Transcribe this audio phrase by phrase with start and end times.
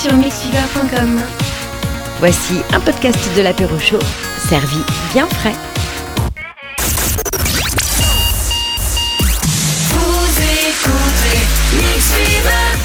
[0.00, 1.20] sur mixfever.com.
[2.20, 3.98] Voici un podcast de l'apéro chaud,
[4.48, 4.78] servi
[5.12, 5.52] bien frais.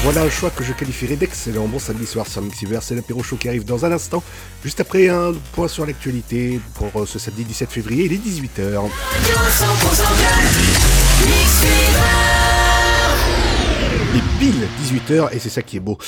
[0.02, 1.66] Voilà un choix que je qualifierais d'excellent.
[1.66, 4.22] Bon samedi soir sur Mixiver, c'est l'apéro chaud qui arrive dans un instant.
[4.62, 8.90] Juste après un point sur l'actualité pour euh, ce samedi 17 février, il est 18h.
[14.38, 14.68] Il est pile
[15.00, 15.98] 18h et c'est ça qui est beau.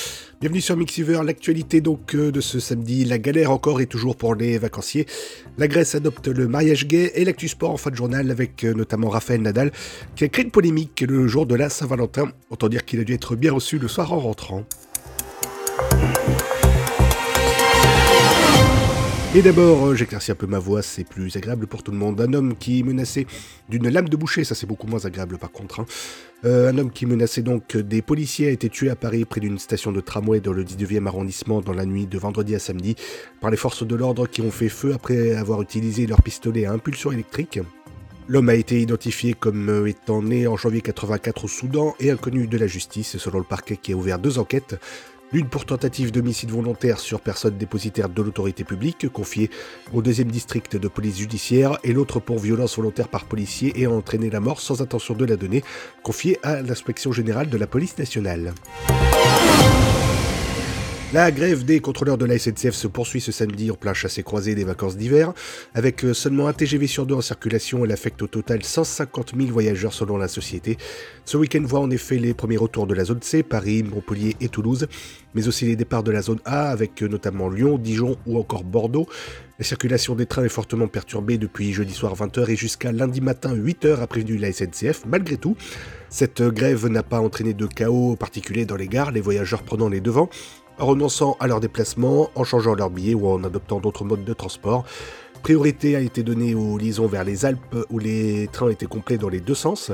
[0.40, 4.34] Bienvenue sur Mixiver, l'actualité donc euh, de ce samedi, la galère encore et toujours pour
[4.34, 5.06] les vacanciers.
[5.56, 8.74] La Grèce adopte le mariage gay et l'actu sport en fin de journal avec euh,
[8.74, 9.72] notamment Raphaël Nadal
[10.16, 12.30] qui a créé une polémique le jour de la Saint-Valentin.
[12.50, 14.64] Autant dire qu'il a dû être bien reçu le soir en rentrant.
[19.34, 22.18] Et d'abord, euh, j'éclaircis un peu ma voix, c'est plus agréable pour tout le monde.
[22.20, 23.26] Un homme qui menaçait
[23.68, 25.80] d'une lame de boucher, ça c'est beaucoup moins agréable par contre.
[25.80, 25.86] hein.
[26.44, 29.58] Euh, un homme qui menaçait donc des policiers a été tué à Paris près d'une
[29.58, 32.94] station de tramway dans le 19e arrondissement dans la nuit de vendredi à samedi
[33.40, 36.72] par les forces de l'ordre qui ont fait feu après avoir utilisé leur pistolet à
[36.72, 37.58] impulsion électrique.
[38.28, 42.46] L'homme a été identifié comme euh, étant né en janvier 84 au Soudan et inconnu
[42.46, 44.76] de la justice selon le parquet qui a ouvert deux enquêtes.
[45.30, 49.50] L'une pour tentative d'homicide volontaire sur personne dépositaire de l'autorité publique, confiée
[49.92, 54.30] au deuxième district de police judiciaire, et l'autre pour violence volontaire par policier et entraîner
[54.30, 55.62] la mort sans intention de la donner,
[56.02, 58.54] confiée à l'inspection générale de la police nationale.
[61.14, 64.64] La grève des contrôleurs de la SNCF se poursuit ce samedi en plein chassé-croisé des
[64.64, 65.32] vacances d'hiver,
[65.72, 67.82] avec euh, seulement un TGV sur deux en circulation.
[67.82, 70.76] Elle affecte au total 150 000 voyageurs selon la société.
[71.24, 74.50] Ce week-end voit en effet les premiers retours de la zone C, Paris, Montpellier et
[74.50, 74.86] Toulouse,
[75.32, 78.62] mais aussi les départs de la zone A, avec euh, notamment Lyon, Dijon ou encore
[78.62, 79.08] Bordeaux.
[79.58, 83.56] La circulation des trains est fortement perturbée depuis jeudi soir 20h et jusqu'à lundi matin
[83.56, 85.06] 8h a prévenu la SNCF.
[85.06, 85.56] Malgré tout,
[86.10, 90.02] cette grève n'a pas entraîné de chaos particulier dans les gares, les voyageurs prenant les
[90.02, 90.28] devants
[90.78, 94.84] renonçant à leur déplacement, en changeant leur billet ou en adoptant d'autres modes de transport.
[95.42, 99.28] Priorité a été donnée aux liaisons vers les Alpes où les trains étaient complets dans
[99.28, 99.92] les deux sens.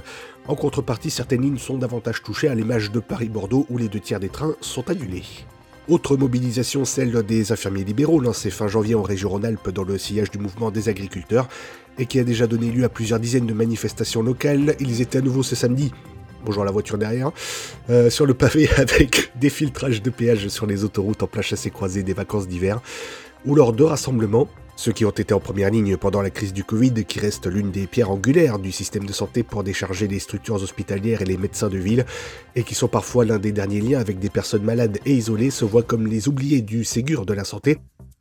[0.49, 4.21] En contrepartie, certaines lignes sont davantage touchées à l'image de Paris-Bordeaux où les deux tiers
[4.21, 5.25] des trains sont annulés.
[5.87, 10.31] Autre mobilisation, celle des infirmiers libéraux, lancée fin janvier en région Rhône-Alpes dans le sillage
[10.31, 11.47] du mouvement des agriculteurs,
[11.99, 14.77] et qui a déjà donné lieu à plusieurs dizaines de manifestations locales.
[14.81, 15.93] Ils étaient à nouveau ce samedi
[16.45, 17.31] bonjour la voiture derrière,
[17.91, 21.71] euh, sur le pavé avec des filtrages de péage sur les autoroutes en plein chassé
[21.71, 22.81] croisé des vacances d'hiver,
[23.47, 26.65] ou lors de rassemblements, ceux qui ont été en première ligne pendant la crise du
[26.65, 30.57] Covid, qui reste l'une des pierres angulaires du système de santé pour décharger les structures
[30.57, 32.05] hospitalières et les médecins de ville,
[32.57, 35.65] et qui sont parfois l'un des derniers liens avec des personnes malades et isolées, se
[35.65, 37.79] voient comme les oubliés du Ségur de la santé,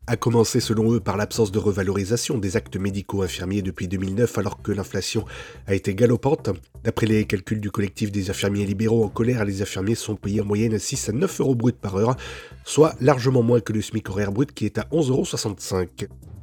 [0.08, 4.62] a commencé selon eux par l'absence de revalorisation des actes médicaux infirmiers depuis 2009 alors
[4.62, 5.26] que l'inflation
[5.66, 6.50] a été galopante.
[6.84, 10.46] D'après les calculs du collectif des infirmiers libéraux en colère, les infirmiers sont payés en
[10.46, 12.18] moyenne 6 à 9 euros brut par heure,
[12.66, 15.88] soit largement moins que le SMIC horaire brut qui est à 11,65 euros.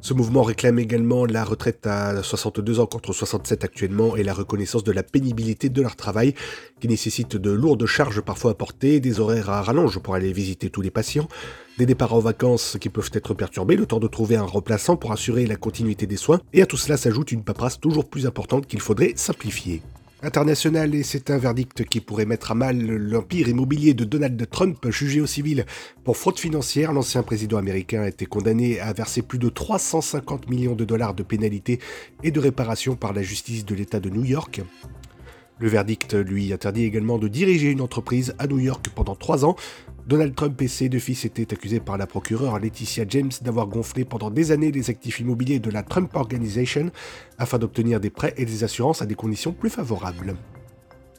[0.03, 4.82] Ce mouvement réclame également la retraite à 62 ans contre 67 actuellement et la reconnaissance
[4.82, 6.34] de la pénibilité de leur travail
[6.81, 10.70] qui nécessite de lourdes charges parfois à porter, des horaires à rallonge pour aller visiter
[10.70, 11.28] tous les patients,
[11.81, 15.13] des départs en vacances qui peuvent être perturbés, le temps de trouver un remplaçant pour
[15.13, 18.67] assurer la continuité des soins, et à tout cela s'ajoute une paperasse toujours plus importante
[18.67, 19.81] qu'il faudrait simplifier.
[20.23, 24.91] International et c'est un verdict qui pourrait mettre à mal l'empire immobilier de Donald Trump,
[24.91, 25.65] jugé au civil
[26.05, 26.93] pour fraude financière.
[26.93, 31.23] L'ancien président américain a été condamné à verser plus de 350 millions de dollars de
[31.23, 31.81] pénalités
[32.23, 34.61] et de réparations par la justice de l'État de New York.
[35.61, 39.57] Le verdict lui interdit également de diriger une entreprise à New York pendant trois ans.
[40.06, 44.05] Donald Trump et ses deux fils étaient accusés par la procureure Laetitia James d'avoir gonflé
[44.05, 46.91] pendant des années les actifs immobiliers de la Trump Organization
[47.38, 50.37] afin d'obtenir des prêts et des assurances à des conditions plus favorables.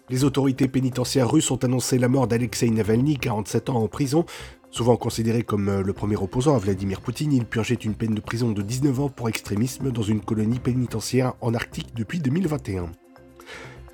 [0.10, 4.26] Les autorités pénitentiaires russes ont annoncé la mort d'Alexei Navalny, 47 ans en prison.
[4.70, 8.52] Souvent considéré comme le premier opposant à Vladimir Poutine, il purgeait une peine de prison
[8.52, 12.92] de 19 ans pour extrémisme dans une colonie pénitentiaire en Arctique depuis 2021.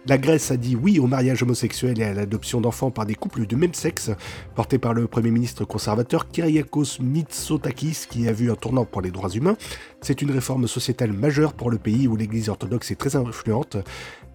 [0.08, 3.46] La Grèce a dit oui au mariage homosexuel et à l'adoption d'enfants par des couples
[3.46, 4.10] de même sexe,
[4.56, 9.12] porté par le Premier ministre conservateur Kyriakos Mitsotakis, qui a vu un tournant pour les
[9.12, 9.58] droits humains.
[10.00, 13.76] C'est une réforme sociétale majeure pour le pays où l'Église orthodoxe est très influente.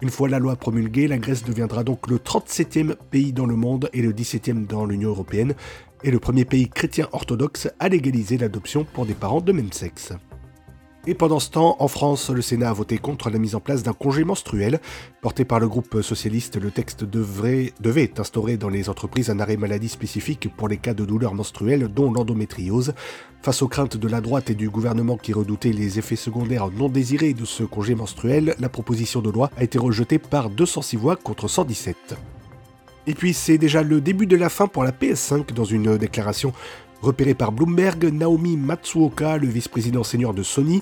[0.03, 3.89] Une fois la loi promulguée, la Grèce deviendra donc le 37e pays dans le monde
[3.93, 5.55] et le 17e dans l'Union européenne,
[6.03, 10.13] et le premier pays chrétien orthodoxe à légaliser l'adoption pour des parents de même sexe.
[11.05, 13.83] Et pendant ce temps, en France, le Sénat a voté contre la mise en place
[13.83, 14.79] d'un congé menstruel.
[15.21, 19.57] Porté par le groupe socialiste, le texte devrait, devait instaurer dans les entreprises un arrêt
[19.57, 22.93] maladie spécifique pour les cas de douleurs menstruelles, dont l'endométriose.
[23.41, 26.87] Face aux craintes de la droite et du gouvernement qui redoutaient les effets secondaires non
[26.87, 31.17] désirés de ce congé menstruel, la proposition de loi a été rejetée par 206 voix
[31.17, 32.15] contre 117.
[33.05, 36.53] Et puis c'est déjà le début de la fin pour la PS5 dans une déclaration
[37.03, 40.81] Repéré par Bloomberg, Naomi Matsuoka, le vice-président senior de Sony,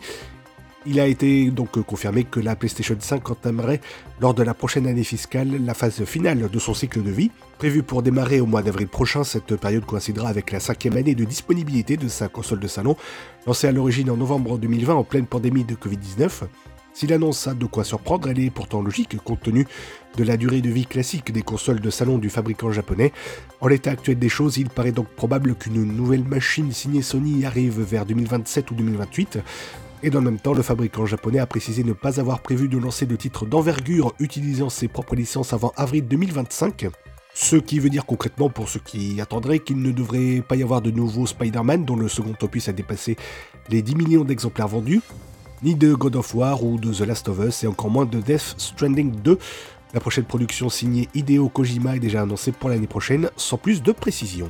[0.85, 3.81] il a été donc confirmé que la PlayStation 5 entamerait
[4.19, 7.31] lors de la prochaine année fiscale la phase finale de son cycle de vie.
[7.57, 11.23] Prévue pour démarrer au mois d'avril prochain, cette période coïncidera avec la cinquième année de
[11.23, 12.95] disponibilité de sa console de salon,
[13.47, 16.43] lancée à l'origine en novembre 2020 en pleine pandémie de Covid-19.
[16.93, 19.65] Si l'annonce a de quoi surprendre, elle est pourtant logique compte tenu
[20.17, 23.13] de la durée de vie classique des consoles de salon du fabricant japonais.
[23.61, 27.81] En l'état actuel des choses, il paraît donc probable qu'une nouvelle machine signée Sony arrive
[27.81, 29.39] vers 2027 ou 2028.
[30.03, 32.77] Et dans le même temps, le fabricant japonais a précisé ne pas avoir prévu de
[32.77, 36.87] lancer de titres d'envergure utilisant ses propres licences avant avril 2025.
[37.33, 40.81] Ce qui veut dire concrètement, pour ceux qui attendraient, qu'il ne devrait pas y avoir
[40.81, 43.15] de nouveau Spider-Man, dont le second opus a dépassé
[43.69, 45.01] les 10 millions d'exemplaires vendus,
[45.63, 48.19] ni de God of War ou de The Last of Us, et encore moins de
[48.19, 49.37] Death Stranding 2.
[49.93, 53.91] La prochaine production signée Hideo Kojima est déjà annoncée pour l'année prochaine, sans plus de
[53.91, 54.49] précision.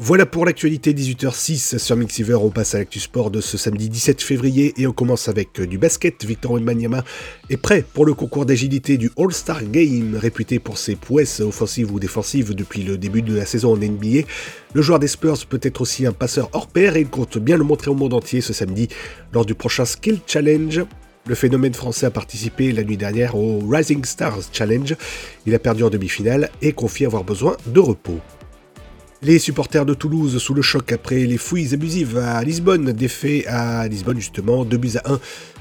[0.00, 2.34] Voilà pour l'actualité 18h06 sur Mixiver.
[2.34, 5.68] On passe à l'actu sport de ce samedi 17 février et on commence avec euh,
[5.68, 6.24] du basket.
[6.24, 7.04] Victor Wembanyama
[7.48, 12.00] est prêt pour le concours d'agilité du All-Star Game, réputé pour ses prouesses offensives ou
[12.00, 14.26] défensives depuis le début de la saison en NBA.
[14.72, 17.56] Le joueur des Spurs peut être aussi un passeur hors pair et il compte bien
[17.56, 18.88] le montrer au monde entier ce samedi
[19.32, 20.82] lors du prochain Skill Challenge.
[21.28, 24.96] Le phénomène français a participé la nuit dernière au Rising Stars Challenge.
[25.46, 28.18] Il a perdu en demi-finale et confie avoir besoin de repos.
[29.24, 33.88] Les supporters de Toulouse sous le choc après les fouilles abusives à Lisbonne, défait à
[33.88, 35.20] Lisbonne justement, 2 buts à 1.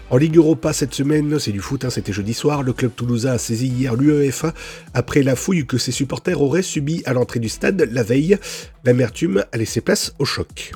[0.09, 3.31] En Ligue Europa cette semaine, c'est du foot, hein, c'était jeudi soir, le club toulousain
[3.31, 4.53] a saisi hier l'UEFA
[4.93, 8.37] après la fouille que ses supporters auraient subie à l'entrée du stade la veille.
[8.83, 10.73] L'amertume a laissé place au choc.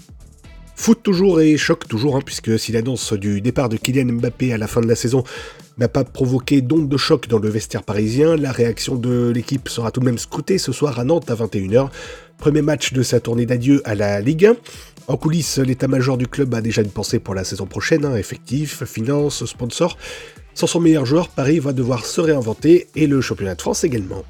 [0.79, 4.57] Foot toujours et choc toujours, hein, puisque si l'annonce du départ de Kylian Mbappé à
[4.57, 5.23] la fin de la saison
[5.79, 9.91] n'a pas provoqué d'onde de choc dans le vestiaire parisien, la réaction de l'équipe sera
[9.91, 11.89] tout de même scrutée ce soir à Nantes à 21h.
[12.37, 14.55] Premier match de sa tournée d'adieu à la Ligue 1.
[15.07, 18.85] En coulisses, l'état-major du club a déjà une pensée pour la saison prochaine, hein, effectif,
[18.85, 19.97] finance, sponsor.
[20.53, 24.23] Sans son meilleur joueur, Paris va devoir se réinventer et le championnat de France également.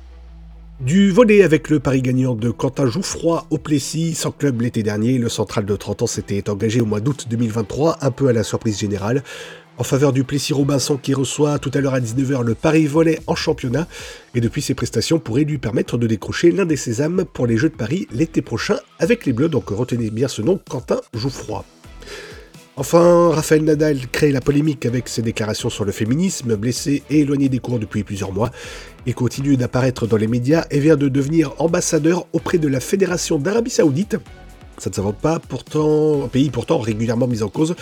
[0.79, 5.17] Du volet avec le pari gagnant de Quentin Jouffroy au Plessis, sans club l'été dernier,
[5.17, 8.43] le central de 30 ans s'était engagé au mois d'août 2023, un peu à la
[8.43, 9.23] surprise générale
[9.79, 13.35] en faveur du Plessis-Robinson qui reçoit tout à l'heure à 19h le Paris Volet en
[13.35, 13.87] championnat.
[14.35, 17.69] Et depuis ses prestations pourraient lui permettre de décrocher l'un des sésames pour les Jeux
[17.69, 19.49] de Paris l'été prochain avec les Bleus.
[19.49, 21.63] Donc retenez bien ce nom, Quentin Jouffroy.
[22.79, 27.49] Enfin, Raphaël Nadal crée la polémique avec ses déclarations sur le féminisme, blessé et éloigné
[27.49, 28.51] des cours depuis plusieurs mois.
[29.07, 33.39] Il continue d'apparaître dans les médias et vient de devenir ambassadeur auprès de la Fédération
[33.39, 34.17] d'Arabie Saoudite.
[34.77, 37.73] Ça ne s'invente pas, pourtant, un pays pourtant régulièrement mis en cause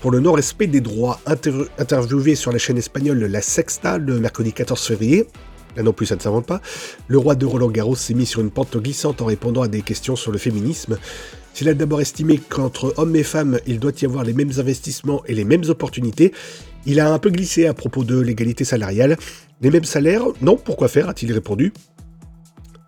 [0.00, 1.20] pour le non-respect des droits.
[1.76, 5.26] interviewé sur la chaîne espagnole La Sexta le mercredi 14 février,
[5.76, 6.62] là non plus ça ne s'invente pas,
[7.06, 9.82] le roi de Roland Garros s'est mis sur une pente glissante en répondant à des
[9.82, 10.96] questions sur le féminisme.
[11.58, 15.24] S'il a d'abord estimé qu'entre hommes et femmes, il doit y avoir les mêmes investissements
[15.26, 16.32] et les mêmes opportunités,
[16.86, 19.16] il a un peu glissé à propos de l'égalité salariale.
[19.60, 21.72] Les mêmes salaires Non, pourquoi faire a-t-il répondu.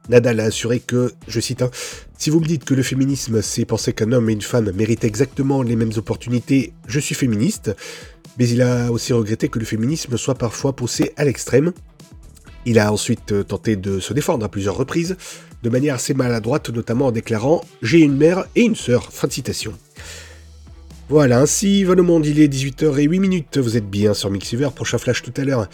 [0.08, 1.70] Nadal a assuré que, je cite, hein,
[2.16, 5.02] Si vous me dites que le féminisme, c'est penser qu'un homme et une femme méritent
[5.02, 7.74] exactement les mêmes opportunités, je suis féministe.
[8.38, 11.72] Mais il a aussi regretté que le féminisme soit parfois poussé à l'extrême.
[12.66, 15.16] Il a ensuite tenté de se défendre à plusieurs reprises,
[15.62, 19.12] de manière assez maladroite, notamment en déclarant J'ai une mère et une sœur.
[19.12, 19.72] Fin de citation.
[21.08, 25.22] Voilà, ainsi va le monde, il est 18h08, vous êtes bien sur Mixiver, prochain flash
[25.22, 25.68] tout à l'heure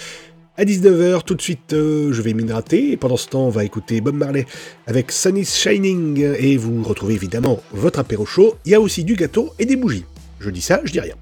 [0.57, 1.23] à 19h.
[1.25, 2.93] Tout de suite, euh, je vais m'hydrater.
[2.93, 4.47] Et pendant ce temps, on va écouter Bob Marley
[4.87, 6.19] avec Sun is Shining.
[6.39, 8.57] Et vous retrouvez évidemment votre apéro chaud.
[8.65, 10.05] Il y a aussi du gâteau et des bougies.
[10.41, 11.15] Je dis ça, je dis rien.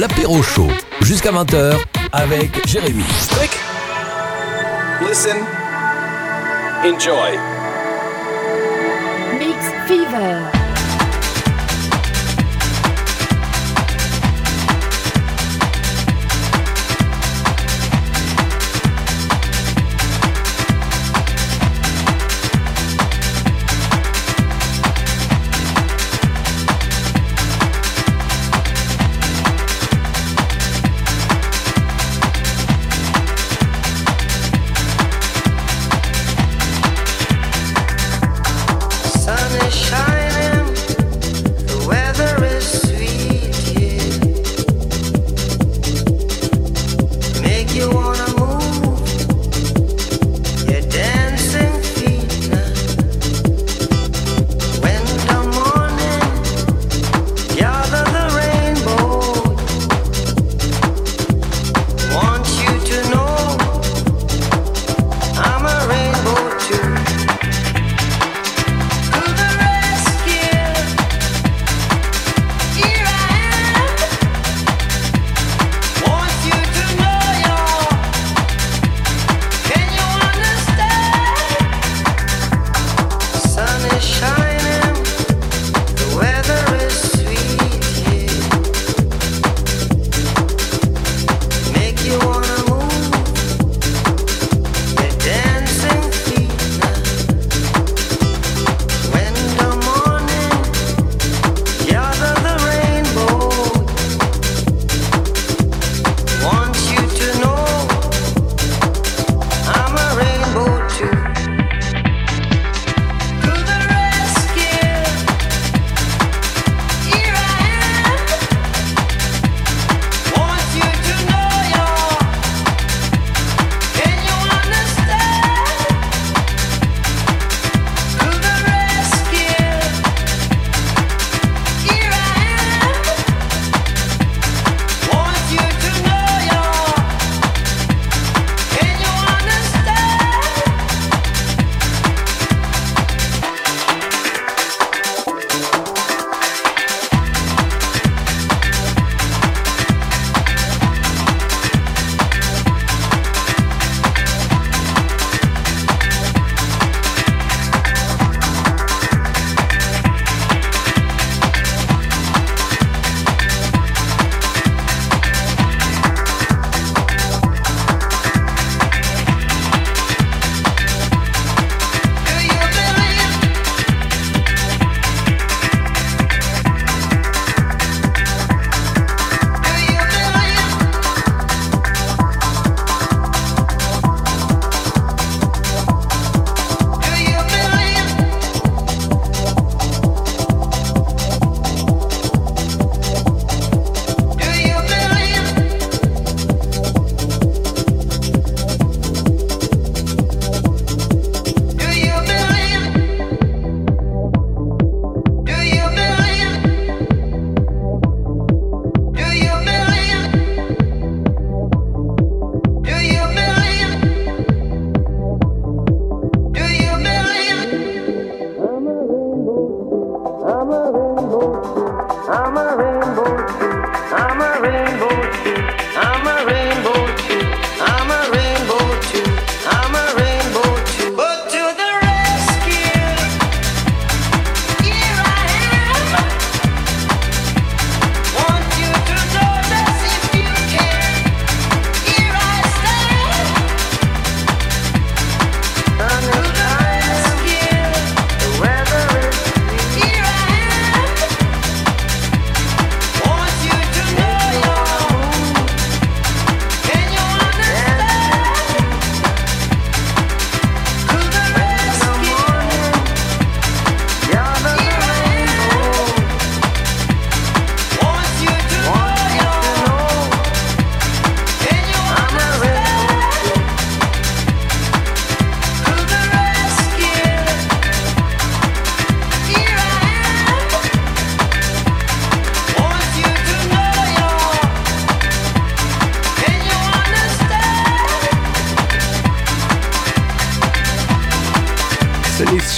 [0.00, 0.70] L'apéro chaud,
[1.02, 1.76] jusqu'à 20h,
[2.12, 3.04] avec Jérémy.
[3.38, 3.50] Quick!
[5.06, 5.36] Listen.
[6.82, 7.38] Enjoy.
[9.38, 10.61] Mix Fever.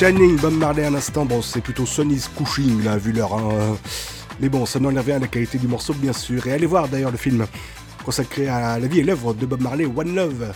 [0.05, 1.25] Shining, Bob Marley un instant.
[1.25, 3.33] Bon, c'est plutôt Sunny's Couching, là, vu l'heure.
[3.33, 3.79] Hein.
[4.39, 6.47] Mais bon, ça n'enlève rien à la qualité du morceau, bien sûr.
[6.47, 7.47] Et allez voir d'ailleurs le film
[8.05, 10.53] consacré à la vie et l'œuvre de Bob Marley, One Love.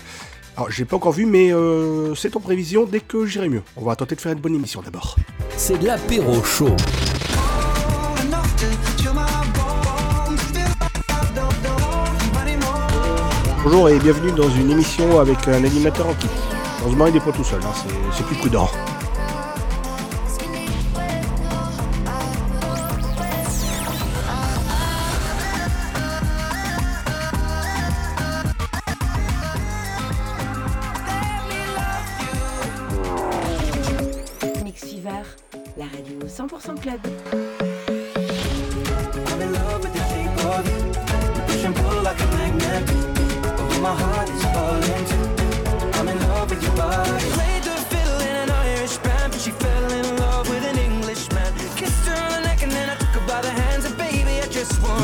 [0.54, 3.62] Alors, j'ai pas encore vu, mais euh, c'est en prévision dès que j'irai mieux.
[3.78, 5.16] On va tenter de faire une bonne émission d'abord.
[5.56, 6.76] C'est de l'apéro chaud.
[13.64, 16.28] Bonjour et bienvenue dans une émission avec un animateur en kit.
[16.82, 17.72] Heureusement, il n'est pas tout seul, hein,
[18.14, 18.68] c'est plus prudent.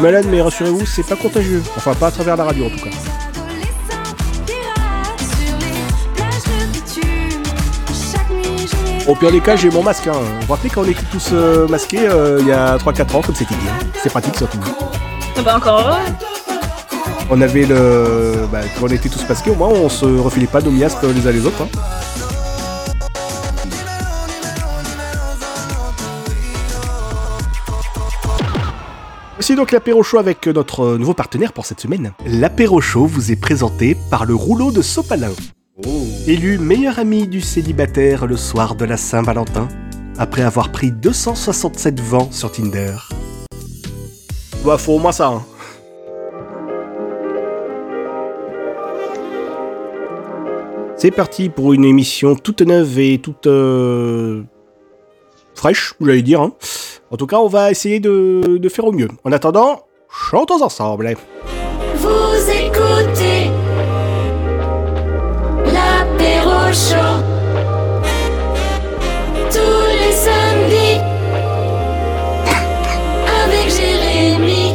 [0.04, 1.62] Malade, mais rassurez-vous, c'est pas contagieux.
[1.78, 2.90] Enfin, pas à travers la radio en tout cas.
[9.08, 10.06] Au pire des cas, j'ai mon masque.
[10.06, 10.12] Hein.
[10.12, 13.22] Vous vous rappelez quand on était tous euh, masqués euh, il y a 3-4 ans,
[13.22, 13.72] comme c'était bien.
[14.02, 14.58] C'est pratique surtout.
[15.36, 15.98] Ah bah encore heureux.
[17.30, 18.46] On avait le.
[18.52, 21.26] Bah, quand on était tous masqués, au moins on se refilait pas nos miasmes les
[21.26, 21.62] uns les autres.
[21.62, 21.68] hein.
[29.44, 32.14] Voici donc l'apéro show avec notre nouveau partenaire pour cette semaine.
[32.24, 35.32] L'apéro show vous est présenté par le rouleau de Sopalin.
[36.26, 39.68] Élu meilleur ami du célibataire le soir de la Saint-Valentin,
[40.16, 42.94] après avoir pris 267 vents sur Tinder.
[44.64, 45.26] Bah faut au moins ça.
[45.28, 45.42] hein.
[50.96, 54.42] C'est parti pour une émission toute neuve et toute euh,
[55.54, 56.40] fraîche, j'allais dire.
[56.40, 56.52] hein.
[57.10, 59.08] En tout cas, on va essayer de, de faire au mieux.
[59.24, 61.14] En attendant, chantons ensemble.
[61.96, 63.50] Vous écoutez
[65.66, 67.22] l'apéro chaud
[69.50, 71.00] tous les samedis
[73.44, 74.74] avec Jérémy.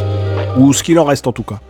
[0.58, 1.60] Ou ce qu'il en reste en tout cas.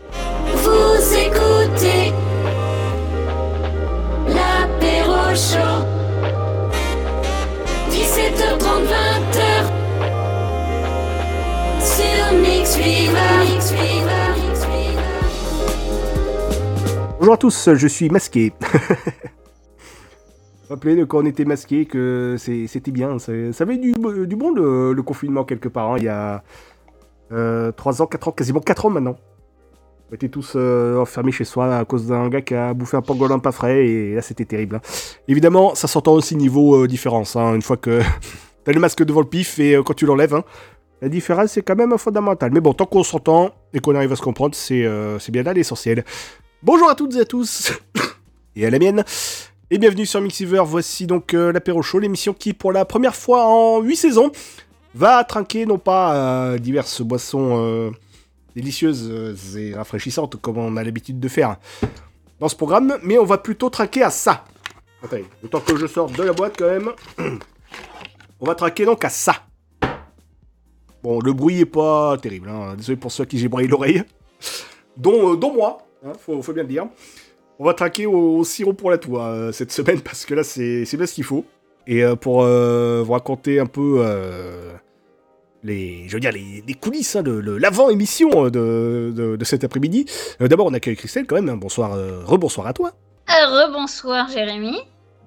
[17.21, 18.51] Bonjour à tous, je suis masqué.
[20.71, 23.19] Rappelez quand on était masqué que c'était bien.
[23.19, 25.93] Ça, avait du, bon le, confinement quelque part.
[25.93, 26.43] hein, il y a
[27.73, 29.17] 3 ans, 4 ans, quasiment 4 ans maintenant.
[30.11, 33.03] On était tous euh, enfermés chez soi à cause d'un gars qui a bouffé un
[33.03, 34.77] pangolin pas frais et là c'était terrible.
[34.77, 34.81] hein.
[35.29, 37.37] Évidemment, ça s'entend aussi niveau euh, différence.
[37.37, 38.01] hein, une fois que
[38.65, 40.43] t'as le masque devant le pif et euh, quand tu l'enlèves,
[41.03, 42.51] la différence c'est quand même fondamentale.
[42.51, 45.53] Mais bon, tant qu'on s'entend et qu'on arrive à se comprendre, euh, c'est bien là
[45.53, 46.03] l'essentiel.
[46.63, 47.73] Bonjour à toutes et à tous,
[48.55, 49.03] et à la mienne,
[49.71, 50.63] et bienvenue sur Mixiver.
[50.63, 54.31] Voici donc euh, show, l'émission qui, pour la première fois en 8 saisons,
[54.95, 57.91] va trinquer non pas euh, diverses boissons euh,
[58.55, 61.57] délicieuses et rafraîchissantes comme on a l'habitude de faire
[62.41, 64.45] dans ce programme, mais on va plutôt trinquer à ça.
[65.03, 66.91] Attendez, le temps que je sorte de la boîte quand même,
[68.39, 69.47] on va trinquer donc à ça.
[71.03, 72.75] Bon, le bruit est pas terrible, hein.
[72.77, 74.05] désolé pour ceux qui j'ai l'oreille,
[74.99, 76.87] dont, euh, dont moi, hein, faut, faut bien le dire.
[77.59, 80.43] On va traquer au, au sirop pour la toux euh, cette semaine parce que là
[80.45, 81.45] c'est bien ce qu'il faut.
[81.87, 84.05] Et euh, pour euh, vous raconter un peu
[85.63, 89.63] les, je veux dire les, les coulisses, hein, le- l'avant-émission euh, de, de, de cet
[89.65, 90.07] après-midi.
[90.41, 91.49] D'abord on accueille Christelle quand même.
[91.51, 91.57] hein.
[91.57, 91.93] Bonsoir,
[92.27, 92.93] rebonsoir à toi.
[93.29, 94.77] Rebonsoir Jérémy.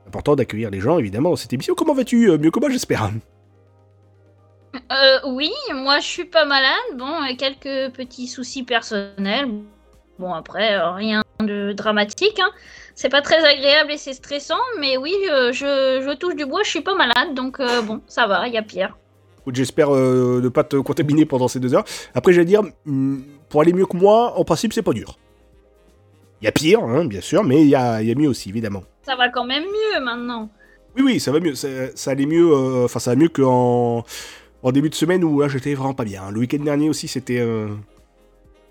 [0.07, 1.75] Important d'accueillir les gens évidemment dans cette émission.
[1.75, 3.11] Comment vas-tu Mieux que moi j'espère?
[4.91, 6.97] Euh, oui, moi je suis pas malade.
[6.97, 9.47] Bon, quelques petits soucis personnels.
[10.19, 12.39] Bon, après, euh, rien de dramatique.
[12.39, 12.51] Hein.
[12.95, 16.61] C'est pas très agréable et c'est stressant, mais oui, euh, je, je touche du bois,
[16.63, 18.95] je suis pas malade, donc euh, bon, ça va, il y a pire.
[19.51, 21.83] J'espère euh, ne pas te contaminer pendant ces deux heures.
[22.13, 25.17] Après, j'allais dire, hum, pour aller mieux que moi, en principe, c'est pas dur.
[26.41, 28.49] Il y a pire, hein, bien sûr, mais il y a, y a mieux aussi,
[28.49, 28.83] évidemment.
[29.03, 30.49] Ça va quand même mieux maintenant.
[30.95, 31.55] Oui, oui, ça va mieux.
[31.55, 34.05] Ça, ça allait mieux, euh, enfin, ça va mieux qu'en
[34.61, 36.29] en début de semaine où là, j'étais vraiment pas bien.
[36.31, 37.67] Le week-end dernier aussi, c'était euh,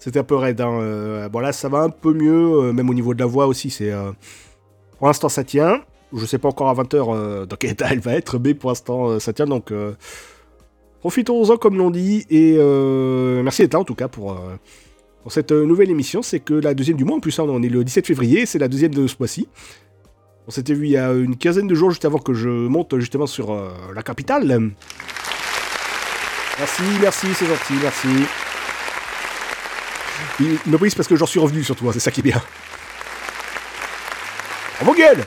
[0.03, 0.61] c'était un peu raide.
[0.61, 0.81] Hein.
[0.81, 3.47] Euh, bon, là, ça va un peu mieux, euh, même au niveau de la voix
[3.47, 3.71] aussi.
[3.71, 4.11] C'est euh,
[4.99, 5.81] Pour l'instant, ça tient.
[6.13, 9.21] Je sais pas encore à 20h dans quel état elle va être, mais pour l'instant,
[9.21, 9.47] ça tient.
[9.47, 9.73] Donc,
[11.01, 12.27] profitons-en comme l'on dit.
[12.31, 12.57] Et
[13.45, 14.37] merci d'être là, en tout cas, pour,
[15.29, 16.21] cette nouvelle émission.
[16.21, 18.59] C'est que la deuxième du mois, en plus, hein, on est le 17 février, c'est
[18.59, 19.49] la deuxième de ce mois-ci.
[20.49, 22.99] On s'était vu il y a une quinzaine de jours, juste avant que je monte
[22.99, 23.57] justement sur
[23.95, 24.73] la capitale.
[26.59, 28.52] Merci, merci, c'est gentil, merci.
[30.41, 32.41] Il me brise parce que j'en suis revenu surtout, c'est ça qui est bien.
[34.81, 35.25] Bravo gueule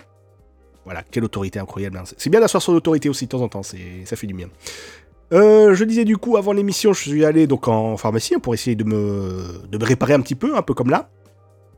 [0.84, 1.98] Voilà, quelle autorité incroyable.
[1.98, 2.04] hein.
[2.18, 3.76] C'est- bien d'asseoir son autorité aussi de temps en temps, ça
[4.16, 4.50] fait du bien.
[5.34, 8.54] Euh, je disais du coup, avant l'émission, je suis allé donc en pharmacie hein, pour
[8.54, 11.10] essayer de me, réparer un petit peu, un peu comme là.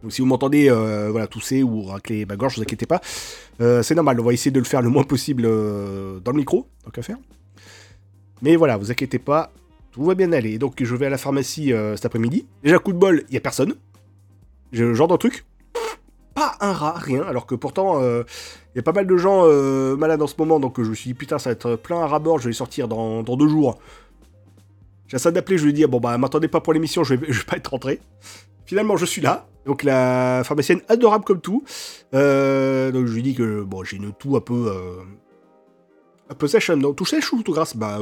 [0.03, 3.01] Donc si vous m'entendez euh, voilà, tousser ou racler ma gorge, ne vous inquiétez pas.
[3.61, 6.67] Euh, c'est normal, on va essayer de le faire le moins possible dans le micro,
[6.83, 7.17] tant qu'à faire.
[8.41, 9.51] Mais voilà, vous inquiétez pas,
[9.97, 10.59] tout va bien aller.
[10.59, 12.45] Donc je vais à la pharmacie euh, cet après-midi.
[12.61, 13.73] Déjà, coup de bol, il y a personne.
[14.71, 15.43] J'ai genre de truc.
[16.35, 17.23] Pas un rat, rien.
[17.23, 18.21] Alors que pourtant, euh,
[18.75, 20.59] il y a pas mal de gens euh, malades en ce moment.
[20.59, 22.87] Donc je me suis dit, putain, ça va être plein à ras-bord, je vais sortir
[22.87, 23.79] dans, dans deux jours.
[25.07, 27.25] J'ai ça d'appeler, je lui ai dit, bon bah, m'attendez pas pour l'émission, je vais,
[27.31, 27.99] vais pas être rentré.
[28.67, 29.47] Finalement, je suis là.
[29.65, 31.63] Donc la pharmacienne adorable comme tout.
[32.13, 35.01] Euh, donc je lui dis que bon, j'ai une toux un peu euh,
[36.29, 36.69] un peu sèche.
[36.69, 37.97] Non, tout sèche ou tout grasse Bah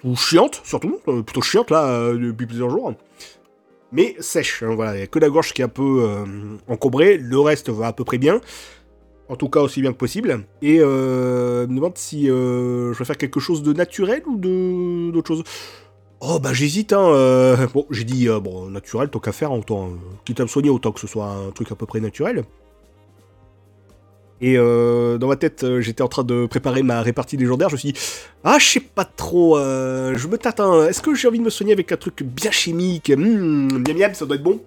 [0.00, 2.94] tout chiante surtout, euh, plutôt chiante là euh, depuis plusieurs jours.
[3.92, 4.62] Mais sèche.
[4.62, 6.24] hein, voilà, il y a que la gorge qui est un peu euh,
[6.68, 7.16] encombrée.
[7.18, 8.40] Le reste va à peu près bien.
[9.28, 10.44] En tout cas aussi bien que possible.
[10.62, 15.28] Et euh, me demande si je vais faire quelque chose de naturel ou de d'autre
[15.28, 15.44] chose.
[16.20, 17.68] Oh bah j'hésite hein.
[17.72, 19.90] Bon j'ai dit bon naturel tant qu'à faire autant
[20.24, 22.44] quitte à me soigner autant que ce soit un truc à peu près naturel.
[24.42, 27.68] Et euh, dans ma tête euh, j'étais en train de préparer ma répartie légendaire.
[27.68, 28.00] Je me suis dit
[28.44, 29.58] ah je sais pas trop.
[29.58, 30.60] euh, je me tâte.
[30.60, 33.10] hein, Est-ce que j'ai envie de me soigner avec un truc bien chimique?
[33.14, 34.60] Hmm, Miam miam ça doit être bon.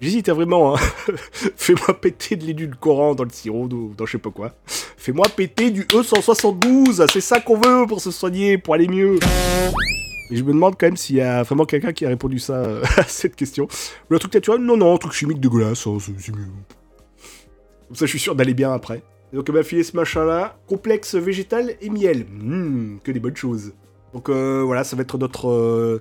[0.00, 0.76] J'hésite hein, vraiment.
[0.76, 0.80] hein.
[1.56, 4.54] Fais-moi péter de l'édulcorant dans le sirop, ou dans je sais pas quoi.
[4.66, 9.18] Fais-moi péter du E172, c'est ça qu'on veut pour se soigner, pour aller mieux.
[10.30, 12.62] Et je me demande quand même s'il y a vraiment quelqu'un qui a répondu ça
[12.96, 13.68] à cette question.
[14.08, 16.46] Le truc naturel, non, non, truc chimique dégueulasse, c'est c'est mieux.
[17.90, 19.02] Comme ça, je suis sûr d'aller bien après.
[19.32, 22.24] Et donc, elle m'a filé ce machin-là, complexe végétal et miel.
[22.30, 23.72] Hmm, que des bonnes choses.
[24.14, 26.00] Donc euh, voilà, ça va être notre, euh,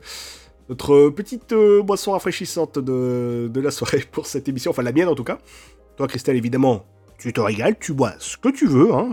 [0.70, 5.08] notre petite euh, boisson rafraîchissante de, de la soirée pour cette émission, enfin la mienne
[5.08, 5.40] en tout cas.
[5.98, 6.86] Toi, Christelle, évidemment,
[7.18, 8.94] tu te régales, tu bois ce que tu veux.
[8.94, 9.10] Hein.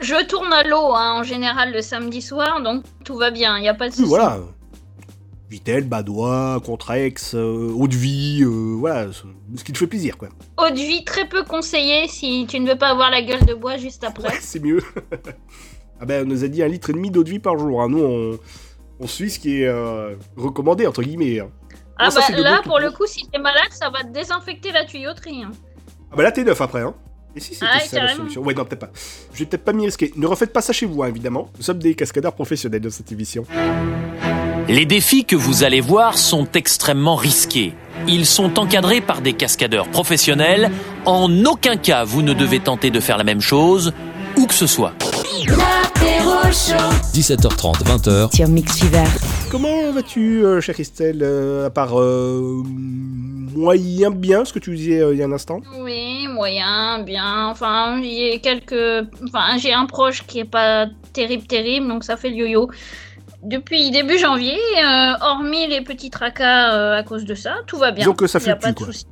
[0.00, 3.62] Je tourne à l'eau hein, en général le samedi soir, donc tout va bien, il
[3.62, 4.08] n'y a pas de souci.
[4.08, 4.40] voilà.
[5.54, 10.28] Vitel, Badois, Contrex, euh, Eau de Vie, euh, voilà, ce qui te fait plaisir, quoi.
[10.58, 13.54] Eau de vie très peu conseillée si tu ne veux pas avoir la gueule de
[13.54, 14.28] bois juste après.
[14.30, 14.82] Ouais, c'est mieux.
[16.00, 17.80] ah ben, on nous a dit un litre et demi d'eau de vie par jour.
[17.82, 17.88] hein.
[17.88, 18.38] Nous, on,
[18.98, 21.38] on suit ce qui est euh, recommandé, entre guillemets.
[21.38, 21.50] hein.
[21.96, 25.44] Ah bah là pour le coup si t'es malade ça va te désinfecter la tuyauterie.
[25.44, 25.52] hein.
[26.10, 26.94] Ah bah là, t'es neuf après, hein.
[27.36, 28.90] Et si c'était Ah, ça la solution Ouais, non, peut-être pas.
[29.32, 30.12] Je vais peut-être pas m'y risquer.
[30.16, 31.50] Ne refaites pas ça chez vous, hein, évidemment.
[31.56, 33.44] Nous sommes des cascadeurs professionnels de cette émission.
[34.68, 37.74] Les défis que vous allez voir sont extrêmement risqués.
[38.08, 40.70] Ils sont encadrés par des cascadeurs professionnels.
[41.04, 43.92] En aucun cas, vous ne devez tenter de faire la même chose,
[44.38, 44.94] où que ce soit.
[45.46, 46.94] L'apéro chaud.
[47.12, 49.04] 17h30, 20h, Sur Mix Fever.
[49.50, 52.62] Comment vas-tu, euh, chère Christelle, euh, à part euh,
[53.54, 57.48] moyen bien, ce que tu disais euh, il y a un instant Oui, moyen, bien.
[57.48, 59.06] Enfin, j'ai quelques.
[59.28, 62.70] Enfin, j'ai un proche qui est pas terrible, terrible, donc ça fait le yo-yo.
[63.44, 67.90] Depuis début janvier, euh, hormis les petits tracas euh, à cause de ça, tout va
[67.90, 68.04] bien.
[68.04, 68.86] Disons que ça fluctue, pas de quoi.
[68.86, 69.06] souci.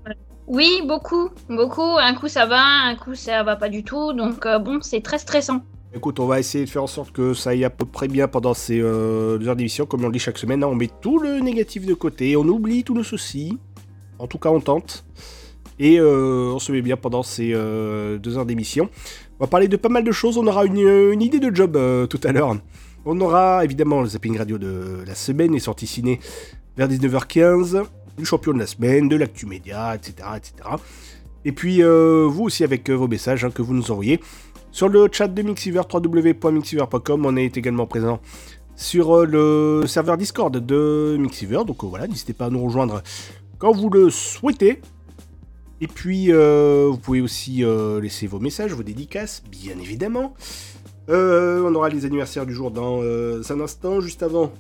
[0.47, 1.97] Oui, beaucoup, beaucoup.
[1.99, 4.13] Un coup ça va, un coup ça va pas du tout.
[4.15, 5.61] Donc euh, bon, c'est très stressant.
[5.95, 8.27] Écoute, on va essayer de faire en sorte que ça aille à peu près bien
[8.27, 10.65] pendant ces euh, deux heures d'émission, comme on le dit chaque semaine.
[10.65, 10.69] hein.
[10.71, 13.59] on met tout le négatif de côté, on oublie tous nos soucis.
[14.19, 15.05] En tout cas, on tente.
[15.79, 18.89] Et euh, on se met bien pendant ces euh, deux heures d'émission.
[19.39, 20.39] On va parler de pas mal de choses.
[20.39, 22.55] On aura une, une idée de job euh, tout à l'heure.
[23.05, 26.21] On aura évidemment le zapping radio de la semaine, les sorties ciné
[26.77, 27.83] vers 19h15,
[28.17, 30.29] du champion de la semaine, de l'actu média, etc.
[30.37, 30.55] etc.
[31.45, 34.21] Et puis euh, vous aussi avec euh, vos messages hein, que vous nous envoyez.
[34.71, 38.21] Sur le chat de Mixiver, www.mixiver.com, on est également présent
[38.77, 41.63] sur euh, le serveur Discord de Mixiver.
[41.67, 43.03] Donc voilà, n'hésitez pas à nous rejoindre
[43.59, 44.81] quand vous le souhaitez.
[45.81, 47.65] Et puis, vous pouvez aussi
[48.01, 50.33] laisser vos messages, vos dédicaces, bien évidemment.
[51.09, 54.53] Euh, on aura les anniversaires du jour dans euh, un instant, juste avant.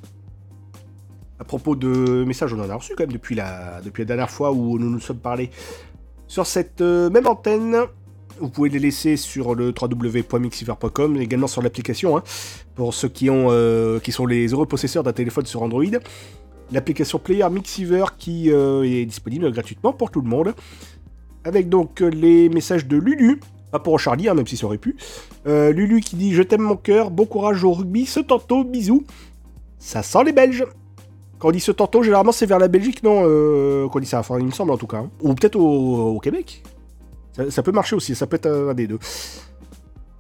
[1.38, 4.78] À propos de messages, on en a reçu quand même depuis la, dernière fois où
[4.78, 5.50] nous nous sommes parlé
[6.26, 7.76] sur cette euh, même antenne.
[8.40, 12.22] Vous pouvez les laisser sur le www.mixiver.com, également sur l'application, hein,
[12.74, 13.50] pour ceux qui, ont,
[14.02, 15.85] qui sont les heureux possesseurs d'un téléphone sur Android.
[16.72, 20.55] L'application Player Mixiver qui est disponible gratuitement pour tout le monde.
[21.44, 23.38] Avec donc les messages de Lulu,
[23.72, 24.96] pas pour Charlie, hein, même si ça aurait pu.
[25.46, 29.04] Euh, Lulu qui dit Je t'aime mon cœur, bon courage au rugby, ce tantôt, bisous.
[29.78, 30.64] Ça sent les Belges.
[31.38, 34.20] Quand on dit ce tantôt, généralement c'est vers la Belgique, non euh, Qu'on dit ça,
[34.20, 34.98] enfin il me semble en tout cas.
[34.98, 35.11] hein.
[35.22, 36.62] Ou peut-être au, Québec.
[37.48, 38.98] Ça, peut marcher aussi, ça peut être un, des deux.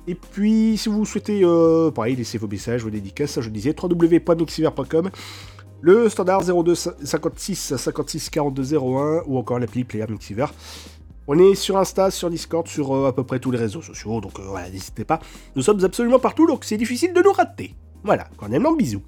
[0.08, 5.10] Et puis, si vous souhaitez, euh, pareil, laisser vos messages, vos dédicaces, je disais, www.mixiver.com,
[5.82, 10.46] le standard 02 56 56 42 01 ou encore l'appli Player Mixiver.
[11.28, 14.20] On est sur Insta, sur Discord, sur euh, à peu près tous les réseaux sociaux,
[14.20, 15.20] donc euh, voilà, n'hésitez pas.
[15.54, 17.74] Nous sommes absolument partout, donc c'est difficile de nous rater.
[18.02, 19.02] Voilà, quand bisous.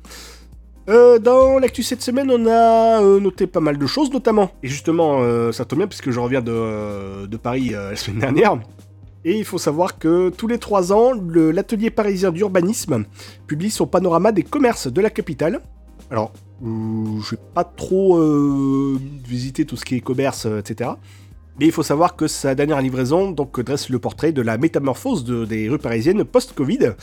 [0.88, 5.20] Euh, dans l'actu cette semaine, on a noté pas mal de choses, notamment, et justement,
[5.50, 8.60] ça tombe bien puisque je reviens de, Paris la semaine dernière.
[9.24, 13.06] Et il faut savoir que tous les trois ans, l'atelier parisien d'urbanisme
[13.46, 15.62] publie son panorama des commerces de la capitale.
[16.10, 18.20] Alors, je vais pas trop
[19.26, 20.90] visiter tout ce qui est commerce, etc.
[21.60, 25.24] Mais il faut savoir que sa dernière livraison donc, dresse le portrait de la métamorphose
[25.24, 26.94] de- des rues parisiennes post-Covid.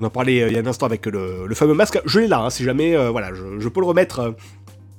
[0.00, 2.00] On en parlait euh, il y a un instant avec le, fameux masque.
[2.04, 4.30] Je l'ai là, hein, si jamais, euh, voilà, je, peux le remettre euh,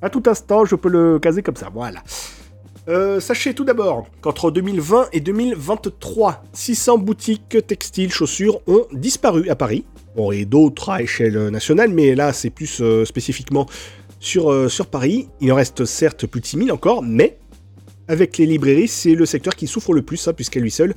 [0.01, 2.01] à tout instant, je peux le caser comme ça, voilà.
[3.19, 9.85] Sachez tout d'abord qu'entre 2020 et 2023, 600 boutiques textiles, chaussures ont disparu à Paris.
[10.15, 13.65] Bon, et d'autres à échelle nationale, mais là c'est plus spécifiquement
[14.19, 15.29] sur, sur Paris.
[15.41, 17.39] Il en reste certes plus de 6000 encore, mais
[18.07, 20.93] avec les librairies, c'est le secteur qui souffre le plus, hein, puisqu'à lui seul,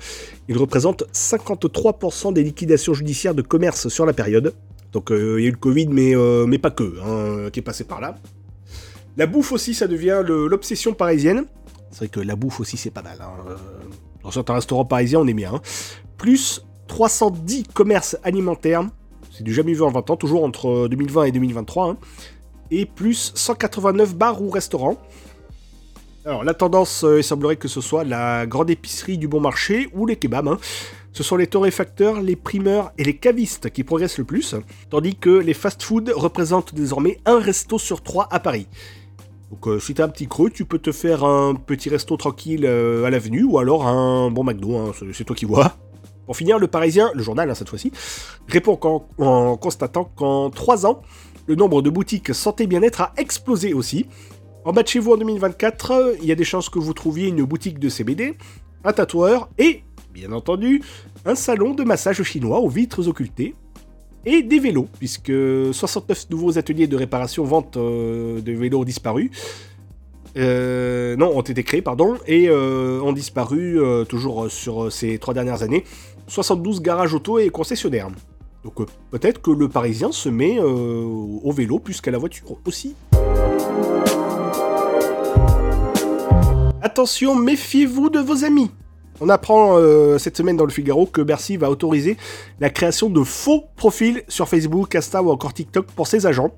[0.48, 4.54] il représente 53% des liquidations judiciaires de commerce sur la période.
[4.92, 7.60] Donc euh, il y a eu le Covid, mais, euh, mais pas que, hein, qui
[7.60, 8.16] est passé par là.
[9.16, 11.44] La bouffe aussi, ça devient l'obsession parisienne.
[11.90, 13.18] C'est vrai que la bouffe aussi, c'est pas mal.
[13.20, 13.30] hein.
[13.48, 13.56] Euh,
[14.22, 15.54] Dans certains restaurants parisiens, on est bien.
[15.54, 15.60] hein.
[16.18, 18.82] Plus 310 commerces alimentaires.
[19.32, 21.90] C'est du jamais vu en 20 ans, toujours entre 2020 et 2023.
[21.90, 21.96] hein.
[22.70, 24.98] Et plus 189 bars ou restaurants.
[26.24, 29.88] Alors, la tendance, euh, il semblerait que ce soit la grande épicerie du bon marché
[29.94, 30.48] ou les kebabs.
[30.48, 30.58] hein.
[31.12, 34.54] Ce sont les torréfacteurs, les primeurs et les cavistes qui progressent le plus,
[34.90, 38.68] tandis que les fast-food représentent désormais un resto sur trois à Paris.
[39.50, 42.66] Donc euh, si t'as un petit creux, tu peux te faire un petit resto tranquille
[42.66, 45.76] euh, à l'avenue ou alors un bon McDo, hein, c'est- toi qui vois.
[46.26, 47.90] Pour finir, le Parisien, le journal hein, cette fois-ci,
[48.46, 48.78] répond
[49.18, 51.00] en constatant qu'en 3 ans,
[51.46, 54.04] le nombre de boutiques santé bien-être a explosé aussi.
[54.68, 56.92] En bas de chez vous en 2024, euh, il y a des chances que vous
[56.92, 58.36] trouviez une boutique de CBD,
[58.84, 60.82] un tatoueur et, bien entendu,
[61.24, 63.54] un salon de massage chinois aux vitres occultées
[64.26, 65.32] et des vélos, puisque
[65.72, 69.30] 69 nouveaux ateliers de réparation vente euh, de vélos disparus.
[70.36, 75.62] euh, non, ont été créés, pardon, et euh, ont disparu toujours sur ces trois dernières
[75.62, 75.84] années.
[76.26, 78.10] 72 garages auto et concessionnaires.
[78.64, 82.94] Donc peut-être que le Parisien se met au vélo plus la voiture aussi.
[86.90, 88.70] Attention, méfiez-vous de vos amis.
[89.20, 92.16] On apprend euh, cette semaine dans le Figaro que Bercy va autoriser
[92.60, 96.50] la création de faux profils sur Facebook, Insta ou encore TikTok pour ses agents.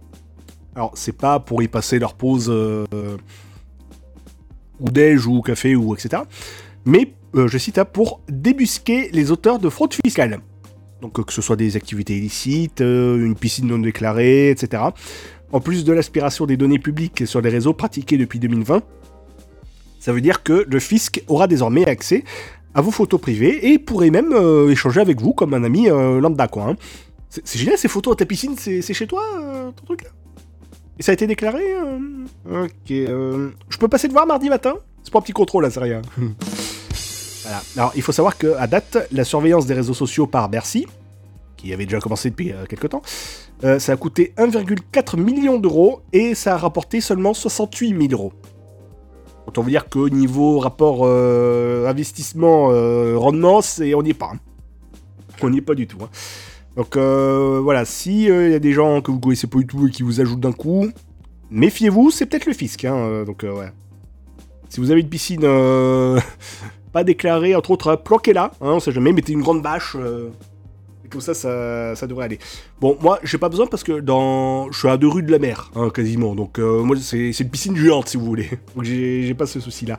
[0.77, 2.87] Alors, c'est pas pour y passer leur pause euh,
[4.79, 6.23] ou déj ou café ou etc.
[6.85, 10.38] Mais, euh, je cite, hein, pour débusquer les auteurs de fraude fiscale.
[11.03, 14.85] Donc, euh, que ce soit des activités illicites, euh, une piscine non déclarée, etc.
[15.51, 18.85] En plus de l'aspiration des données publiques sur les réseaux pratiquées depuis 2020,
[20.01, 22.25] ça veut dire que le fisc aura désormais accès
[22.75, 26.21] à vos photos privées et pourrait même euh, échanger avec vous comme un ami euh,
[26.21, 26.65] lambda quoi.
[26.71, 26.77] hein.
[27.29, 30.11] C'est génial ces photos à ta piscine, c'est chez toi euh, ton truc là?
[30.99, 32.65] Et ça a été déclaré euh?
[32.65, 32.91] Ok.
[32.91, 34.75] euh, Je peux passer te voir mardi matin?
[35.05, 36.03] C'est pas un petit contrôle là, c'est rien.
[37.43, 37.63] voilà.
[37.77, 40.87] Alors il faut savoir que à date, la surveillance des réseaux sociaux par Bercy,
[41.57, 43.03] qui avait déjà commencé depuis quelques temps,
[43.63, 48.33] ça a coûté 1,4 million d'euros et ça a rapporté seulement 68 000 euros.
[49.51, 54.31] Autant vous dire qu'au niveau rapport euh, investissement-rendement, c'est on n'y est pas.
[54.33, 54.39] hein.
[55.43, 55.99] On n'y est pas du tout.
[56.05, 56.09] hein.
[56.77, 59.89] Donc euh, voilà, si il y a des gens que vous connaissez pas du tout
[59.89, 60.87] et qui vous ajoutent d'un coup,
[61.51, 62.85] méfiez-vous, c'est peut-être le fisc.
[62.85, 63.73] hein, euh, donc euh, ouais.
[64.69, 66.21] Si vous avez une piscine euh,
[66.93, 68.53] pas déclarée, entre autres, euh, planquez-la.
[68.61, 69.97] Hein, on sait jamais, mettez une grande bâche.
[71.11, 72.38] Comme ça, ça, ça devrait aller.
[72.81, 75.38] Bon, moi, j'ai pas besoin parce que dans, je suis à deux rues de la
[75.38, 76.35] mer, hein, quasiment.
[76.35, 78.49] Donc, euh, moi, c'est c'est une piscine géante, si vous voulez.
[78.75, 79.99] Donc, j'ai pas ce souci-là.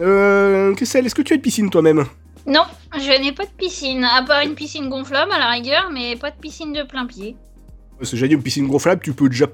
[0.00, 2.04] Euh, Christelle, est-ce que tu as une piscine toi-même?
[2.46, 2.62] Non,
[2.94, 6.30] je n'ai pas de piscine, à part une piscine gonflable à la rigueur, mais pas
[6.30, 7.36] de piscine de plein pied.
[7.98, 9.46] Que j'ai dit, une piscine gonflable, tu peux déjà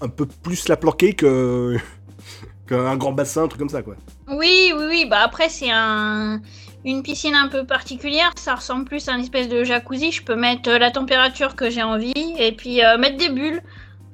[0.00, 1.76] un peu plus la planquer que
[2.66, 3.94] qu'un grand bassin, un truc comme ça, quoi.
[4.28, 6.40] Oui, oui, oui, bah après c'est un...
[6.84, 10.34] une piscine un peu particulière, ça ressemble plus à une espèce de jacuzzi, je peux
[10.36, 13.62] mettre euh, la température que j'ai envie et puis euh, mettre des bulles.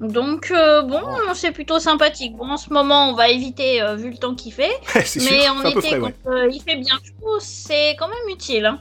[0.01, 1.01] Donc euh, bon,
[1.35, 2.37] c'est plutôt sympathique.
[2.37, 4.73] Bon, en ce moment, on va éviter euh, vu le temps qu'il fait,
[5.07, 6.49] sûr, mais en été, frais, quand ouais.
[6.53, 8.67] il fait bien chaud, c'est quand même utile.
[8.67, 8.79] hein.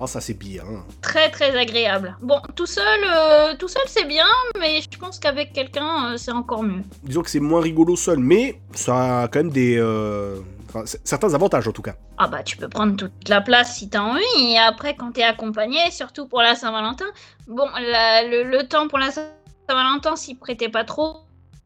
[0.00, 0.62] Ah, ça, c'est pire.
[0.64, 0.84] hein.
[1.02, 2.16] Très très agréable.
[2.22, 4.24] Bon, tout seul, euh, tout seul c'est bien,
[4.58, 6.82] mais je pense qu'avec quelqu'un, euh, c'est encore mieux.
[7.02, 10.36] Disons que c'est moins rigolo seul, mais ça a quand même des, euh,
[10.68, 11.94] Enfin, certains avantages en tout cas.
[12.18, 14.22] Ah bah tu peux prendre toute la place si t'as envie.
[14.38, 17.06] Et après, quand t'es accompagné, surtout pour la Saint-Valentin,
[17.46, 21.18] bon, la- le, le temps pour la Saint-Valentin s'y prêtait pas trop.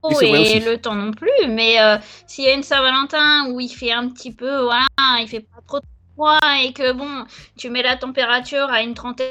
[0.05, 3.69] Oui, et le temps non plus, mais euh, s'il y a une Saint-Valentin où il
[3.69, 4.87] fait un petit peu, voilà,
[5.21, 5.79] il fait pas trop
[6.15, 7.25] froid et que bon,
[7.57, 9.31] tu mets la température à une trentaine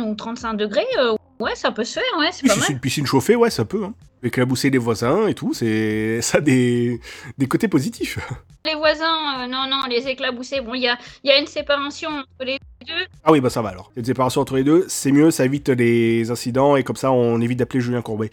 [0.00, 2.70] ou 35 degrés, euh, ouais, ça peut se faire, ouais, c'est Oui, pas si mal.
[2.72, 3.82] une piscine chauffée, ouais, ça peut.
[3.84, 3.94] Hein.
[4.22, 7.00] Éclabousser les voisins et tout, c'est ça a des,
[7.38, 8.18] des côtés positifs.
[8.64, 11.46] Les voisins, euh, non, non, les éclaboussés, bon, il y a, il y a une
[11.46, 13.06] séparation entre les deux.
[13.24, 13.90] Ah oui, bah ça va alors.
[13.96, 17.40] Une séparation entre les deux, c'est mieux, ça évite les incidents et comme ça on
[17.40, 18.30] évite d'appeler Julien Courbet.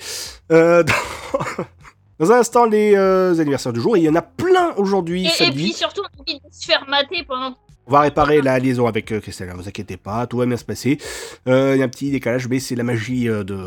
[0.51, 1.39] Euh, dans...
[2.19, 5.43] dans un instant, les euh, anniversaires du jour, il y en a plein aujourd'hui, Et,
[5.43, 7.55] et puis surtout, on a envie de se faire mater pendant
[7.89, 10.57] On va réparer la liaison avec euh, Christelle, ne vous inquiétez pas, tout va bien
[10.57, 10.99] se passer.
[11.47, 13.57] Euh, Il y a un petit décalage, mais c'est la magie euh, de,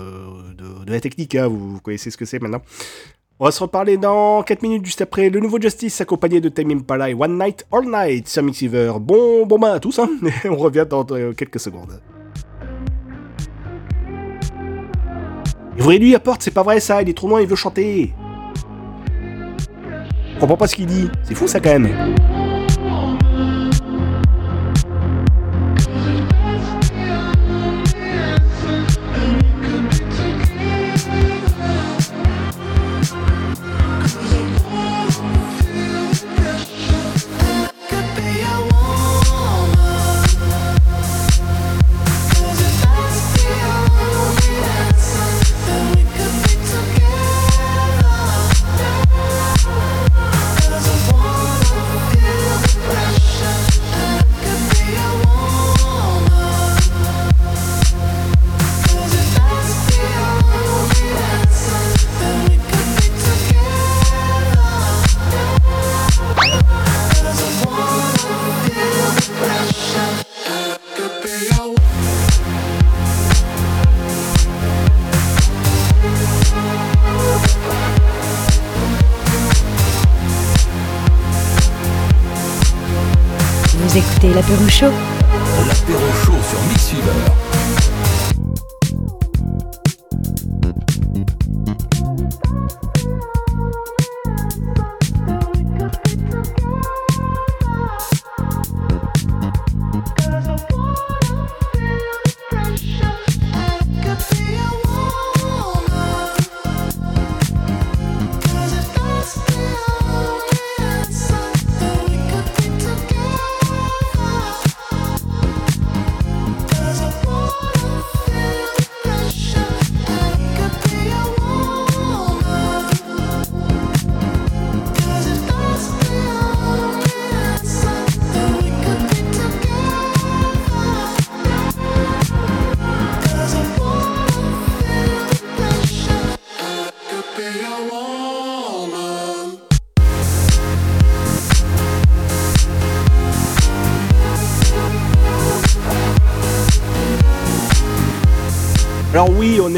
[0.86, 2.62] la technique, hein, vous, vous connaissez ce que c'est maintenant.
[3.40, 6.70] On va se reparler dans 4 minutes juste après le nouveau Justice accompagné de Time
[6.70, 8.92] Impala et One Night All Night sur Mixiver.
[9.00, 10.08] Bon, bon bah à tous, hein,
[10.44, 12.00] et on revient dans quelques secondes.
[15.80, 18.14] Ouvrez-lui la porte, c'est pas vrai ça, il est trop loin, il veut chanter.
[20.34, 22.14] Je comprends pas ce qu'il dit, c'est fou ça quand même.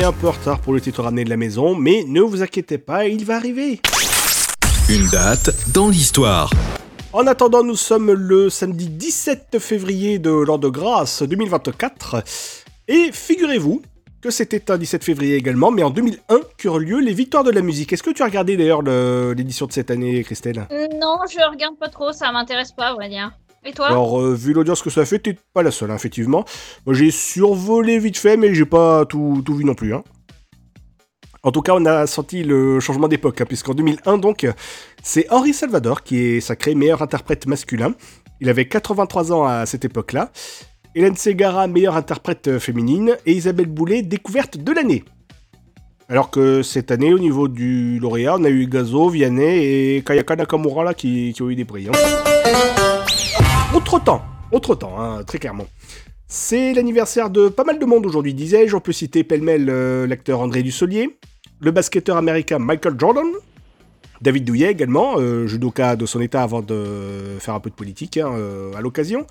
[0.04, 2.76] Un peu en retard pour le titre ramené de la maison, mais ne vous inquiétez
[2.78, 3.80] pas, il va arriver.
[4.90, 6.50] Une date dans l'histoire.
[7.12, 12.22] En attendant, nous sommes le samedi 17 février de l'an de grâce 2024.
[12.88, 13.80] Et figurez-vous
[14.20, 17.62] que c'était un 17 février également, mais en 2001 qu'eurent lieu les Victoires de la
[17.62, 17.92] musique.
[17.92, 20.66] Est-ce que tu as regardé d'ailleurs le- l'édition de cette année, Christelle?
[21.00, 23.32] Non, je regarde pas trop, ça m'intéresse pas, à vrai dire.
[23.66, 26.44] Et Alors, euh, vu l'audience que ça fait, t'es pas la seule, hein, effectivement.
[26.86, 29.94] Moi, j'ai survolé vite fait, mais j'ai pas tout, tout vu non plus.
[29.94, 30.02] hein.
[31.42, 34.46] En tout cas, on a senti le changement d'époque, hein, puisqu'en 2001, donc,
[35.02, 37.94] c'est Henri Salvador qui est sacré meilleur interprète masculin.
[38.40, 40.30] Il avait 83 ans à cette époque-là.
[40.94, 43.16] Hélène Segara, meilleure interprète euh, féminine.
[43.26, 45.04] Et Isabelle Boulet, découverte de l'année.
[46.08, 50.36] Alors que cette année, au niveau du lauréat, on a eu Gazo, Vianney et Kayaka
[50.36, 51.88] Nakamura qui, ont eu des prix.
[53.74, 55.66] Autre temps, autre temps, hein, très clairement.
[56.28, 58.76] C'est l'anniversaire de pas mal de monde aujourd'hui, disais-je.
[58.76, 61.18] On peut citer pêle-mêle euh, l'acteur André Dussolier,
[61.60, 63.26] le basketteur américain Michael Jordan,
[64.20, 68.16] David Douillet également, euh, judoka de son état avant de faire un peu de politique
[68.16, 69.26] hein, euh, à l'occasion.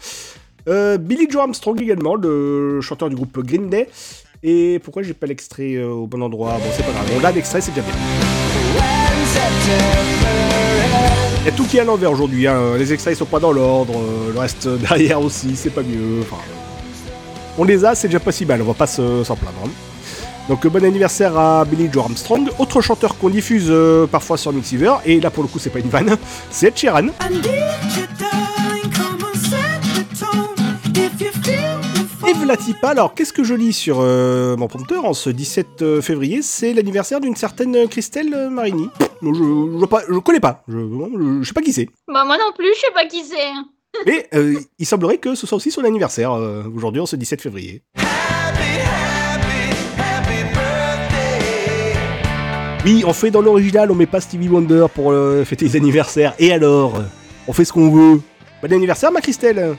[0.68, 3.90] Euh, Billy Joe Armstrong également, le chanteur du groupe Green Day.
[4.44, 6.58] Et pourquoi j'ai pas l'extrait au bon endroit?
[6.58, 7.10] Bon, c'est pas grave.
[7.16, 7.94] On l'a l'extrait, c'est déjà bien.
[11.46, 12.48] Il y a tout qui est à l'envers aujourd'hui.
[12.48, 12.78] hein.
[12.78, 13.94] Les extraits sont pas dans l'ordre.
[13.98, 16.22] euh, le reste euh, derrière aussi, c'est pas mieux.
[16.22, 16.42] Enfin,
[17.58, 18.62] on les a, c'est déjà pas si mal.
[18.62, 19.58] On va pas se- s'en plaindre.
[19.66, 19.70] hein.
[20.50, 24.52] Donc euh, bon anniversaire à Billy Joe Armstrong, autre chanteur qu'on diffuse euh, parfois sur
[24.52, 26.18] Mixiver, et là pour le coup c'est pas une vanne,
[26.52, 27.12] c'est Ed.
[32.84, 36.42] Alors qu'est-ce que je lis sur euh, mon prompteur en ce 17 euh, février?
[36.42, 38.90] C'est l'anniversaire d'une certaine Christelle euh, Marini.
[39.22, 41.88] Je, je, je, pas- je connais pas, je, je- sais pas qui c'est.
[42.08, 44.06] Bah moi non plus, je sais pas qui c'est.
[44.06, 47.42] Mais euh, il semblerait que ce soit aussi son anniversaire euh, aujourd'hui en ce 17
[47.42, 47.82] février.
[52.86, 56.34] Oui, on fait dans l'original, on met pas Stevie Wonder pour euh, fêter les anniversaires.
[56.40, 57.02] Et alors?
[57.48, 58.20] On fait ce qu'on veut.
[58.62, 59.76] Bon anniversaire, ma Christelle.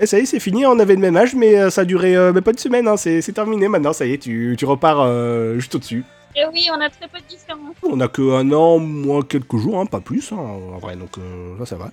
[0.00, 1.84] Et ça y est, c'est fini, on avait le même âge, mais euh, ça a
[1.84, 4.64] duré euh, même pas une semaine, hein, c'est terminé maintenant, ça y est, tu, tu
[4.66, 6.04] repars euh, juste au-dessus.
[6.34, 7.74] Et oui, on a très peu de différence.
[7.82, 11.16] On a que un an, moins quelques jours, hein, pas plus, hein, en vrai, donc
[11.18, 11.90] euh, là ça va.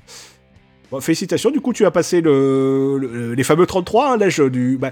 [0.92, 4.78] Bon, félicitations, du coup tu as passé le, le- les fameux 33, hein, l'âge du...
[4.78, 4.92] bah,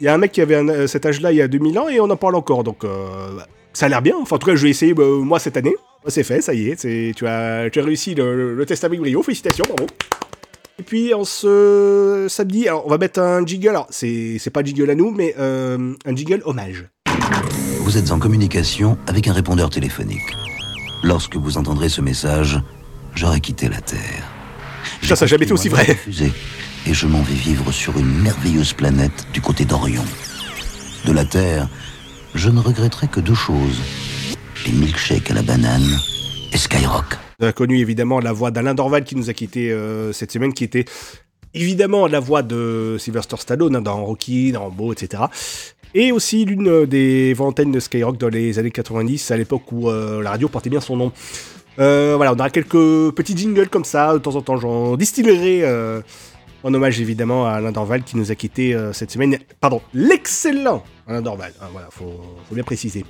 [0.00, 1.88] Il y a un mec qui avait un- cet âge-là il y a 2000 ans
[1.88, 4.16] et on en parle encore, donc bah, ça a l'air bien.
[4.20, 5.74] Enfin en tout cas je vais essayer bah, moi cette année.
[6.08, 8.98] C'est fait, ça y est, c'est- tu, as, tu as réussi le, le test avec
[8.98, 9.86] brio, félicitations, bravo.
[10.80, 14.64] Et puis en ce samedi, alors, on va mettre un jingle, alors c'est c'est pas
[14.64, 16.86] jingle à nous, mais euh, un jingle hommage.
[17.80, 20.34] Vous êtes en communication avec un répondeur téléphonique.
[21.02, 22.58] Lorsque vous entendrez ce message,
[23.14, 24.26] j'aurai quitté la Terre.
[25.02, 25.84] Ça, ça a jamais été aussi vrai.
[25.84, 26.32] Refusé,
[26.86, 30.04] et je m'en vais vivre sur une merveilleuse planète du côté d'Orion.
[31.04, 31.68] De la Terre,
[32.34, 33.82] je ne regretterai que deux choses.
[34.64, 35.98] Les milkshakes à la banane
[36.56, 37.04] Skyrock.
[37.40, 40.52] On a connu évidemment la voix d'Alain Dorval qui nous a quitté euh, cette semaine,
[40.52, 40.84] qui était
[41.54, 45.24] évidemment la voix de Sylvester Stallone hein, dans Rocky, dans Rambo, etc.
[45.94, 49.88] Et aussi l'une des voix antennes de Skyrock dans les années 90, à l'époque où
[49.88, 51.12] euh, la radio portait bien son nom.
[51.78, 55.60] Euh, voilà, on aura quelques petits jingles comme ça, de temps en temps, j'en distillerai
[55.62, 56.02] euh,
[56.62, 59.38] en hommage évidemment à Alain Dorval qui nous a quitté euh, cette semaine.
[59.60, 63.04] Pardon, l'excellent Alain Dorval, hein, voilà, faut, faut bien préciser.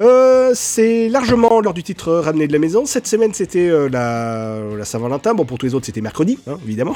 [0.00, 2.86] Euh, c'est largement l'heure du titre euh, ramené de la maison.
[2.86, 5.34] Cette semaine, c'était euh, la, la Saint-Valentin.
[5.34, 6.94] Bon, pour tous les autres, c'était mercredi, hein, évidemment.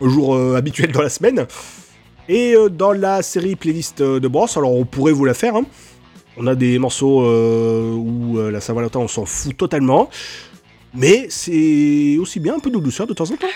[0.00, 1.46] Au jour habituel dans la semaine.
[2.28, 5.54] Et dans la série playlist de Bros, alors on pourrait vous la faire.
[5.56, 5.64] hein.
[6.36, 10.10] On a des morceaux où la Saint-Valentin, on s'en fout totalement.
[10.94, 13.46] Mais c'est aussi bien un peu de douceur de temps en temps.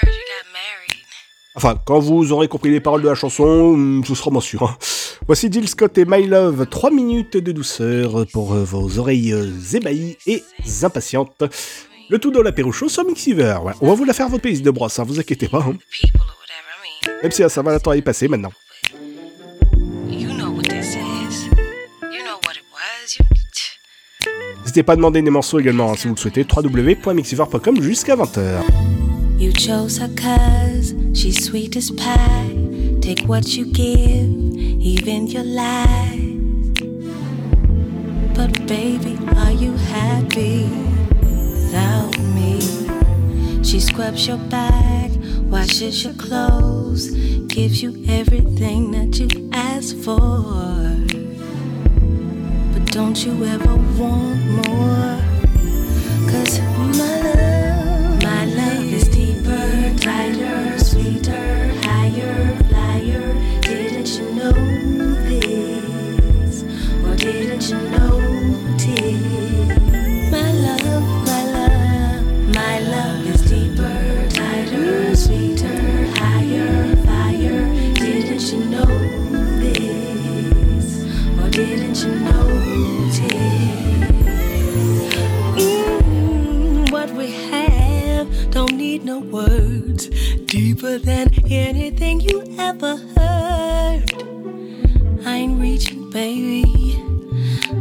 [1.59, 4.62] Enfin, quand vous aurez compris les paroles de la chanson, hum, ce sera moins sûr.
[4.62, 4.76] hein.
[5.26, 9.50] Voici Jill Scott et My Love, 3 minutes de douceur pour euh, vos oreilles euh,
[9.72, 10.44] ébahies et
[10.82, 11.42] impatientes.
[12.11, 13.59] Le tout dans l'apéro chaud sur Mixiver.
[13.80, 15.59] On va vous la faire votre pays de brosse, hein, vous inquiétez pas.
[15.68, 15.74] hein.
[17.24, 17.48] Même si la
[18.28, 18.52] maintenant.
[20.62, 21.48] This is.
[22.02, 23.18] You know what it was.
[23.18, 23.24] You...
[24.61, 26.46] N'hésitez pas à demander des morceaux également hein, si vous le souhaitez.
[26.48, 28.61] www.mixiver.com jusqu'à 20h.
[29.39, 32.51] You chose her cause she's sweet as pie.
[33.01, 34.28] Take what you give,
[34.82, 36.18] even your lies.
[38.34, 40.64] But baby, are you happy
[41.20, 42.61] without me?
[43.62, 45.12] She scrubs your back,
[45.45, 47.11] washes your clothes,
[47.47, 50.97] gives you everything that you ask for.
[52.72, 55.20] But don't you ever want more?
[56.28, 57.47] Cause my love,
[89.99, 94.05] Deeper than anything you ever heard.
[95.26, 96.64] I ain't reaching, baby.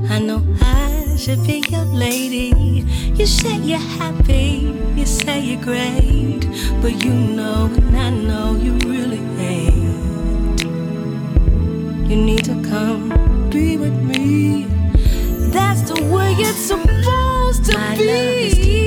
[0.09, 2.85] I know I should be your lady.
[3.13, 6.41] You say you're happy, you say you're great,
[6.81, 10.61] but you know and I know you really ain't.
[12.09, 14.65] You need to come be with me.
[15.51, 18.86] That's the way it's supposed to be.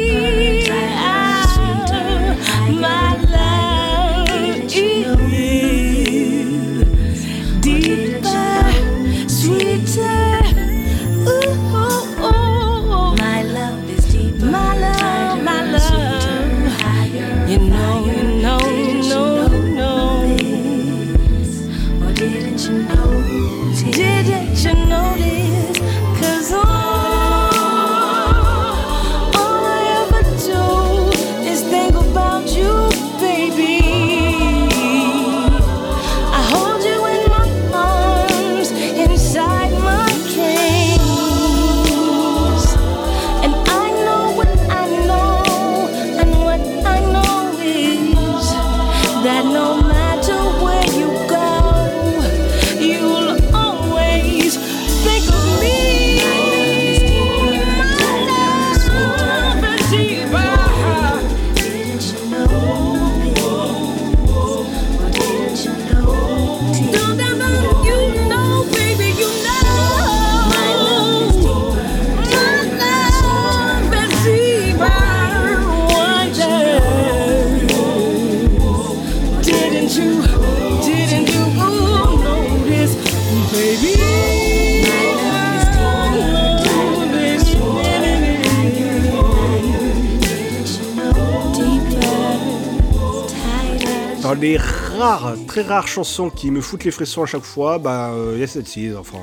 [94.39, 98.39] Les rares, très rares chansons qui me foutent les frissons à chaque fois, bah, il
[98.39, 99.19] y a celle-ci, enfin.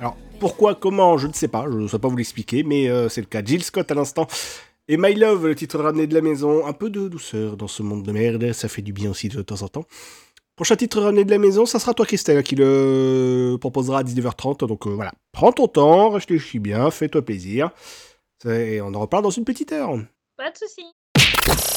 [0.00, 3.08] Alors, pourquoi, comment, je ne sais pas, je ne sais pas vous l'expliquer, mais euh,
[3.08, 3.42] c'est le cas.
[3.44, 4.26] Jill Scott à l'instant.
[4.88, 6.66] Et My Love, le titre ramené de la maison.
[6.66, 9.42] Un peu de douceur dans ce monde de merde, ça fait du bien aussi de
[9.42, 9.84] temps en temps.
[10.56, 14.66] Prochain titre ramené de la maison, ça sera toi, Christelle, qui le proposera à 19h30.
[14.66, 17.70] Donc euh, voilà, prends ton temps, réfléchis bien, fais-toi plaisir.
[18.46, 19.98] Et on en reparle dans une petite heure.
[20.36, 21.73] Pas de soucis.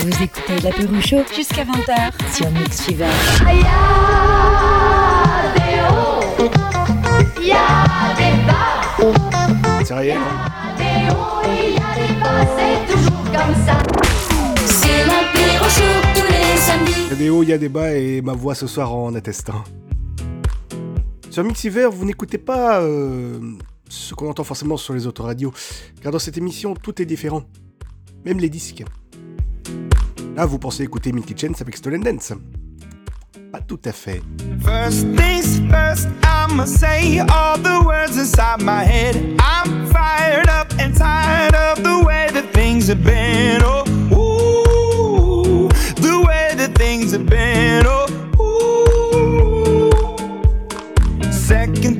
[0.00, 3.06] Vous écoutez l'apéro chaud jusqu'à 20h sur Mix Fever.
[9.84, 10.14] Sérieux
[14.66, 15.06] C'est
[16.56, 16.92] samedis.
[17.04, 18.94] Il y a des hauts, il y a des bas et ma voix ce soir
[18.94, 19.64] en attestant.
[21.30, 23.38] Sur Mixiver, vous n'écoutez pas euh,
[23.88, 25.52] ce qu'on entend forcément sur les autres radios,
[26.02, 27.42] car dans cette émission, tout est différent.
[28.24, 28.84] Même les disques.
[30.36, 32.32] Là, vous pensez écouter Milky Chance avec Stolen Dance.
[33.52, 34.22] Pas tout à fait.
[34.62, 39.16] First things first, I'ma say all the words inside my head.
[39.40, 43.60] I'm fired up and tired of the way that things have been.
[43.64, 47.84] Oh, ooh, the way that things have been.
[47.86, 48.06] Oh,
[48.40, 49.90] ooh.
[51.32, 51.99] Second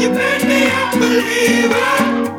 [0.00, 2.29] You made me a believer.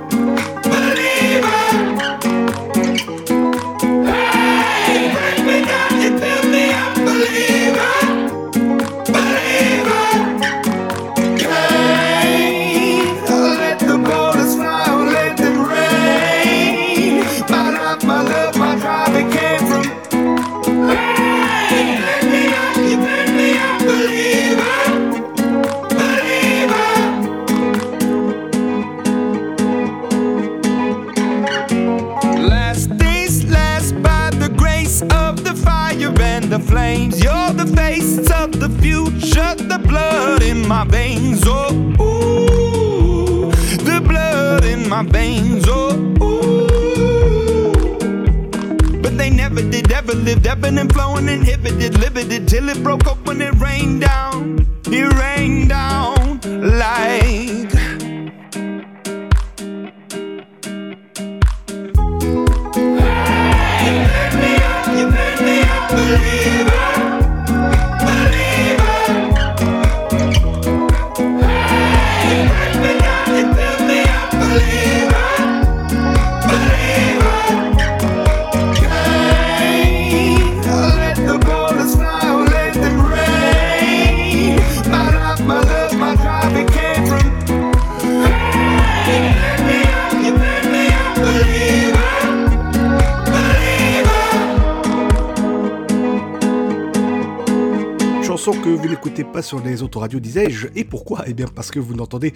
[99.51, 100.67] Sur les autres radios, disais-je.
[100.77, 101.25] Et pourquoi?
[101.27, 102.31] Eh bien parce que vous n'entendez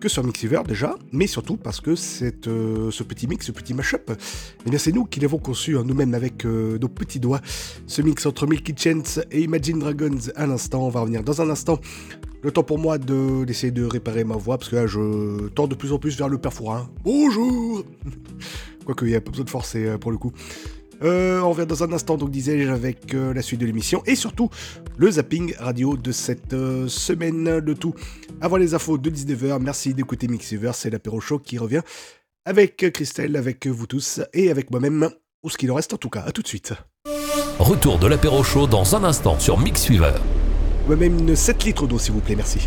[0.00, 3.74] que sur Mixiver déjà, mais surtout parce que cette, euh, ce petit mix, ce petit
[3.74, 4.10] mashup,
[4.66, 7.42] eh bien c'est nous qui l'avons conçu hein, nous-mêmes avec euh, nos petits doigts.
[7.86, 10.86] Ce mix entre Milky Chance et Imagine Dragons à l'instant.
[10.86, 11.78] On va revenir dans un instant.
[12.42, 15.66] Le temps pour moi de d'essayer de réparer ma voix parce que là je tends
[15.66, 16.88] de plus en plus vers le perfourin.
[17.04, 17.84] Bonjour
[18.86, 20.32] Quoique il n'y a pas besoin de forcer euh, pour le coup.
[21.04, 24.14] Euh, on revient dans un instant, donc disais-je, avec euh, la suite de l'émission et
[24.14, 24.48] surtout
[24.96, 27.58] le zapping radio de cette euh, semaine.
[27.58, 27.94] Le tout
[28.40, 29.60] avant les infos de 19h.
[29.60, 31.82] Merci d'écouter Mixiver, c'est l'apéro show qui revient
[32.46, 35.10] avec Christelle, avec vous tous et avec moi-même,
[35.42, 36.22] ou ce qu'il en reste en tout cas.
[36.26, 36.72] À tout de suite.
[37.58, 40.14] Retour de l'apéro chaud dans un instant sur Mixweaver.
[40.86, 42.60] Moi-même une 7 litres d'eau, s'il vous plaît, merci.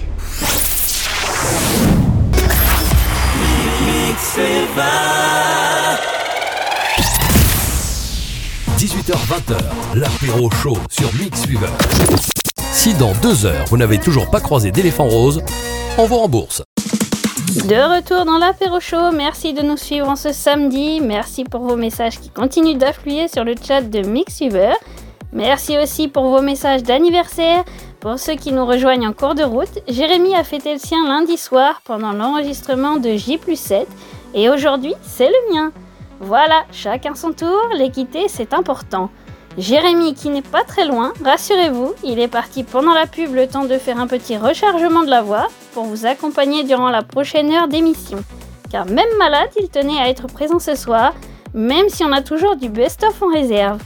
[8.77, 9.57] 18h-20h,
[9.95, 11.65] l'apéro chaud sur Mixweaver.
[12.71, 15.41] Si dans deux heures vous n'avez toujours pas croisé d'éléphant rose,
[15.97, 16.61] on vous rembourse.
[17.67, 21.75] De retour dans l'apéro show, merci de nous suivre en ce samedi, merci pour vos
[21.75, 24.73] messages qui continuent d'affluer sur le chat de Mixuber.
[25.33, 27.63] Merci aussi pour vos messages d'anniversaire.
[27.99, 31.37] Pour ceux qui nous rejoignent en cours de route, Jérémy a fêté le sien lundi
[31.37, 33.87] soir pendant l'enregistrement de J 7
[34.35, 35.71] et aujourd'hui c'est le mien.
[36.19, 39.09] Voilà, chacun son tour, l'équité c'est important.
[39.57, 43.65] Jérémy qui n'est pas très loin, rassurez-vous, il est parti pendant la pub le temps
[43.65, 47.67] de faire un petit rechargement de la voix pour vous accompagner durant la prochaine heure
[47.67, 48.19] d'émission.
[48.71, 51.13] Car même malade, il tenait à être présent ce soir,
[51.53, 53.81] même si on a toujours du best-of en réserve.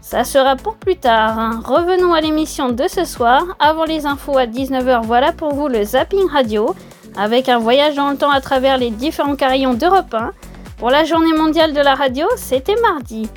[0.00, 1.38] Ça sera pour plus tard.
[1.38, 1.60] hein.
[1.64, 3.42] Revenons à l'émission de ce soir.
[3.58, 6.74] Avant les infos à 19h, voilà pour vous le Zapping Radio,
[7.16, 10.30] avec un voyage dans le temps à travers les différents carillons d'Europe 1.
[10.78, 13.28] Pour la journée mondiale de la radio, c'était mardi.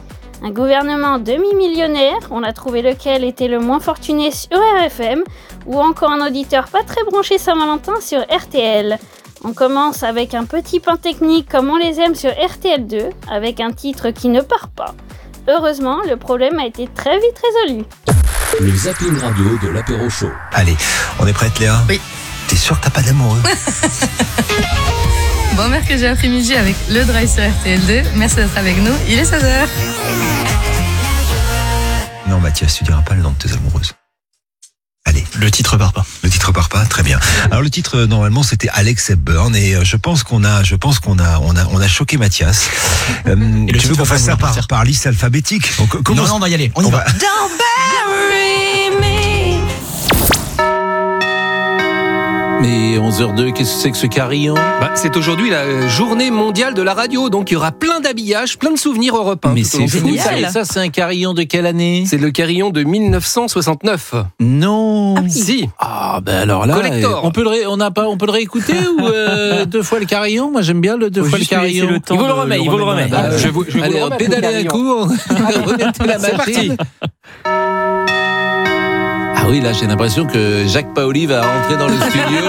[0.43, 5.23] Un gouvernement demi-millionnaire, on a trouvé lequel était le moins fortuné sur RFM,
[5.65, 8.99] ou encore un auditeur pas très branché Saint-Valentin sur RTL.
[9.43, 13.71] On commence avec un petit pain technique comme on les aime sur RTL2, avec un
[13.71, 14.93] titre qui ne part pas.
[15.47, 17.85] Heureusement, le problème a été très vite résolu.
[18.59, 20.29] Le zapping radio de l'apéro chaud.
[20.53, 20.77] Allez,
[21.19, 21.79] on est prête Léa?
[21.89, 21.99] Oui.
[22.47, 23.41] T'es sûr que t'as pas d'amoureux?
[25.55, 28.03] Bon mercredi après-midi avec le Drive sur RTL2.
[28.15, 28.93] Merci d'être avec nous.
[29.07, 29.67] Il est 16h.
[32.27, 33.93] Non Mathias, tu diras pas le nom de tes amoureuses.
[35.05, 36.05] Allez, le titre part pas.
[36.23, 37.19] Le titre part pas, très bien.
[37.49, 40.75] Alors le titre euh, normalement c'était Alex Hepburn et euh, je pense qu'on a, je
[40.75, 42.69] pense qu'on a, on a, on a choqué Mathias.
[43.27, 43.35] Euh,
[43.67, 46.39] tu veux qu'on fasse va ça par, par liste alphabétique On co- commence- non, on
[46.39, 46.71] va y aller?
[46.75, 47.03] On y va.
[47.05, 49.59] Don't bury me.
[52.61, 56.75] Mais 11h02, qu'est-ce que c'est que ce carillon Bah, c'est aujourd'hui la euh, journée mondiale
[56.75, 59.51] de la radio, donc il y aura plein d'habillages, plein de souvenirs européens.
[59.55, 60.37] Mais c'est fou, ça.
[60.37, 64.13] Et ça, c'est un carillon de quelle année C'est le carillon de 1969.
[64.39, 65.15] Non.
[65.27, 65.67] Si.
[65.79, 67.17] Ah ben alors là, Collector.
[67.17, 69.81] euh, on peut le ré- on n'a pas, on peut le réécouter ou euh, deux
[69.81, 71.87] fois le carillon Moi j'aime bien le deux Faut fois le carillon.
[71.89, 73.07] le temps Il vous le remet, il vous le remet.
[73.07, 76.75] Bah, Ah, je vous- je vous allez, pédalez le un coup, remettez la C'est machine.
[76.77, 78.00] parti.
[79.51, 82.39] Oui, là j'ai l'impression que Jacques Paoli va rentrer dans le studio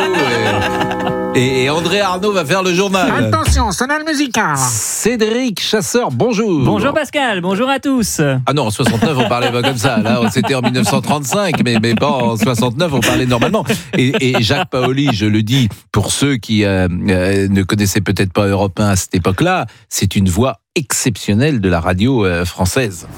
[1.35, 3.11] et, André Arnaud va faire le journal.
[3.25, 4.57] Attention, sonal musical.
[4.57, 6.63] Cédric Chasseur, bonjour.
[6.65, 8.21] Bonjour Pascal, bonjour à tous.
[8.47, 9.99] Ah non, en 69, on parlait pas comme ça.
[9.99, 13.65] Là, c'était en 1935, mais, mais pas en 69, on parlait normalement.
[13.99, 18.33] Et, et Jacques Paoli, je le dis, pour ceux qui euh, euh, ne connaissaient peut-être
[18.33, 23.09] pas Europe 1 à cette époque-là, c'est une voix exceptionnelle de la radio euh, française.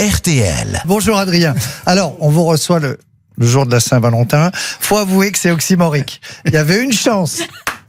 [0.00, 0.82] RTL.
[0.84, 1.54] Bonjour Adrien.
[1.84, 2.98] Alors, on vous reçoit le,
[3.36, 4.50] le jour de la Saint-Valentin.
[4.54, 6.20] Faut avouer que c'est oxymorique.
[6.44, 7.40] Il y avait une chance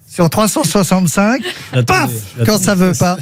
[0.09, 1.41] sur 365.
[1.85, 2.09] paf
[2.45, 3.17] Quand ça veut pas.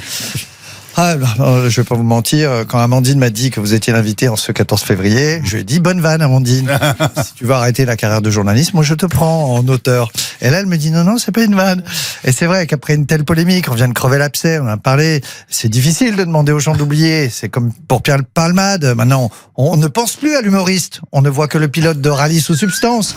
[1.00, 3.72] Ah, bah, euh, je vais pas vous mentir, euh, quand Amandine m'a dit que vous
[3.72, 6.76] étiez l'invité en ce 14 février, je lui ai dit bonne vanne Amandine.
[7.24, 10.10] si tu veux arrêter la carrière de journaliste, moi je te prends en auteur.
[10.40, 11.84] Et là elle me dit non non c'est pas une vanne.
[12.24, 14.76] Et c'est vrai qu'après une telle polémique, on vient de crever l'abcès, on en a
[14.76, 15.20] parlé.
[15.46, 17.30] C'est difficile de demander aux gens d'oublier.
[17.30, 18.84] C'est comme pour Pierre Palmade.
[18.96, 21.00] Maintenant, on ne pense plus à l'humoriste.
[21.12, 23.16] On ne voit que le pilote de rallye sous substance.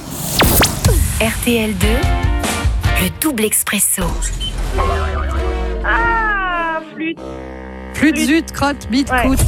[1.19, 1.87] RTL2,
[3.01, 4.03] le double expresso.
[5.83, 7.17] Ah, flûte.
[8.01, 9.39] Flûte, zut, crotte, bite, Ouais, coute,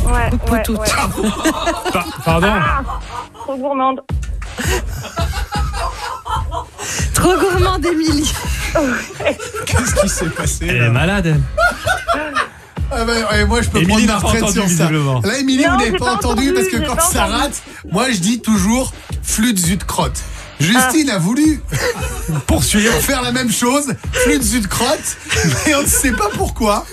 [0.51, 0.75] ouais, tout.
[0.75, 0.87] ouais.
[2.23, 2.81] Pardon Ah,
[3.33, 4.01] trop gourmande.
[7.15, 8.31] Trop gourmand, Émilie.
[9.65, 11.25] Qu'est-ce qui s'est passé Elle là est malade.
[11.27, 11.41] elle.
[12.91, 14.91] Ah bah, ouais, moi je peux Émilie prendre n'a ma pas retraite entendu, sur ça.
[14.91, 17.41] Là Émilie vous n'avez pas pas entendu parce que quand ça entendu.
[17.41, 18.93] rate, moi je dis toujours
[19.23, 20.21] flûte zut crotte.
[20.59, 21.61] Justine a voulu
[22.47, 25.17] poursuivre, faire la même chose, flûte de crotte,
[25.65, 26.85] mais on ne sait pas pourquoi.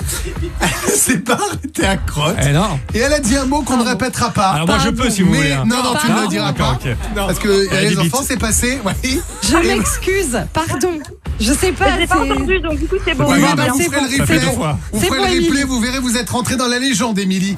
[0.60, 2.36] Elle s'est pas arrêtée à crotte.
[2.42, 2.80] Eh non.
[2.94, 4.50] Et elle a dit un mot qu'on ne répétera pas.
[4.50, 5.64] Alors moi, je peux, si vous mais, voulez, hein.
[5.66, 6.78] Non, non, tu ne le diras pas.
[7.14, 8.80] Parce que Elle les enfants, c'est passé.
[8.84, 9.20] Oui.
[9.42, 10.98] Je m'excuse, pardon.
[11.40, 11.98] Je sais pas.
[12.00, 13.26] Je pas entendu, donc du coup, c'est bon.
[13.30, 14.38] Oui, bah, vous ferez le replay.
[14.38, 14.76] bon.
[14.92, 17.56] Vous ferez bon, le replay, vous verrez, vous êtes rentré dans la légende, Émilie.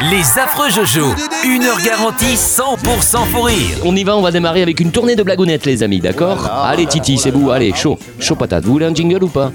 [0.00, 1.12] Les affreux Jojo,
[1.44, 3.76] une heure garantie 100% pour rire.
[3.84, 6.86] On y va, on va démarrer avec une tournée de blagounettes, les amis, d'accord Allez,
[6.86, 8.64] Titi, c'est vous, allez, chaud, chaud patate.
[8.64, 9.52] Vous voulez un jingle ou pas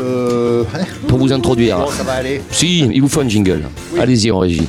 [0.00, 0.64] Euh.
[1.08, 1.78] Pour vous introduire.
[1.78, 2.40] Bon, ça va aller.
[2.50, 3.62] Si, il vous faut un jingle.
[3.98, 4.66] Allez-y en régie.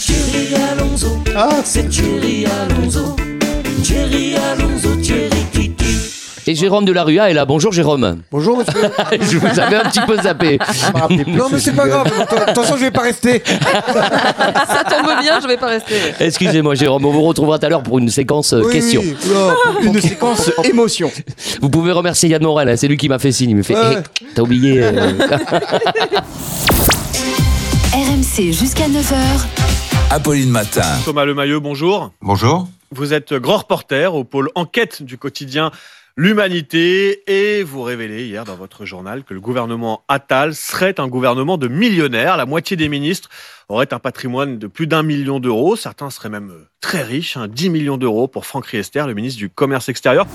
[0.00, 1.18] Thierry Alonso,
[1.64, 3.16] c'est Thierry Alonso.
[3.82, 5.41] Thierry Alonso, Thierry.
[6.46, 7.44] Et Jérôme de la Rua est là.
[7.44, 8.22] Bonjour Jérôme.
[8.32, 8.90] Bonjour monsieur.
[9.20, 10.58] je vous avais un petit peu zappé.
[11.28, 12.08] Non mais c'est pas grave,
[12.48, 13.42] attention je vais pas rester.
[13.46, 15.94] Ça tombe bien, je vais pas rester.
[16.18, 19.02] Excusez-moi Jérôme, on vous retrouvera tout à l'heure pour une séquence euh, Oui, question.
[19.02, 21.10] oui, une séquence émotion.
[21.60, 23.50] Vous pouvez remercier Yann Morel, hein, c'est lui qui m'a fait signe.
[23.50, 23.98] Il me fait Ouais.
[24.20, 24.82] Eh, T'as oublié.
[24.82, 25.12] euh,
[27.92, 29.14] RMC jusqu'à 9h.
[30.10, 30.82] Apolline Matin.
[31.04, 32.10] Thomas Lemailleux, bonjour.
[32.20, 32.66] Bonjour.
[32.94, 35.70] Vous êtes grand reporter au pôle enquête du quotidien
[36.14, 41.56] L'Humanité et vous révélez hier dans votre journal que le gouvernement Attal serait un gouvernement
[41.56, 42.36] de millionnaires.
[42.36, 43.30] La moitié des ministres
[43.70, 45.74] auraient un patrimoine de plus d'un million d'euros.
[45.74, 46.52] Certains seraient même
[46.82, 50.26] très riches, hein, 10 millions d'euros pour Franck Riester, le ministre du Commerce extérieur.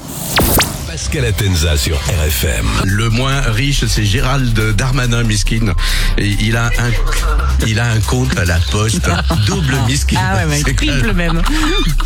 [0.98, 2.66] Pascal Atenza sur RFM.
[2.86, 5.76] Le moins riche, c'est Gérald Darmanin Miskin.
[6.18, 9.08] Et il a un, il a un compte à la poste,
[9.46, 10.18] double Miskin.
[10.20, 11.44] Ah ouais, mais C'est triple même.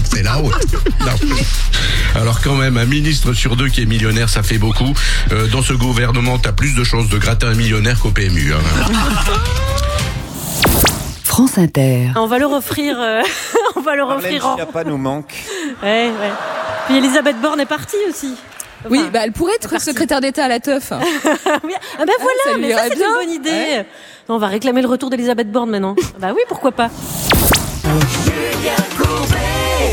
[0.03, 0.51] C'est la honte.
[0.99, 1.35] Non.
[2.15, 4.93] Alors quand même, un ministre sur deux qui est millionnaire, ça fait beaucoup.
[5.31, 8.53] Euh, dans ce gouvernement, t'as plus de chances de gratter un millionnaire qu'au PMU.
[8.53, 8.91] hein.
[11.23, 12.09] France Inter.
[12.17, 12.97] On va leur offrir.
[12.99, 13.21] euh,
[13.77, 14.45] on va leur offrir.
[14.45, 15.33] en- pas nous manque.
[15.81, 16.31] Ouais, ouais.
[16.87, 18.33] Puis Elisabeth Borne est partie aussi.
[18.89, 20.91] Oui, bah elle pourrait être secrétaire d'État à la teuf.
[20.91, 23.83] Oui, ah ben ça voilà, mais ça c'est une bonne idée.
[24.29, 25.95] On va réclamer le retour d'Elisabeth Borne maintenant.
[26.19, 26.89] bah oui, pourquoi pas.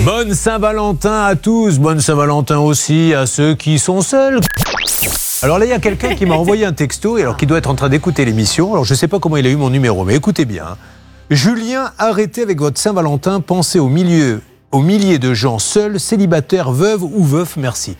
[0.05, 4.41] Bonne Saint-Valentin à tous, bonne Saint-Valentin aussi à ceux qui sont seuls.
[5.43, 7.59] Alors là, il y a quelqu'un qui m'a envoyé un texto, et alors qui doit
[7.59, 8.73] être en train d'écouter l'émission.
[8.73, 10.65] Alors je ne sais pas comment il a eu mon numéro, mais écoutez bien.
[10.65, 10.77] hein.
[11.31, 14.41] Julien, arrêtez avec votre Saint-Valentin, pensez au milieu,
[14.71, 17.97] aux milliers de gens seuls, célibataires, veuves ou veufs, merci.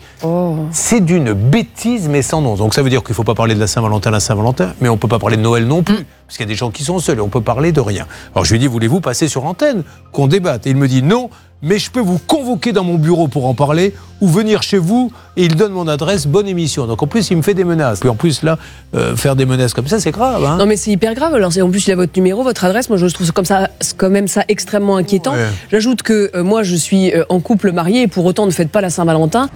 [0.71, 2.55] C'est d'une bêtise, mais sans nom.
[2.55, 4.89] Donc ça veut dire qu'il ne faut pas parler de la Saint-Valentin, la Saint-Valentin, mais
[4.89, 6.69] on ne peut pas parler de Noël non plus, parce qu'il y a des gens
[6.69, 8.05] qui sont seuls et on peut parler de rien.
[8.35, 11.01] Alors je lui ai dit, voulez-vous passer sur l'antenne, qu'on débatte Et il me dit,
[11.01, 11.29] non,
[11.61, 15.11] mais je peux vous convoquer dans mon bureau pour en parler, ou venir chez vous,
[15.37, 16.87] et il donne mon adresse, bonne émission.
[16.87, 17.99] Donc en plus, il me fait des menaces.
[17.99, 18.57] Puis en plus, là,
[18.95, 20.43] euh, faire des menaces comme ça, c'est grave.
[20.43, 21.33] Hein Non mais c'est hyper grave.
[21.35, 22.89] Alors en plus il a votre numéro, votre adresse.
[22.89, 25.33] Moi je trouve comme ça, quand même ça extrêmement inquiétant.
[25.33, 25.47] Ouais.
[25.71, 28.69] J'ajoute que euh, moi je suis euh, en couple marié et pour autant ne faites
[28.69, 29.49] pas la Saint-Valentin.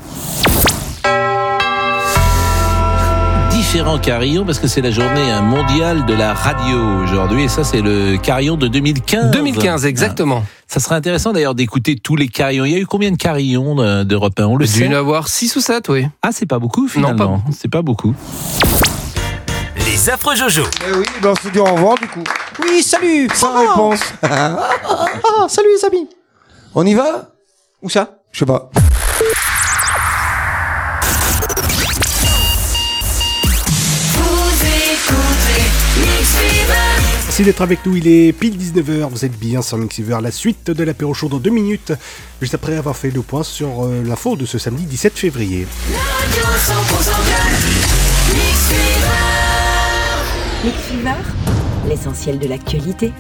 [3.74, 7.64] Différents carillons parce que c'est la journée hein, mondiale de la radio aujourd'hui et ça
[7.64, 9.32] c'est le carillon de 2015.
[9.32, 10.44] 2015, exactement.
[10.46, 10.50] Ah.
[10.68, 12.66] Ça serait intéressant d'ailleurs d'écouter tous les carillons.
[12.66, 14.92] Il y a eu combien de carillons euh, d'Europe 1 On le Dû sait en
[14.94, 16.06] avoir 6 ou 7, oui.
[16.22, 17.40] Ah, c'est pas beaucoup Non, finalement.
[17.40, 18.14] pas C'est pas beaucoup.
[19.88, 20.66] Les affreux Jojo.
[20.88, 22.24] Eh oui, ben on se dit au revoir du coup.
[22.62, 24.02] Oui, salut, sans réponse.
[24.22, 26.08] ah, ah, ah, salut les amis.
[26.76, 27.32] On y va?
[27.82, 28.20] Où ça?
[28.32, 28.70] Je sais pas.
[37.34, 40.70] Merci d'être avec nous, il est pile 19h, vous êtes bien sur Mixiver, la suite
[40.70, 41.92] de l'apéro chaud dans 2 minutes,
[42.40, 45.66] juste après avoir fait le point sur euh, l'info de ce samedi 17 février.
[45.96, 48.36] Radio 100% club.
[48.36, 49.34] Mix Fever.
[50.64, 53.12] Mix Fever, l'essentiel de l'actualité.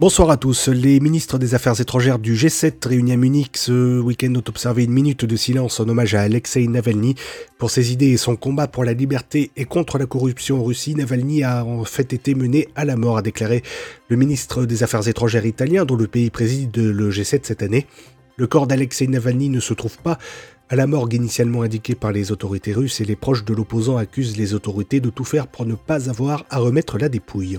[0.00, 0.68] Bonsoir à tous.
[0.68, 4.92] Les ministres des Affaires étrangères du G7 réunis à Munich ce week-end ont observé une
[4.92, 7.16] minute de silence en hommage à Alexei Navalny.
[7.58, 10.94] Pour ses idées et son combat pour la liberté et contre la corruption en Russie,
[10.94, 13.62] Navalny a en fait été mené à la mort, a déclaré
[14.08, 17.86] le ministre des Affaires étrangères italien dont le pays préside le G7 cette année.
[18.38, 20.16] Le corps d'Alexei Navalny ne se trouve pas
[20.70, 24.38] à la morgue initialement indiquée par les autorités russes et les proches de l'opposant accusent
[24.38, 27.58] les autorités de tout faire pour ne pas avoir à remettre la dépouille.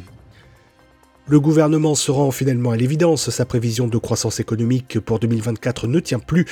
[1.27, 5.99] Le gouvernement se rend finalement à l'évidence, sa prévision de croissance économique pour 2024 ne
[5.99, 6.45] tient plus.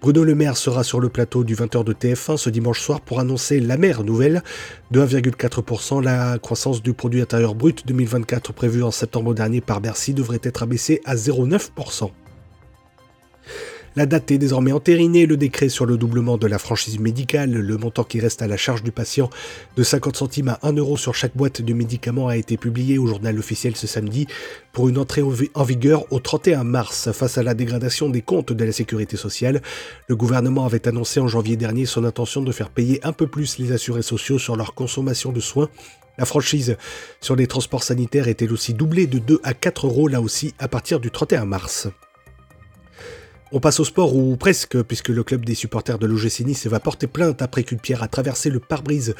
[0.00, 3.20] Bruno Le Maire sera sur le plateau du 20h de TF1 ce dimanche soir pour
[3.20, 4.42] annoncer la mère nouvelle
[4.90, 6.02] de 1,4%.
[6.02, 10.62] La croissance du produit intérieur brut 2024 prévue en septembre dernier par Bercy devrait être
[10.62, 12.10] abaissée à 0,9%.
[13.96, 15.26] La date est désormais entérinée.
[15.26, 18.56] Le décret sur le doublement de la franchise médicale, le montant qui reste à la
[18.56, 19.30] charge du patient
[19.76, 23.08] de 50 centimes à 1 euro sur chaque boîte de médicaments a été publié au
[23.08, 24.28] journal officiel ce samedi
[24.72, 25.22] pour une entrée
[25.54, 27.10] en vigueur au 31 mars.
[27.10, 29.60] Face à la dégradation des comptes de la sécurité sociale,
[30.06, 33.58] le gouvernement avait annoncé en janvier dernier son intention de faire payer un peu plus
[33.58, 35.68] les assurés sociaux sur leur consommation de soins.
[36.16, 36.76] La franchise
[37.20, 40.54] sur les transports sanitaires est elle aussi doublée de 2 à 4 euros là aussi
[40.60, 41.88] à partir du 31 mars.
[43.52, 46.78] On passe au sport ou presque, puisque le club des supporters de l'OGC Nice va
[46.78, 49.16] porter plainte après qu'une pierre a traversé le pare-brise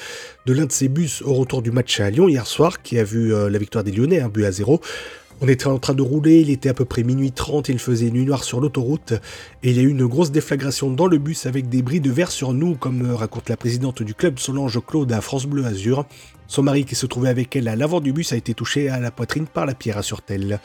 [0.46, 3.02] de l'un de ses bus au retour du match à Lyon hier soir, qui a
[3.02, 4.80] vu euh, la victoire des Lyonnais, un but à zéro.
[5.40, 8.10] On était en train de rouler, il était à peu près minuit 30, il faisait
[8.10, 9.14] nuit noire sur l'autoroute,
[9.64, 12.10] et il y a eu une grosse déflagration dans le bus avec des bris de
[12.12, 15.64] verre sur nous, comme euh, raconte la présidente du club Solange Claude à France Bleu
[15.64, 16.06] Azur.
[16.46, 19.00] Son mari qui se trouvait avec elle à l'avant du bus a été touché à
[19.00, 20.60] la poitrine par la pierre, assure-t-elle.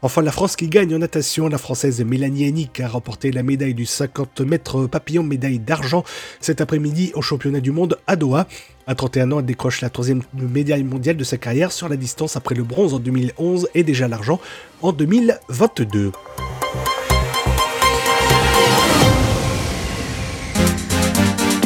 [0.00, 3.74] Enfin, la France qui gagne en natation, la Française Mélanie Hennig a remporté la médaille
[3.74, 6.04] du 50 mètres papillon, médaille d'argent
[6.40, 8.46] cet après-midi au championnat du monde à Doha.
[8.86, 12.36] À 31 ans, elle décroche la troisième médaille mondiale de sa carrière sur la distance
[12.36, 14.40] après le bronze en 2011 et déjà l'argent
[14.82, 16.12] en 2022.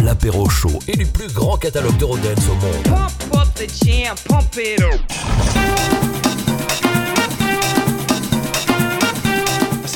[0.03, 2.85] L'apéro chaud et du plus grand catalogue de Rodens au monde.
[2.85, 6.22] Pump up the jam, pump it up.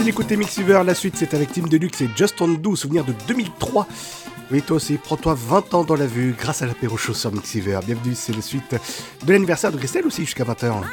[0.07, 3.13] C'est l'écouter Mixiver, la suite c'est avec Team Deluxe et Just On Do, souvenir de
[3.27, 3.89] 2003.
[4.53, 7.81] Oui, toi aussi, prends-toi 20 ans dans la vue grâce à l'apéro chaud Mixiver.
[7.85, 8.77] Bienvenue, c'est la suite
[9.25, 10.85] de l'anniversaire de Christelle aussi jusqu'à 20h.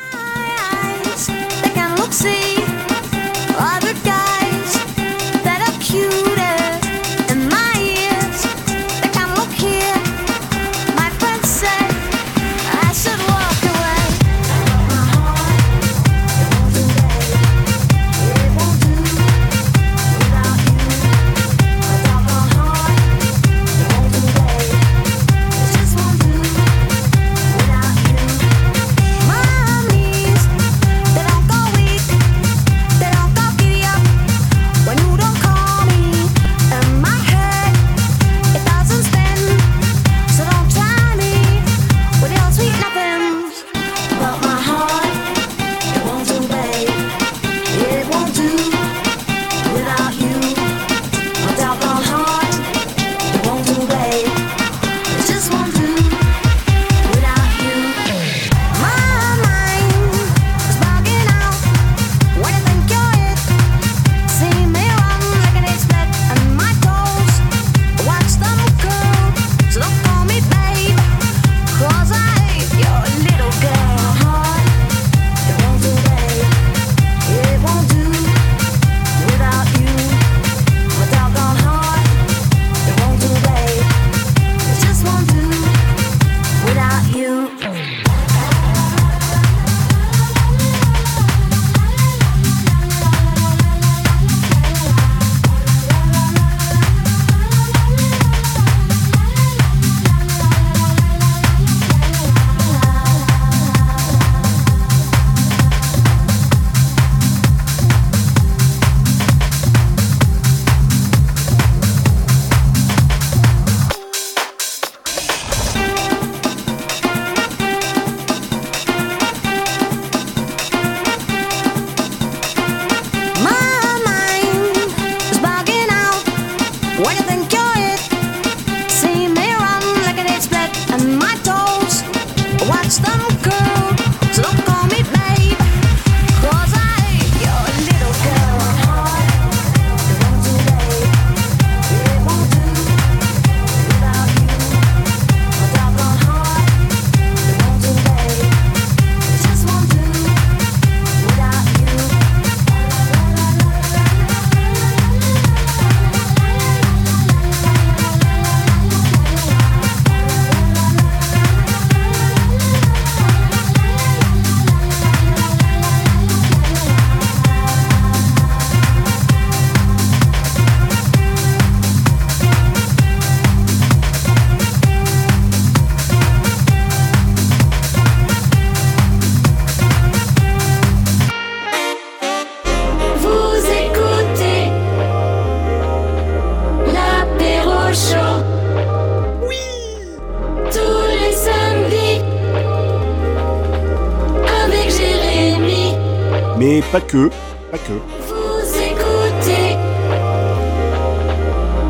[196.93, 197.27] Pas que,
[197.71, 197.93] pas que.
[198.29, 199.75] Vous écoutez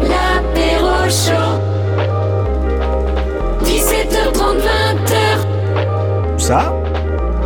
[0.01, 1.60] l'apéro chaud.
[3.66, 6.39] 17h30, 20h.
[6.39, 6.74] Ça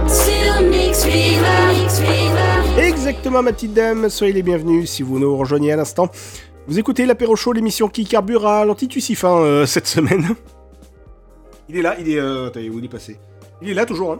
[0.07, 1.73] Sur Mix Fever.
[2.77, 6.11] Exactement, ma petite dame, soyez les bienvenus si vous nous rejoignez à l'instant.
[6.67, 10.27] Vous écoutez l'apéro chaud, l'émission qui carbure à l'antitussifin euh, cette semaine.
[11.69, 12.19] Il est là, il est.
[12.19, 13.17] Euh, attendez, où il est passé
[13.63, 14.19] Il est là toujours, hein.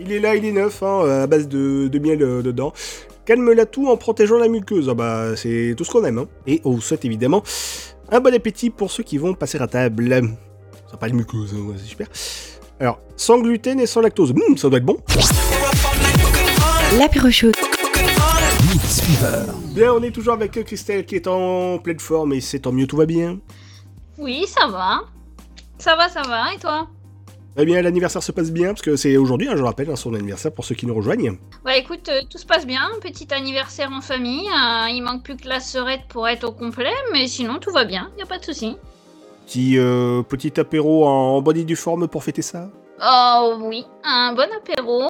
[0.00, 2.72] Il est là, il est neuf, hein, à base de, de miel euh, dedans.
[3.24, 4.88] Calme la toux en protégeant la muqueuse.
[4.88, 6.18] Ah bah, c'est tout ce qu'on aime.
[6.18, 6.28] Hein.
[6.46, 7.42] Et on vous souhaite évidemment
[8.10, 10.08] un bon appétit pour ceux qui vont passer à table.
[10.90, 12.06] Ça pas de muqueuse, hein, ouais, c'est super.
[12.80, 14.30] Alors, sans gluten et sans lactose.
[14.30, 14.98] Hum, ça doit être bon.
[16.96, 17.52] L'apéro chaud.
[19.74, 22.86] Bien, on est toujours avec Christelle qui est en pleine forme et c'est tant mieux,
[22.86, 23.38] tout va bien.
[24.16, 25.00] Oui, ça va.
[25.78, 26.54] Ça va, ça va.
[26.54, 26.88] Et toi?
[27.60, 30.14] Eh bien, l'anniversaire se passe bien parce que c'est aujourd'hui, hein, je rappelle, hein, son
[30.14, 31.36] anniversaire pour ceux qui nous rejoignent.
[31.64, 32.82] Bah écoute, euh, tout se passe bien.
[33.00, 34.46] Petit anniversaire en famille.
[34.48, 37.84] euh, il manque plus que la serette pour être au complet, mais sinon tout va
[37.84, 38.10] bien.
[38.16, 38.76] Y a pas de souci.
[39.44, 42.68] Petit, euh, petit apéro en bonne et due forme pour fêter ça?
[43.04, 45.02] Oh oui, un bon apéro.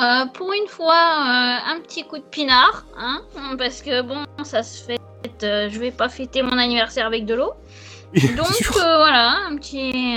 [0.00, 3.22] Euh, pour une fois, euh, un petit coup de pinard, hein,
[3.58, 4.98] parce que bon, ça se fait.
[5.42, 7.52] euh, je vais pas fêter mon anniversaire avec de l'eau.
[8.14, 10.16] Donc euh, voilà, un petit,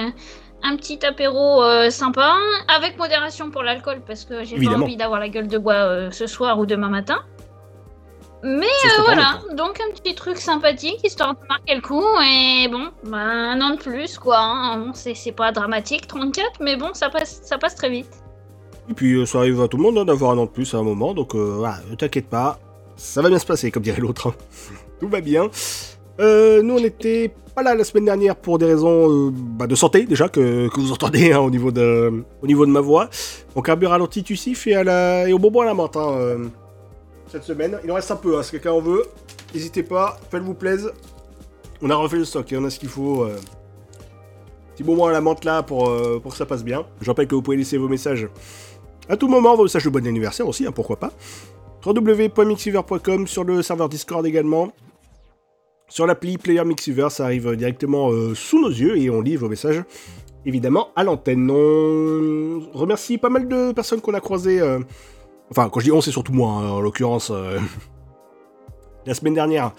[0.64, 2.36] un petit apéro euh, sympa,
[2.74, 6.11] avec modération pour l'alcool, parce que j'ai pas envie d'avoir la gueule de bois euh,
[6.11, 7.20] ce soir ou demain matin.
[8.45, 12.89] Mais euh, voilà, donc un petit truc sympathique, histoire de marquer le coup, et bon,
[13.05, 14.38] bah, un an de plus, quoi.
[14.39, 14.91] hein.
[14.93, 18.09] C'est c'est pas dramatique, 34, mais bon, ça passe, ça passe très vite.
[18.89, 20.78] Et puis ça arrive à tout le monde hein, d'avoir un an de plus à
[20.78, 22.59] un moment, donc voilà, ne t'inquiète pas,
[22.97, 24.28] ça va bien se passer, comme dirait l'autre.
[24.28, 24.34] hein.
[24.99, 25.49] tout va bien.
[26.20, 29.76] Euh, nous, on n'était pas là la semaine dernière pour des raisons euh, bah, de
[29.76, 32.24] santé, déjà, que, vous entendez hein, au, niveau de,
[32.66, 33.09] ma voix.
[33.55, 36.45] On carbure à l'antitussif et, et au bonbon à la menthe hein, euh,
[37.28, 37.80] cette semaine.
[37.84, 39.05] Il en reste un peu, hein, si quelqu'un en veut.
[39.53, 40.91] N'hésitez pas, faites-vous plaise.
[41.82, 43.28] On a refait le stock, et on a ce qu'il faut.
[44.74, 45.91] Petit bonbon à la menthe là pour,
[46.22, 46.86] pour que ça passe bien.
[47.01, 48.28] Je rappelle que vous pouvez laisser vos messages
[49.09, 51.11] à tout moment, vos messages de bon anniversaire aussi, hein, pourquoi pas.
[51.86, 54.72] www.mixiver.com sur le serveur Discord également.
[55.93, 59.47] Sur l'appli Player Mixiver, ça arrive directement euh, sous nos yeux et on lit vos
[59.47, 59.83] messages
[60.43, 61.51] évidemment à l'antenne.
[61.51, 64.59] On remercie pas mal de personnes qu'on a croisées.
[64.59, 64.79] euh,
[65.51, 67.29] Enfin, quand je dis on, c'est surtout moi, hein, en l'occurrence.
[67.29, 67.59] euh,
[69.05, 69.73] La semaine dernière,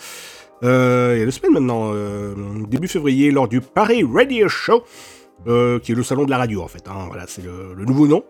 [0.63, 2.33] euh, il y a deux maintenant, euh,
[2.69, 4.85] début février, lors du Paris Radio Show,
[5.49, 6.87] euh, qui est le salon de la radio en fait.
[6.87, 8.23] hein, voilà, c'est le, nouveau nom.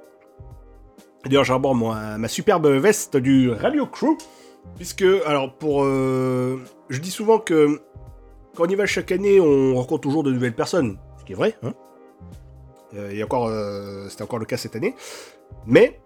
[1.27, 4.17] D'ailleurs, j'arbore ma superbe veste du Radio Crew,
[4.75, 5.85] puisque, alors, pour.
[6.89, 7.81] Je dis souvent que
[8.55, 11.37] quand on y va chaque année, on rencontre toujours de nouvelles personnes, ce qui est
[11.37, 11.75] vrai, hein.
[12.95, 14.95] Euh, et encore, euh, c'était encore le cas cette année.
[15.67, 16.01] Mais,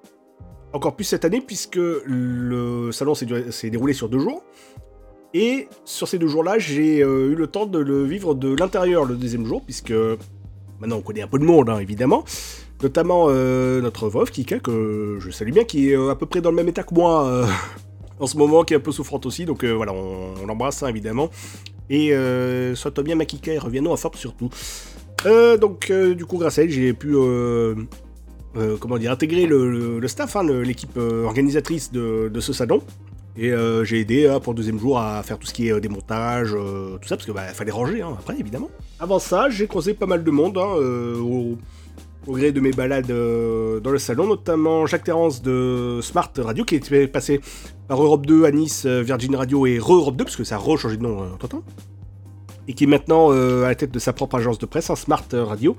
[0.72, 4.42] encore plus cette année, puisque le salon s'est déroulé sur deux jours.
[5.34, 9.04] Et sur ces deux jours-là, j'ai euh, eu le temps de le vivre de l'intérieur
[9.04, 9.92] le deuxième jour, puisque
[10.80, 12.24] maintenant on connaît un peu de monde, hein, évidemment.
[12.82, 16.50] Notamment euh, notre Vov, Kika, que je salue bien, qui est à peu près dans
[16.50, 17.46] le même état que moi
[18.20, 19.44] en ce moment, qui est un peu souffrante aussi.
[19.44, 21.30] Donc euh, voilà, on, l'embrasse, hein, évidemment.
[21.90, 24.50] Et euh, sois-toi bien, ma Kika, et reviens-nous en forme surtout.
[25.26, 27.14] Euh, donc, euh, du coup, grâce à elle, j'ai pu.
[28.80, 32.82] comment dire, intégrer le, staff, hein, l'équipe organisatrice de, ce salon.
[33.40, 33.52] Et
[33.84, 37.08] j'ai aidé hein, pour le deuxième jour à faire tout ce qui est démontage, tout
[37.08, 38.68] ça, parce qu'il fallait ranger après, évidemment.
[38.98, 41.56] Avant ça, j'ai croisé pas mal de monde au,
[42.26, 47.06] gré de mes balades dans le salon, notamment Jacques Terrance de Smart Radio, qui était
[47.06, 47.40] passé
[47.88, 50.58] par Europe 2 à Nice, euh, Virgin Radio et Re-Europe 2, parce que ça a
[50.58, 51.62] re-changé de nom euh, entre-temps
[52.68, 54.96] et qui est maintenant euh, à la tête de sa propre agence de presse, un
[54.96, 55.74] Smart Radio.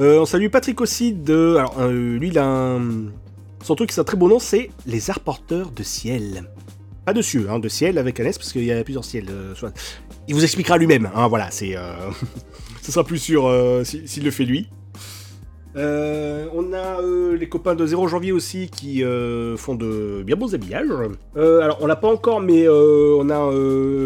[0.00, 1.54] On salue Patrick aussi de.
[1.56, 2.80] Alors, lui, il a un.
[3.62, 6.44] Son truc, c'est un très beau nom, c'est Les Arporteurs de Ciel.
[7.04, 9.28] Pas de cieux, hein, de ciel avec un S, parce qu'il y a plusieurs ciels.
[10.26, 11.76] Il vous expliquera lui-même, hein, voilà, c'est.
[12.82, 13.48] Ce sera plus sûr
[13.84, 14.68] si- s'il le fait lui.
[15.76, 20.36] Euh, on a euh, les copains de 0 janvier aussi qui euh, font de bien
[20.36, 20.86] beaux habillages.
[21.36, 23.50] Alors on l'a pas encore, mais on a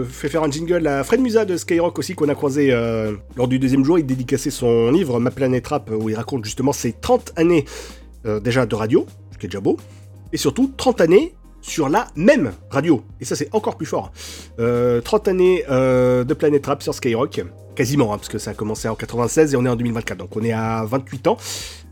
[0.09, 2.71] fait faire un jingle à Fred Musa de Skyrock aussi qu'on a croisé
[3.37, 3.99] lors du deuxième jour.
[3.99, 7.65] Il dédicaçait son livre Ma planète rap où il raconte justement ses 30 années
[8.43, 9.77] déjà de radio, ce qui est déjà beau,
[10.33, 11.35] et surtout 30 années
[11.69, 13.03] sur la même radio.
[13.21, 14.13] Et ça c'est encore plus fort.
[14.59, 17.43] Euh, 30 années euh, de Planète Rap sur Skyrock.
[17.75, 20.37] Quasiment, hein, parce que ça a commencé en 96 et on est en 2024, donc
[20.37, 21.37] on est à 28 ans.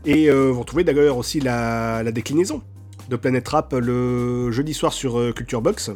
[0.05, 2.61] Et euh, vous retrouvez d'ailleurs aussi la, déclinaison
[3.09, 5.91] de Planète Rap le jeudi soir sur euh, Culture Box.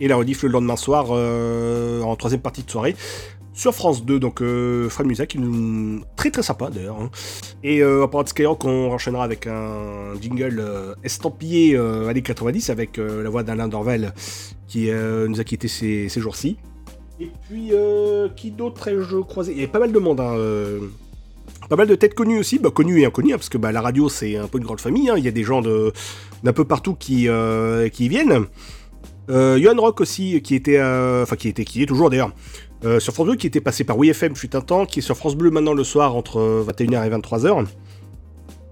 [0.00, 2.94] Et la rediff le lendemain soir euh, en troisième partie de soirée
[3.56, 4.20] sur France 2.
[4.20, 5.40] Donc euh, Fred Musa qui.
[6.14, 7.00] Très très sympa d'ailleurs.
[7.00, 7.10] hein.
[7.64, 12.22] Et euh, à part de Skyrock, on enchaînera avec un jingle euh, estampillé euh, années
[12.22, 14.14] 90 avec euh, la voix d'Alain Dorval
[14.68, 16.56] qui nous a quittés ces, jours-ci.
[17.18, 17.70] Et puis,
[18.36, 19.52] qui d'autre ai-je croisé?
[19.52, 20.20] Il y avait pas mal de monde.
[20.20, 20.36] hein,
[21.70, 23.80] Pas mal de têtes connues aussi, bah, connues et inconnues, hein, parce que bah, la
[23.80, 25.10] radio c'est un peu une grande famille.
[25.16, 28.46] Il y a des gens d'un peu partout qui, y viennent.
[29.28, 32.32] Johan Rock aussi, qui était, enfin qui était, qui est toujours d'ailleurs
[32.84, 35.16] euh, sur France Bleu, qui était passé par WFM fut un temps, qui est sur
[35.16, 37.66] France Bleu maintenant le soir entre euh, 21h et 23h.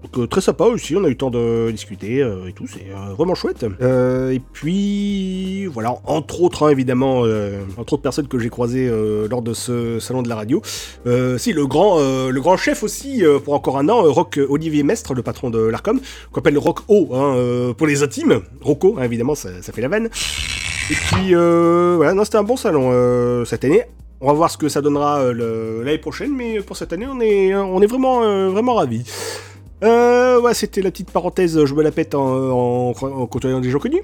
[0.05, 2.67] Donc euh, très sympa aussi, on a eu le temps de discuter euh, et tout,
[2.67, 3.65] c'est euh, vraiment chouette.
[3.81, 8.87] Euh, et puis voilà, entre autres hein, évidemment, euh, entre autres personnes que j'ai croisées
[8.87, 10.61] euh, lors de ce salon de la radio.
[11.07, 14.09] Euh, si le grand, euh, le grand chef aussi euh, pour encore un an, euh,
[14.11, 15.99] Rock Olivier Mestre, le patron de l'Arcom,
[16.31, 18.41] qu'on appelle Rock O hein, euh, pour les intimes.
[18.61, 20.09] Rocco, hein, évidemment, ça, ça fait la vanne.
[20.91, 23.83] Et puis euh, voilà, non, c'était un bon salon euh, cette année.
[24.21, 27.19] On va voir ce que ça donnera euh, l'année prochaine, mais pour cette année, on
[27.19, 29.03] est, on est vraiment, vraiment ravis.
[29.83, 33.69] Euh, ouais, c'était la petite parenthèse, je me la pète en, en, en côtoyant des
[33.71, 34.03] gens connus.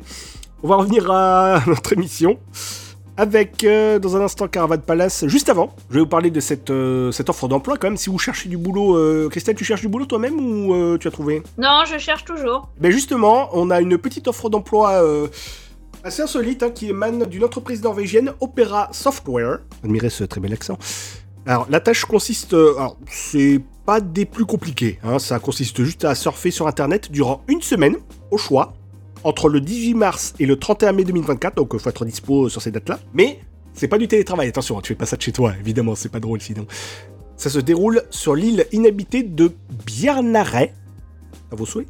[0.63, 2.37] On va revenir à notre émission
[3.17, 5.25] avec, euh, dans un instant, Caravane Palace.
[5.27, 7.97] Juste avant, je vais vous parler de cette, euh, cette offre d'emploi quand même.
[7.97, 11.11] Si vous cherchez du boulot, euh, Christelle, tu cherches du boulot toi-même ou tu as
[11.11, 11.43] trouvé?
[11.57, 12.67] Non, je cherche toujours.
[12.79, 15.03] ben justement, on a une petite offre d'emploi
[16.03, 19.59] assez insolite hein, qui émane d'une entreprise norvégienne, Opera Software.
[19.83, 20.77] Admirez ce très bel accent.
[21.45, 22.53] Alors, la tâche consiste.
[22.53, 24.99] euh, alors, c'est pas des plus compliqués.
[25.03, 27.97] hein, ça consiste juste à surfer sur Internet durant une semaine,
[28.29, 28.73] au choix,
[29.23, 31.55] entre le 18 mars et le 31 mai 2024.
[31.55, 32.99] Donc, il faut être dispo sur ces dates-là.
[33.13, 33.39] Mais
[33.73, 34.47] c'est pas du télétravail.
[34.49, 36.65] Attention, hein, tu fais pas ça de chez toi, évidemment, c'est pas drôle sinon.
[37.37, 39.51] Ça se déroule sur l'île inhabitée de
[39.87, 40.73] Bjarnarey,
[41.51, 41.87] à vos souhaits,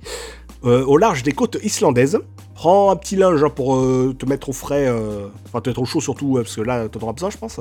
[0.64, 2.20] euh, au large des côtes islandaises.
[2.62, 5.82] Prends un petit linge hein, pour euh, te mettre au frais, euh, enfin te mettre
[5.82, 7.60] au chaud surtout, parce que là, t'en auras besoin, je pense.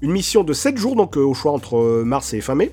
[0.00, 2.72] Une mission de 7 jours, donc euh, au choix entre mars et fin mai.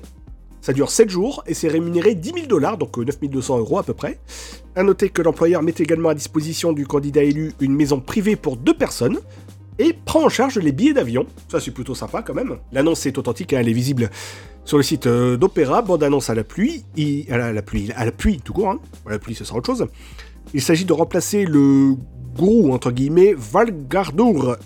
[0.62, 3.76] Ça dure 7 jours et c'est rémunéré 10 000 dollars, donc euh, 9 200 euros
[3.76, 4.18] à peu près.
[4.76, 8.56] À noter que l'employeur met également à disposition du candidat élu une maison privée pour
[8.56, 9.18] deux personnes
[9.78, 11.26] et prend en charge les billets d'avion.
[11.50, 12.60] Ça, c'est plutôt sympa quand même.
[12.72, 14.08] L'annonce est authentique, hein, elle est visible
[14.64, 18.12] sur le site d'Opéra, bande annonce à la pluie, et- à la, pluie, à la
[18.12, 18.80] pluie tout court, hein.
[19.06, 19.86] La pluie ce sera autre chose.
[20.54, 21.94] Il s'agit de remplacer le
[22.36, 24.56] gourou, entre guillemets, Valgardur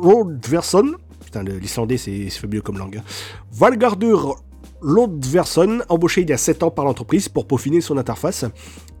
[0.00, 0.92] Lodverson.
[1.24, 2.98] Putain, l'islandais c'est c'est fabuleux comme langue.
[2.98, 3.04] hein.
[3.52, 4.36] Valgardur
[4.82, 8.44] Lodverson, embauché il y a 7 ans par l'entreprise pour peaufiner son interface,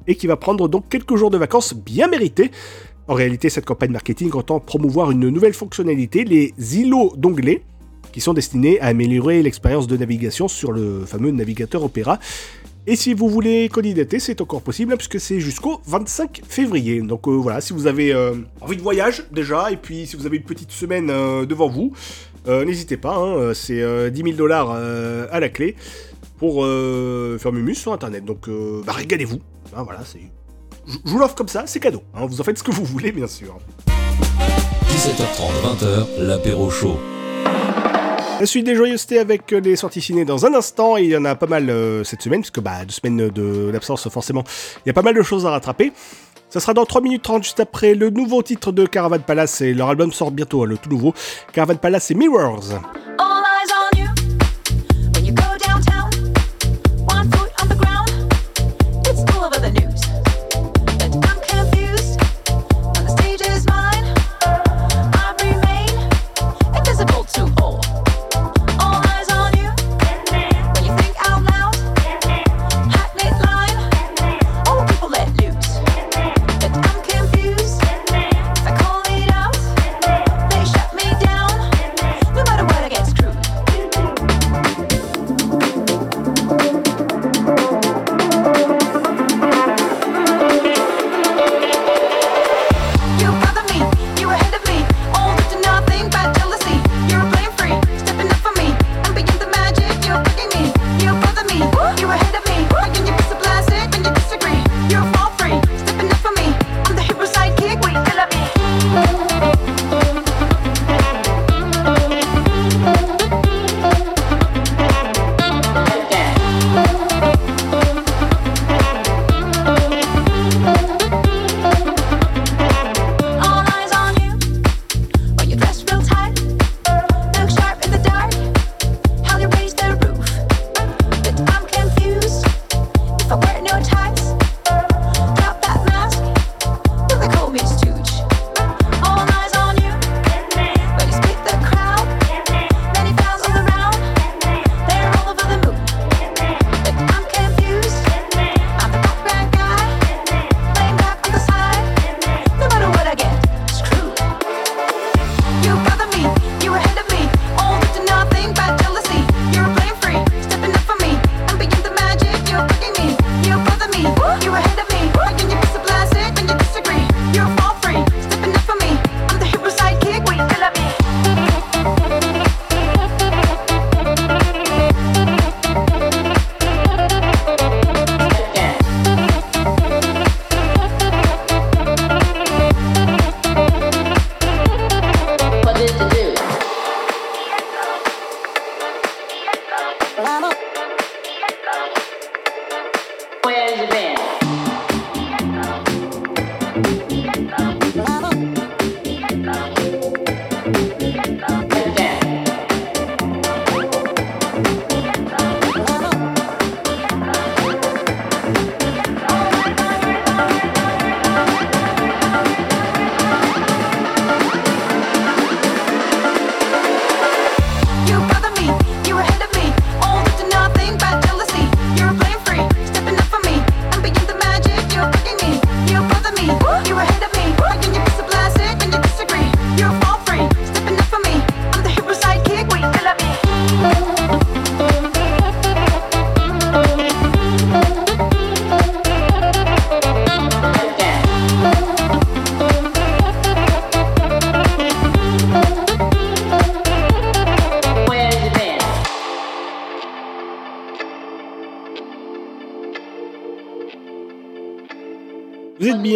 [0.06, 2.50] et qui va prendre donc quelques jours de vacances bien mérités.
[3.06, 7.62] En réalité, cette campagne marketing entend promouvoir une nouvelle fonctionnalité, les îlots d'onglets,
[8.12, 12.18] qui sont destinés à améliorer l'expérience de navigation sur le fameux navigateur Opera.
[12.86, 17.00] Et si vous voulez candidater, c'est encore possible hein, puisque c'est jusqu'au 25 février.
[17.00, 20.26] Donc euh, voilà, si vous avez euh, envie de voyage déjà, et puis si vous
[20.26, 21.92] avez une petite semaine euh, devant vous,
[22.46, 25.76] n'hésitez pas, hein, c'est euh, 10 000 dollars à la clé
[26.38, 28.24] pour faire mumus sur internet.
[28.24, 28.50] Donc
[28.84, 29.40] bah, régalez-vous.
[29.74, 30.00] Hein, voilà.
[30.86, 32.02] Je vous l'offre comme ça, c'est cadeau.
[32.12, 33.56] vous en faites ce que vous voulez, bien sûr.
[34.88, 36.98] 17h30, 20h, l'apéro chaud.
[38.40, 41.34] La suite des joyeusetés avec les sorties ciné dans un instant, il y en a
[41.34, 43.72] pas mal euh, cette semaine, puisque bah, deux semaines de-
[44.10, 44.44] forcément,
[44.84, 45.92] il y a pas mal de choses à rattraper.
[46.50, 49.72] Ça sera dans 3 minutes 30 juste après le nouveau titre de Caravan Palace, et
[49.72, 51.14] leur album sort bientôt, hein, le tout nouveau.
[51.52, 52.64] Caravan Palace et Mirrors.
[53.18, 53.33] All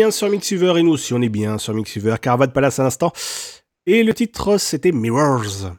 [0.09, 2.14] bien sur Mixiver et nous aussi on est bien sur Mixiver.
[2.20, 3.12] Caravane Palace à l'instant.
[3.86, 5.74] Et le titre c'était Mirrors.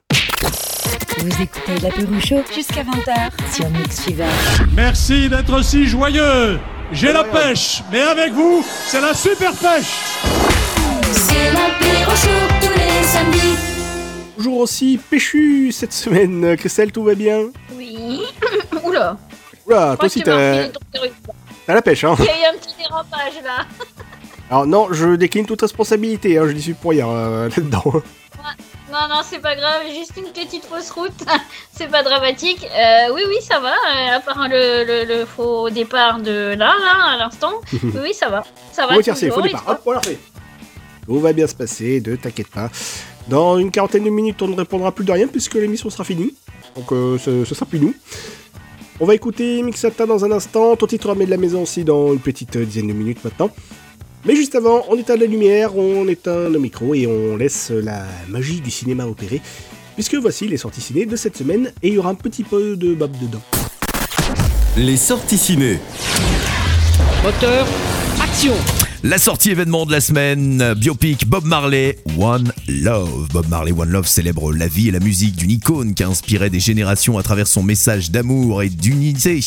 [1.18, 4.26] Vous écoutez l'apéro chaud jusqu'à 20h sur Mix Fever.
[4.76, 6.60] Merci d'être si joyeux.
[6.92, 9.96] J'ai la pêche, mais avec vous, c'est la super pêche.
[11.12, 13.58] C'est l'apéro chaud tous les samedis.
[14.38, 16.56] Toujours aussi péchu cette semaine.
[16.56, 17.46] Christelle, tout va bien?
[17.76, 18.22] Oui.
[18.84, 19.18] Oula.
[19.66, 21.00] Oula, toi aussi que tu m'as t'as
[21.66, 22.16] t'as la pêche, hein?
[24.50, 27.84] Alors non, je décline toute responsabilité, hein, je n'y suis pour rien euh, là-dedans.
[28.92, 31.12] Non, non, c'est pas grave, juste une petite fausse route.
[31.72, 32.66] c'est pas dramatique.
[32.66, 33.70] Euh, oui, oui, ça va.
[33.74, 37.54] euh, à part le, le- le faux départ de là, là, à l'instant.
[37.84, 38.44] oui, ça va.
[38.72, 38.96] Ça va.
[38.96, 39.04] Faut et
[39.44, 39.64] départ.
[39.68, 40.18] Hop, on la refait.
[41.06, 42.70] Tout va bien se passer, ne t'inquiète pas.
[43.28, 46.34] Dans une quarantaine de minutes, on ne répondra plus de rien puisque l'émission sera finie.
[46.76, 47.94] Donc euh, ce, ce sera plus nous.
[49.00, 50.76] On va écouter Mixata dans un instant.
[50.76, 53.50] Ton titre remet de la maison aussi dans une petite dizaine de minutes maintenant.
[54.26, 58.04] Mais juste avant, on éteint la lumière, on éteint le micro et on laisse la
[58.28, 59.42] magie du cinéma opérer.
[59.96, 62.76] Puisque voici les sorties ciné de cette semaine et il y aura un petit peu
[62.76, 63.42] de Bob dedans.
[64.78, 65.80] Les sorties ciné.
[67.24, 67.66] Moteur,
[68.22, 68.54] action
[69.02, 73.30] La sortie événement de la semaine, biopic Bob Marley, One Love.
[73.32, 76.50] Bob Marley, One Love célèbre la vie et la musique d'une icône qui a inspiré
[76.50, 79.40] des générations à travers son message d'amour et d'unité.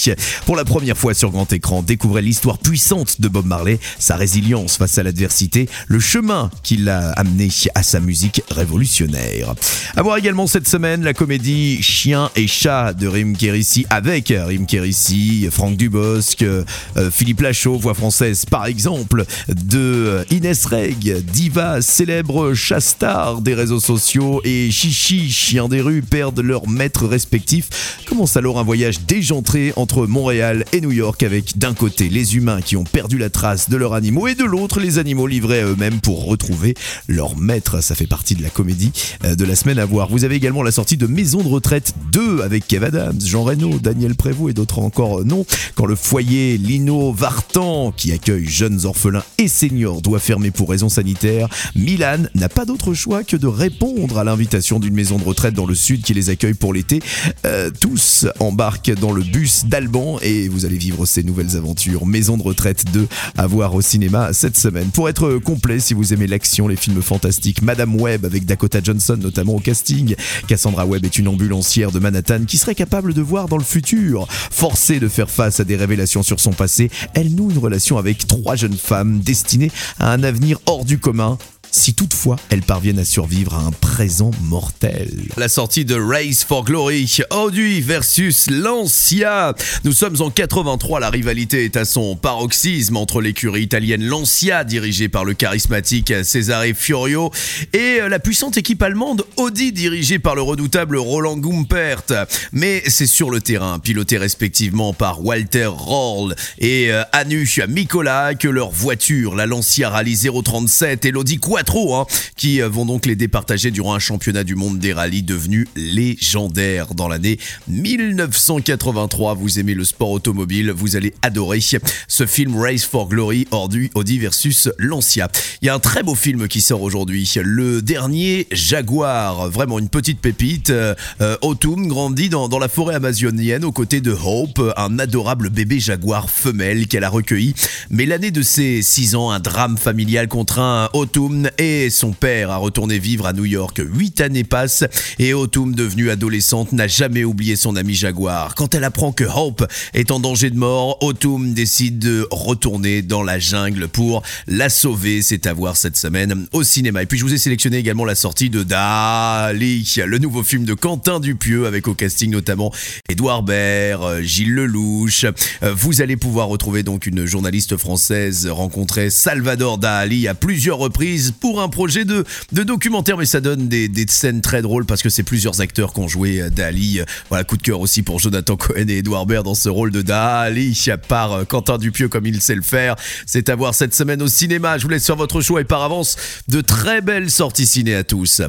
[0.46, 4.78] Pour la première fois sur grand écran, découvrez l'histoire puissante de Bob Marley, sa résilience
[4.78, 9.54] face à l'adversité, le chemin qui l'a amené à sa musique révolutionnaire.
[9.98, 14.64] À voir également cette semaine la comédie Chien et chat de Rim Kérissi avec Rim
[14.64, 16.64] Kérissi, Franck Dubosc, euh,
[17.10, 24.40] Philippe Lachaud, voix française par exemple, de Inès Reg, diva célèbre chasse-star des réseaux sociaux
[24.44, 28.02] et Chichi, chien des rues, perdent leurs maîtres respectifs.
[28.06, 32.60] Commence alors un voyage déjantré entre Montréal et New York avec d'un côté les humains
[32.60, 35.66] qui ont perdu la trace de leurs animaux et de l'autre les animaux livrés à
[35.66, 36.74] eux-mêmes pour retrouver
[37.08, 37.82] leur maître.
[37.82, 38.92] Ça fait partie de la comédie
[39.24, 40.08] euh, de la semaine à voir.
[40.08, 43.78] Vous avez également la sortie de Maison de retraite 2 avec Kev Adams, Jean Reno,
[43.78, 45.44] Daniel Prévost et d'autres encore non.
[45.74, 50.88] Quand le foyer Lino Vartan, qui accueille jeunes orphelins et seniors, doit fermer pour raisons
[50.88, 55.54] sanitaires, Milan n'a pas d'autre choix que de répondre à l'invitation d'une maison de retraite
[55.54, 57.00] dans le sud qui les accueille pour l'été.
[57.46, 62.06] Euh, tous embarquent dans le bus d'Alban et vous allez vivre ces nouvelles aventures.
[62.06, 64.90] Maison de retraite 2 à voir au cinéma cette semaine.
[64.90, 69.18] Pour être complet, si vous aimez l'action, les films fantastiques, Madame Webb avec Dakota Johnson
[69.20, 70.14] notamment au casting.
[70.46, 74.26] Cassandra Webb est une ambulancière de Manhattan qui serait capable de voir dans le futur.
[74.28, 78.26] Forcée de faire face à des révélations sur son passé, elle noue une relation avec
[78.26, 81.38] trois jeunes femmes destinées à un avenir hors du commun
[81.72, 85.10] si toutefois elles parviennent à survivre à un présent mortel.
[85.36, 89.54] La sortie de Race for Glory, Audi versus Lancia.
[89.84, 95.08] Nous sommes en 83, la rivalité est à son paroxysme entre l'écurie italienne Lancia, dirigée
[95.08, 97.32] par le charismatique Cesare Fiorio,
[97.72, 102.26] et la puissante équipe allemande Audi, dirigée par le redoutable Roland Gumpert.
[102.52, 108.48] Mais c'est sur le terrain, piloté respectivement par Walter Roll et euh, Anu Mikola, que
[108.48, 112.06] leur voiture, la Lancia Rallye 037 et l'Audi Quattro, hein,
[112.36, 116.94] qui euh, vont donc les départager durant un championnat du monde des rallyes devenu légendaire
[116.94, 119.34] dans l'année 1983.
[119.34, 121.60] Vous aimez le sport automobile, vous allez adorer
[122.08, 125.28] ce film Race for Glory Audi, Audi versus Lancia.
[125.60, 129.88] Il y a un très beau film qui sort aujourd'hui, le dernier Jaguar, vraiment une
[129.88, 130.70] petite pépite.
[130.70, 135.50] Euh, euh, Autumn grandit dans, dans la forêt amazonienne aux côtés de Hope, un adorable
[135.50, 137.54] bébé jaguar femelle qu'elle a recueilli.
[137.90, 142.56] Mais l'année de ses 6 ans, un drame familial contraint Autumn et son père a
[142.56, 143.80] retourné vivre à New York.
[143.84, 144.84] Huit années passent
[145.18, 148.54] et Autumn, devenue adolescente, n'a jamais oublié son ami Jaguar.
[148.54, 153.22] Quand elle apprend que Hope est en danger de mort, Autumn décide de retourner dans
[153.22, 155.22] la jungle pour la sauver.
[155.22, 157.02] C'est à voir cette semaine au cinéma.
[157.02, 160.74] Et puis je vous ai sélectionné également la sortie de Dali, le nouveau film de
[160.74, 162.72] Quentin Dupieux avec au casting notamment
[163.08, 165.26] Édouard Baird, Gilles Lelouch.
[165.62, 171.60] Vous allez pouvoir retrouver donc une journaliste française rencontrer Salvador Dali à plusieurs reprises pour
[171.60, 175.08] un projet de, de documentaire, mais ça donne des, des scènes très drôles parce que
[175.08, 177.00] c'est plusieurs acteurs qui ont joué euh, Dali.
[177.00, 179.90] Euh, Voilà, coup de cœur aussi pour Jonathan Cohen et Edouard Baird dans ce rôle
[179.90, 182.94] de Dali par euh, Quentin Dupieux comme il sait le faire.
[183.26, 184.78] C'est à voir cette semaine au cinéma.
[184.78, 186.16] Je vous laisse faire votre choix et par avance,
[186.46, 188.40] de très belles sorties ciné à tous.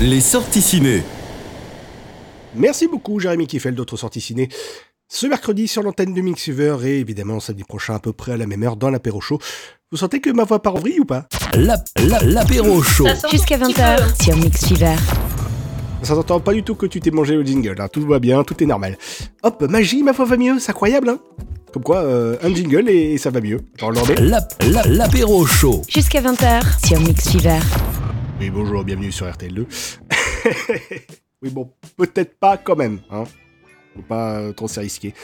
[0.00, 1.02] Les sorties ciné.
[2.54, 4.48] Merci beaucoup, Jérémy Kiffel, d'autres sorties ciné.
[5.08, 8.46] Ce mercredi sur l'antenne de Mixiver et évidemment samedi prochain à peu près à la
[8.46, 9.40] même heure dans l'apéro show.
[9.92, 11.26] Vous sentez que ma voix part en vrille ou pas?
[11.54, 13.08] La- la- L'apéro show.
[13.32, 14.94] Jusqu'à 20h sur Mix Fever.
[16.02, 17.88] Ça s'entend pas du tout que tu t'es mangé le jingle, hein.
[17.92, 18.96] tout va bien, tout est normal.
[19.42, 21.18] Hop, magie, ma voix va mieux, c'est incroyable, hein
[21.72, 23.58] Comme quoi, euh, un jingle et, et ça va mieux.
[23.78, 25.82] Genre, l'ordre La- la- L'apéro show.
[25.88, 27.58] Jusqu'à 20h sur Mix Fever.
[28.38, 29.66] Oui, bonjour, bienvenue sur RTL2.
[31.42, 33.24] oui, bon, peut-être pas quand même, hein.
[33.96, 35.14] Faut pas euh, trop se risquer.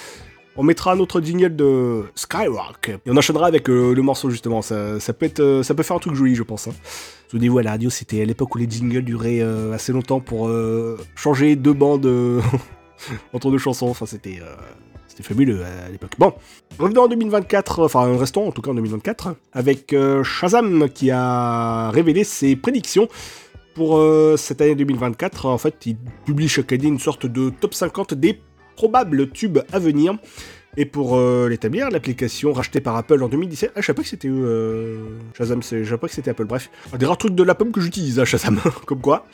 [0.58, 2.88] On mettra un autre jingle de Skyrock.
[2.88, 4.62] Et on enchaînera avec euh, le morceau, justement.
[4.62, 6.68] Ça, ça peut être, euh, ça peut faire un truc joli, je pense.
[6.68, 6.72] Hein.
[7.30, 10.50] Souvenez-vous, à la radio, c'était à l'époque où les jingles duraient euh, assez longtemps pour
[11.14, 12.06] changer deux bandes
[13.32, 13.88] entre deux chansons.
[13.88, 14.40] Enfin, c'était...
[15.08, 16.12] c'était fabuleux à l'époque.
[16.18, 16.32] Bon,
[16.78, 22.22] revenons en 2024, enfin restons en tout cas en 2024, avec Shazam qui a révélé
[22.22, 23.08] ses prédictions
[23.74, 24.00] pour
[24.38, 25.46] cette année 2024.
[25.46, 28.40] En fait, il publie chaque année une sorte de top 50 des
[28.76, 30.16] probables tubes à venir.
[30.78, 33.72] Et pour euh, l'établir, l'application rachetée par Apple en 2017.
[33.74, 34.98] Ah, je savais pas que c'était eux,
[35.36, 36.44] Shazam, je que c'était Apple.
[36.44, 39.26] Bref, des rares trucs de la pomme que j'utilise, hein, Shazam, comme quoi.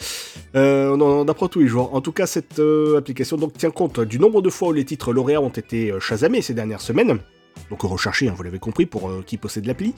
[0.54, 1.92] Euh, on, en, apprend tous les jours.
[1.94, 4.84] En tout cas, cette euh, application donc tient compte du nombre de fois où les
[4.84, 7.18] titres lauréats ont été Shazamés ces dernières semaines.
[7.72, 9.94] Donc recherchés, hein, vous l'avez compris, pour euh, qui possède l'appli.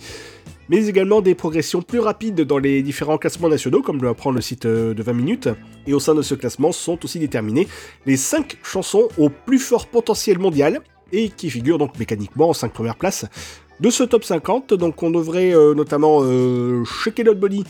[0.68, 4.40] Mais également des progressions plus rapides dans les différents classements nationaux, comme le apprend le
[4.40, 5.48] site euh, de 20 minutes.
[5.88, 7.66] Et au sein de ce classement sont aussi déterminées
[8.06, 12.72] les 5 chansons au plus fort potentiel mondial, et qui figurent donc mécaniquement en 5
[12.72, 13.26] premières places
[13.80, 14.72] de ce top 50.
[14.74, 17.64] Donc on devrait euh, notamment It Out Body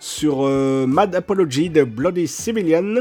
[0.00, 0.42] sur
[0.86, 2.96] Mad Apology de Bloody Civilian.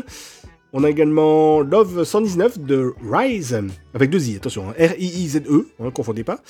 [0.77, 3.57] On a également Love 119 de Rise,
[3.93, 6.41] avec deux I, attention, hein, R-I-I-Z-E, hein, confondez pas.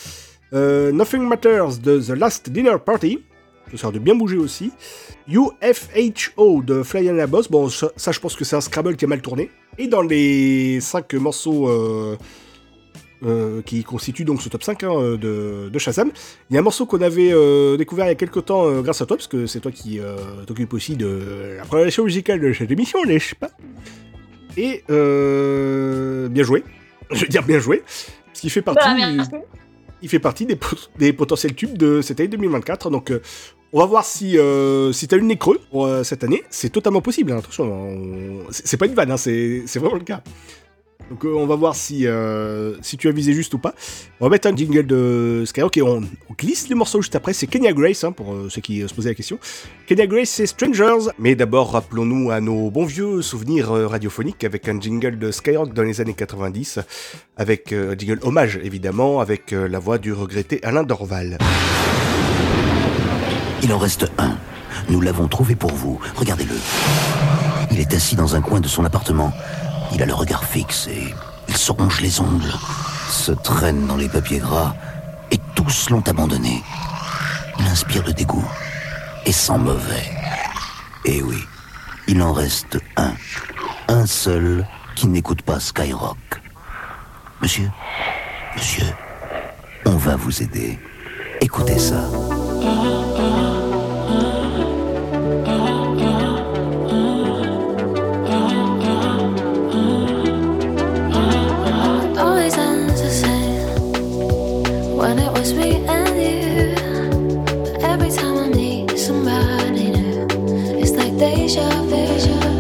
[0.52, 3.20] Euh, Nothing Matters de The Last Dinner Party,
[3.70, 4.72] ça sert de bien bouger aussi.
[5.28, 9.08] UFHO de Fly and Boss, bon, ça, je pense que c'est un Scrabble qui a
[9.08, 9.52] mal tourné.
[9.78, 12.18] Et dans les 5 morceaux euh,
[13.24, 16.10] euh, qui constituent donc ce top 5 hein, de, de Shazam,
[16.50, 17.32] il y a un morceau qu'on avait
[17.78, 20.00] découvert il y a quelques temps grâce à toi, parce que c'est toi qui
[20.48, 23.52] t'occupes aussi de la programmation musicale de cette émission, n'est-ce pas?
[24.58, 26.64] Et euh, bien joué,
[27.12, 27.84] je veux dire bien joué,
[28.26, 28.88] parce qu'il fait partie,
[29.30, 29.40] Bah,
[30.02, 32.90] il fait partie des, pot- des potentiels tubes de cette année 2024.
[32.90, 33.22] Donc, euh,
[33.74, 36.44] on va voir si, euh, si t'as eu le nez creux pour euh, cette année.
[36.50, 37.66] C'est totalement possible, hein, attention.
[37.66, 40.22] on- C'est pas une vanne, hein, c'est c'est vraiment le cas.
[41.10, 43.76] Donc, euh, on va voir si, euh, si tu as visé juste ou pas.
[44.20, 46.02] On va mettre un jingle de Skyrock et on,
[46.38, 47.34] glisse les morceaux juste après.
[47.34, 49.38] C'est Kenya Grace, hein, pour euh, ceux qui se posaient la question.
[49.88, 51.12] Kenya Grace, c'est Strangers.
[51.20, 55.84] Mais d'abord, rappelons-nous à nos bons vieux souvenirs radiophoniques avec un jingle de Skyrock dans
[55.84, 56.80] les années 90.
[57.38, 61.38] Avec un jingle hommage, évidemment, avec la voix du regretté Alain Dorval.
[63.62, 64.38] Il en reste un.
[64.90, 66.00] Nous l'avons trouvé pour vous.
[66.16, 66.56] Regardez-le.
[67.72, 69.34] Il est assis dans un coin de son appartement.
[69.94, 71.14] Il a le regard fixe et
[71.48, 72.54] il se ronge les ongles,
[73.10, 74.76] se traîne dans les papiers gras
[75.32, 76.64] et tous l'ont abandonné.
[77.60, 78.46] Il inspire le dégoût
[79.26, 80.12] et sent mauvais.
[81.06, 81.44] Et oui,
[82.08, 83.14] il en reste un.
[83.88, 86.42] Un seul qui n'écoute pas Skyrock.
[87.42, 87.70] Monsieur,
[88.56, 88.86] monsieur,
[89.86, 90.80] on va vous aider.
[91.42, 92.10] Écoutez ça.
[105.06, 106.74] When it was me and you.
[107.64, 110.26] But every time I meet somebody new,
[110.82, 112.55] it's like deja vu.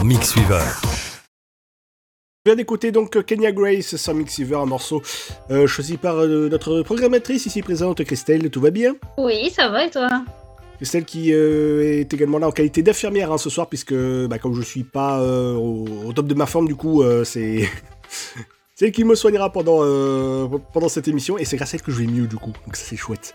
[0.00, 0.62] Sur Mix Fever.
[2.46, 5.02] On vient d'écouter donc Kenya Grace sans Mixiver, un morceau
[5.50, 8.48] euh, choisi par euh, notre programmatrice ici présente, Christelle.
[8.50, 8.94] Tout va bien?
[9.18, 10.08] Oui, ça va et toi?
[10.76, 14.54] Christelle qui euh, est également là en qualité d'infirmière hein, ce soir, puisque bah, comme
[14.54, 17.68] je suis pas euh, au, au top de ma forme, du coup, euh, c'est.
[18.74, 21.82] c'est elle qui me soignera pendant, euh, pendant cette émission, et c'est grâce à elle
[21.82, 22.52] que je vais mieux, du coup.
[22.64, 23.34] Donc ça, c'est chouette.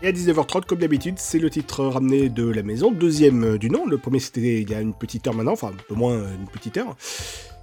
[0.00, 3.68] Et à 19h30, comme d'habitude, c'est le titre ramené de la maison, deuxième euh, du
[3.68, 3.84] nom.
[3.84, 6.34] Le premier, c'était il y a une petite heure maintenant, enfin, un peu moins euh,
[6.38, 6.96] une petite heure.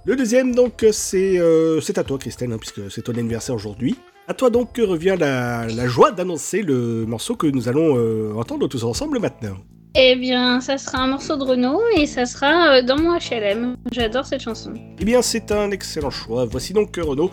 [0.04, 3.96] Le deuxième, donc, c'est euh, c'est à toi, Christelle, hein, puisque c'est ton anniversaire aujourd'hui.
[4.28, 8.34] À toi, donc, que revient la, la joie d'annoncer le morceau que nous allons euh,
[8.34, 9.56] entendre tous ensemble maintenant.
[9.94, 13.76] Eh bien, ça sera un morceau de Renault et ça sera dans mon HLM.
[13.90, 14.74] J'adore cette chanson.
[14.98, 16.44] Eh bien, c'est un excellent choix.
[16.44, 17.30] Voici donc Renault.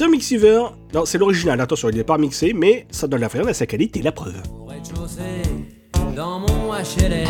[0.00, 0.60] Un mixiver.
[0.92, 3.64] Non, c'est l'original, attention, il n'est pas mixé, mais ça donne la rien à sa
[3.64, 4.42] qualité, la preuve.
[6.14, 7.28] dans mon HLM,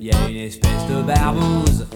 [0.00, 1.86] y a une espèce de barbouze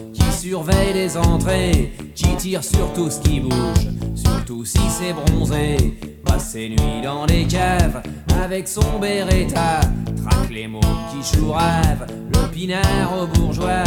[0.40, 5.76] surveille les entrées, qui tire sur tout ce qui bouge, surtout si c'est bronzé.
[6.24, 8.02] Passe ses nuits dans les caves
[8.42, 9.80] avec son Beretta,
[10.16, 10.80] traque les mots
[11.10, 13.84] qui chourave, le pinard au bourgeois.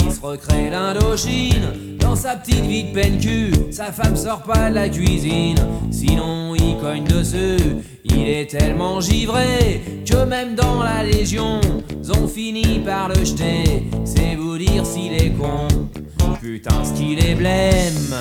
[0.00, 3.52] Il se recrée l'Indochine dans sa petite vie de peine cul.
[3.70, 5.58] Sa femme sort pas de la cuisine,
[5.90, 7.78] sinon il cogne dessus.
[8.04, 11.60] Il est tellement givré que même dans la Légion,
[12.20, 13.84] ont fini par le jeter.
[14.04, 15.68] C'est vous dire s'il est con.
[16.40, 18.14] Putain, ce qu'il est blême.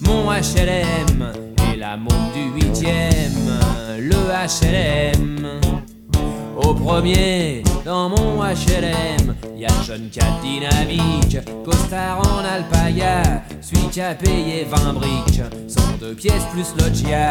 [0.00, 1.32] Mon HLM
[1.72, 3.60] et la môme du huitième.
[3.98, 5.75] Le HLM.
[6.56, 13.88] Au premier, dans mon HLM, y a le jeune cat dynamique, costard en alpaga, celui
[13.90, 17.28] qui a payé 20 briques, sont deux pièces plus loggia.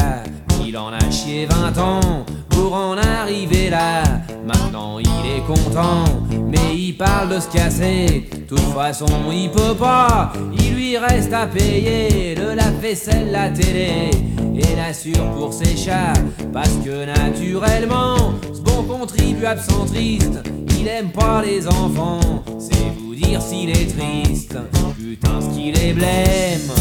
[0.65, 4.03] Il en a chié 20 ans pour en arriver là.
[4.45, 6.05] Maintenant il est content,
[6.47, 8.29] mais il parle de se casser.
[8.47, 14.11] Toute façon, il peut pas, il lui reste à payer de la vaisselle, la télé
[14.55, 16.13] et l'assure pour ses chats.
[16.53, 18.15] Parce que naturellement,
[18.53, 18.83] ce bon
[19.15, 20.41] contribuable centriste,
[20.79, 22.43] il aime pas les enfants.
[22.59, 24.57] C'est vous dire s'il est triste.
[24.97, 26.71] Putain, ce qu'il est blême.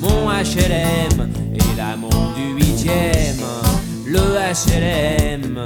[0.00, 3.42] Mon HLM et la môme du huitième.
[4.06, 5.64] Le HLM.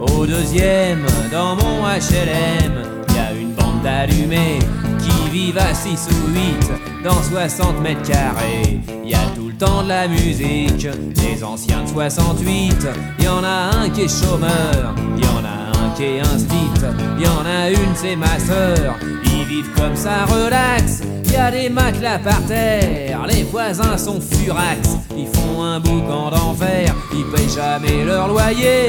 [0.00, 2.74] Au deuxième, dans mon HLM,
[3.14, 4.91] y a une bande d'allumés qui
[5.32, 8.80] vivent à 6 ou 8 dans 60 mètres carrés.
[9.02, 12.86] Y a tout le temps de la musique, des anciens de 68.
[13.18, 16.70] Y en a un qui est chômeur, y en a un qui est instit.
[17.18, 18.94] Y en a une, c'est ma sœur.
[19.24, 21.00] Ils vivent comme ça, relax.
[21.32, 24.98] Y a des matelas par terre, les voisins sont furax.
[25.16, 28.86] Ils font un boucan d'enfer, ils payent jamais leur loyer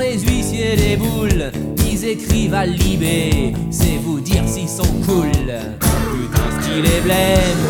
[0.00, 1.52] les huissiers des boules,
[1.90, 5.30] ils écrivent à Libé, c'est vous dire s'ils sont cool.
[5.30, 7.66] Putain, style est blême,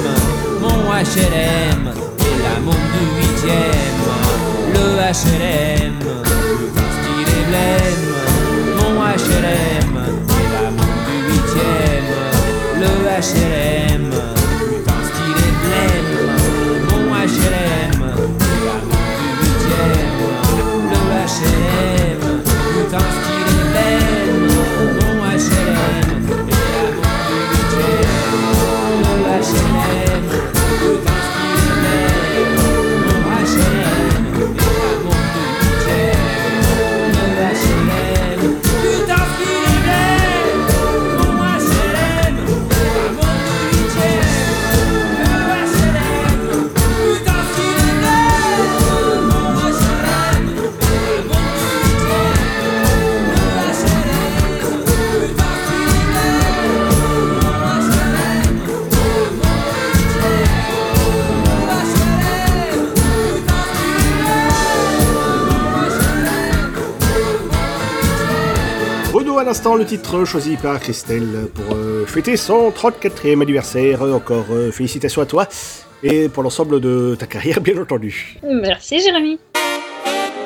[0.60, 4.00] mon HLM, et la montre du huitième,
[4.74, 5.98] le HLM.
[5.98, 8.06] Putain, style est blême,
[8.76, 9.94] mon HLM,
[10.28, 12.10] et la montre du huitième,
[12.80, 14.06] le HLM.
[14.68, 16.12] Putain, style est blême,
[16.90, 20.20] mon HLM, et la montre du huitième,
[20.90, 22.09] le HLM.
[29.30, 30.09] imaginei.
[69.60, 74.00] L'instant, le titre choisi par Christelle pour euh, fêter son 34e anniversaire.
[74.00, 75.46] Encore euh, félicitations à toi
[76.02, 78.38] et pour l'ensemble de ta carrière, bien entendu.
[78.42, 79.38] Merci Jérémy.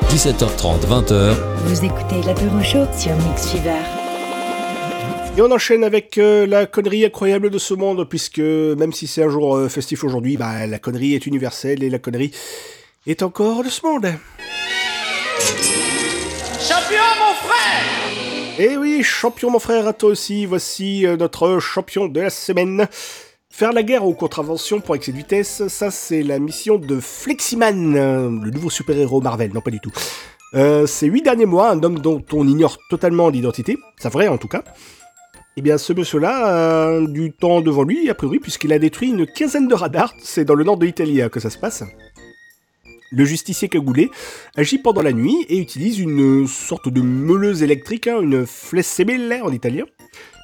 [0.08, 1.34] 17h30, 20h.
[1.58, 3.78] Vous écoutez l'apéro chaud sur Mix Fever.
[5.38, 9.22] Et on enchaîne avec euh, la connerie incroyable de ce monde, puisque même si c'est
[9.22, 12.32] un jour euh, festif aujourd'hui, bah, la connerie est universelle et la connerie
[13.06, 14.06] est encore de ce monde.
[16.58, 18.23] Champion, mon frère
[18.56, 22.86] Eh oui, champion mon frère, à toi aussi, voici euh, notre champion de la semaine.
[23.50, 27.94] Faire la guerre aux contraventions pour excès de vitesse, ça c'est la mission de Fleximan,
[27.94, 29.90] le nouveau super-héros Marvel, non pas du tout.
[30.54, 34.38] Euh, ces huit derniers mois, un homme dont on ignore totalement l'identité, c'est vrai en
[34.38, 34.62] tout cas,
[35.56, 39.26] eh bien ce monsieur-là a du temps devant lui, a priori, puisqu'il a détruit une
[39.26, 41.82] quinzaine de radars, c'est dans le nord de l'Italie hein, que ça se passe.
[43.16, 44.10] Le justicier cagoulé
[44.56, 49.52] agit pendant la nuit et utilise une sorte de meuleuse électrique, hein, une flessibile en
[49.52, 49.84] italien,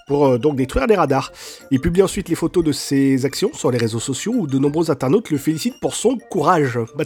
[0.06, 1.32] pour euh, donc détruire les radars.
[1.72, 4.90] Il publie ensuite les photos de ses actions sur les réseaux sociaux où de nombreux
[4.90, 6.78] internautes le félicitent pour son courage.
[6.96, 7.04] Bah.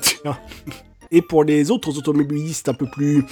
[1.10, 3.24] Et pour les autres automobilistes un peu plus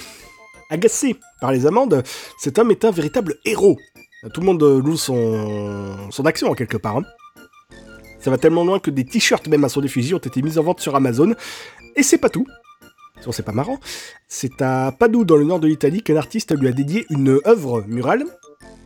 [0.70, 2.02] agacés par les amendes,
[2.38, 3.76] cet homme est un véritable héros.
[4.32, 6.98] Tout le monde loue son, son action en quelque part.
[6.98, 7.02] hein.
[8.22, 10.62] Ça va tellement loin que des t-shirts même à son effigie ont été mis en
[10.62, 11.34] vente sur Amazon.
[11.96, 12.46] Et c'est pas tout.
[13.20, 13.78] Sinon, c'est pas marrant.
[14.28, 17.84] C'est à Padoue, dans le nord de l'Italie, qu'un artiste lui a dédié une œuvre
[17.86, 18.24] murale.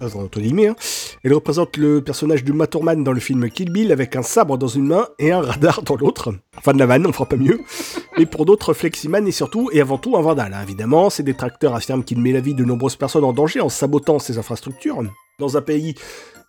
[0.02, 0.76] Œuvre entre guillemets, hein.
[1.24, 4.68] Elle représente le personnage de Maturman dans le film Kill Bill avec un sabre dans
[4.68, 6.34] une main et un radar dans l'autre.
[6.56, 7.60] Enfin de la vanne, on fera pas mieux.
[8.18, 10.52] Mais pour d'autres, Fleximan est surtout et avant tout un vandale.
[10.54, 10.62] hein.
[10.62, 14.18] Évidemment, ses détracteurs affirment qu'il met la vie de nombreuses personnes en danger en sabotant
[14.18, 15.02] ses infrastructures.
[15.38, 15.94] Dans un pays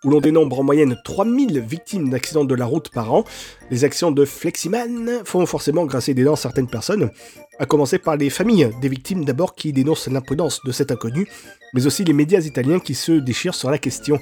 [0.08, 3.26] où l'on dénombre en moyenne 3000 victimes d'accidents de la route par an,
[3.70, 7.12] les actions de Fleximan font forcément grincer des dents certaines personnes,
[7.60, 11.28] à commencer par les familles des victimes d'abord qui dénoncent l'imprudence de cet inconnu,
[11.74, 14.18] mais aussi les médias italiens qui se déchirent sur la question.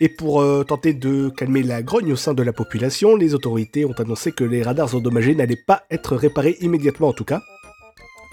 [0.00, 3.84] Et pour euh, tenter de calmer la grogne au sein de la population, les autorités
[3.84, 7.42] ont annoncé que les radars endommagés n'allaient pas être réparés immédiatement en tout cas.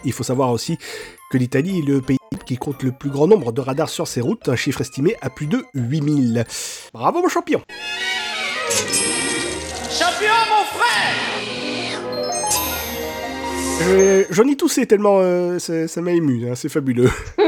[0.05, 0.79] Il faut savoir aussi
[1.31, 4.21] que l'Italie est le pays qui compte le plus grand nombre de radars sur ses
[4.21, 6.45] routes, un chiffre estimé à plus de 8000.
[6.93, 7.61] Bravo mon champion
[9.89, 12.01] Champion, mon frère
[13.81, 17.09] Je- J'en ai toussé tellement euh, ça m'a ému, hein, c'est fabuleux.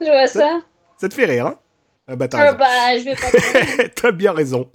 [0.00, 0.60] Je vois ça.
[0.98, 1.54] Ça te fait rire, hein?
[2.08, 2.56] Ah bah t'as Ah raison.
[2.58, 3.88] bah, je vais pas.
[3.94, 4.68] T'as bien raison.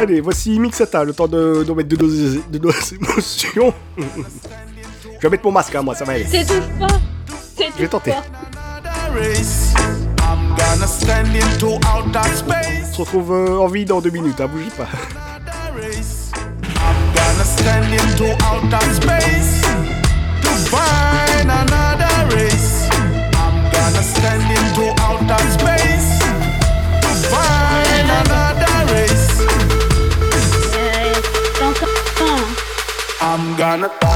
[0.00, 2.08] Allez, voici Mixata, le temps de, de mettre de nos,
[2.50, 3.72] de nos émotions.
[5.18, 6.24] Je vais mettre mon masque, hein, moi, ça va aller.
[6.24, 6.86] T'étouffes pas.
[7.58, 8.12] Je vais tenter.
[12.80, 14.86] On se retrouve euh, en vie dans deux minutes, hein, bougez pas.
[33.20, 34.07] I'm gonna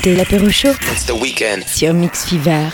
[0.00, 1.62] écoutez l'apéro It's the weekend.
[1.66, 2.68] sur Mix Fever.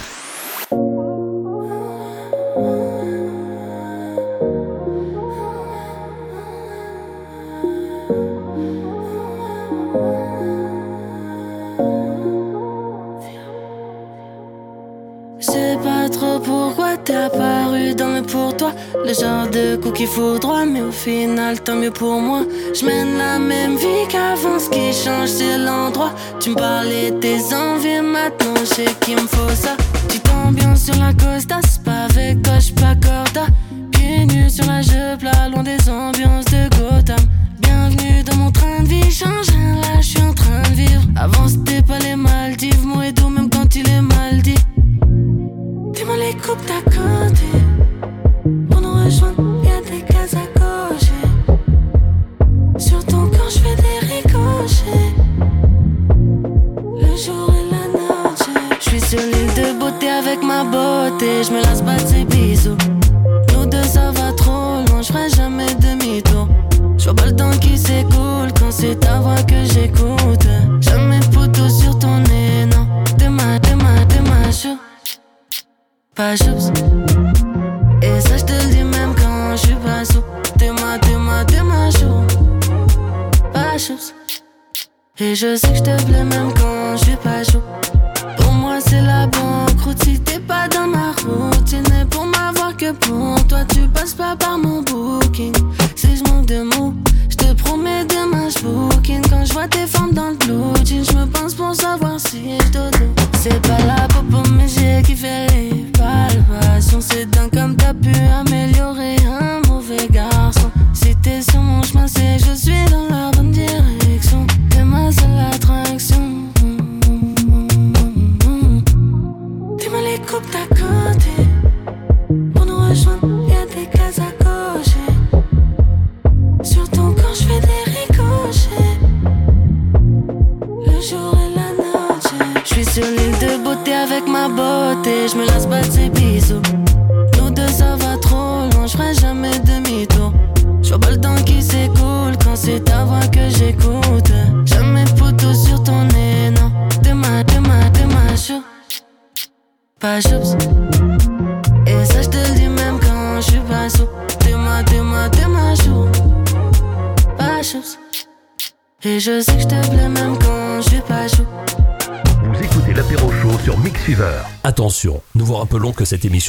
[61.37, 61.45] Beauté.
[61.45, 62.95] Je me lasse pas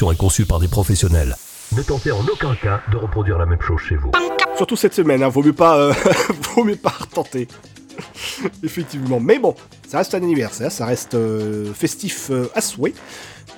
[0.06, 1.36] est conçue par des professionnels.
[1.76, 4.10] Ne tentez en aucun cas de reproduire la même chose chez vous.
[4.56, 5.92] Surtout cette semaine, hein, vaut mieux pas, euh,
[6.54, 7.46] vaut mieux pas retenter.
[8.62, 9.20] Effectivement.
[9.20, 9.54] Mais bon,
[9.86, 12.94] ça reste un anniversaire, ça reste euh, festif euh, à souhait.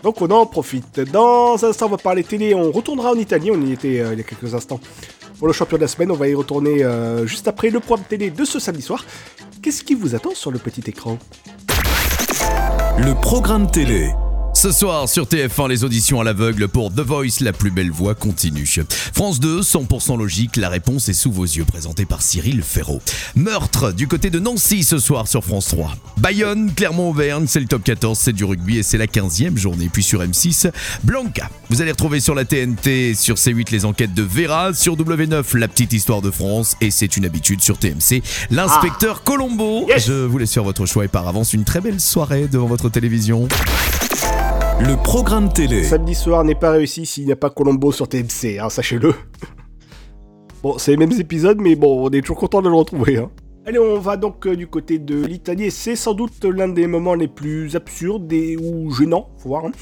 [0.03, 1.01] Donc on en profite.
[1.01, 2.55] Dans un instant, on va parler télé.
[2.55, 3.51] On retournera en Italie.
[3.51, 4.81] On y était euh, il y a quelques instants.
[5.39, 8.07] Pour le champion de la semaine, on va y retourner euh, juste après le programme
[8.09, 9.05] télé de ce samedi soir.
[9.63, 11.19] Qu'est-ce qui vous attend sur le petit écran?
[12.99, 14.11] Le programme télé.
[14.61, 18.15] Ce soir sur TF1, les auditions à l'aveugle pour The Voice, la plus belle voix
[18.15, 18.69] continue.
[19.15, 23.01] France 2, 100% logique, la réponse est sous vos yeux, présenté par Cyril Ferraud.
[23.37, 25.95] Meurtre du côté de Nancy ce soir sur France 3.
[26.19, 29.89] Bayonne, Clermont-Auvergne, c'est le top 14, c'est du rugby et c'est la 15e journée.
[29.91, 30.71] Puis sur M6,
[31.05, 31.49] Blanca.
[31.71, 35.69] Vous allez retrouver sur la TNT, sur C8 les enquêtes de Vera, sur W9 la
[35.69, 39.89] petite histoire de France et c'est une habitude sur TMC, l'inspecteur Colombo.
[39.97, 42.91] Je vous laisse faire votre choix et par avance une très belle soirée devant votre
[42.91, 43.49] télévision.
[44.83, 45.85] Le programme télé.
[45.85, 49.13] Samedi soir n'est pas réussi s'il n'y a pas Colombo sur TMC, hein, sachez-le.
[50.63, 53.19] Bon, c'est les mêmes épisodes, mais bon, on est toujours content de le retrouver.
[53.19, 53.31] Hein.
[53.67, 57.15] Allez, on va donc euh, du côté de l'Italie, c'est sans doute l'un des moments
[57.15, 59.73] les plus absurdes et ou gênants, faut voir, hein,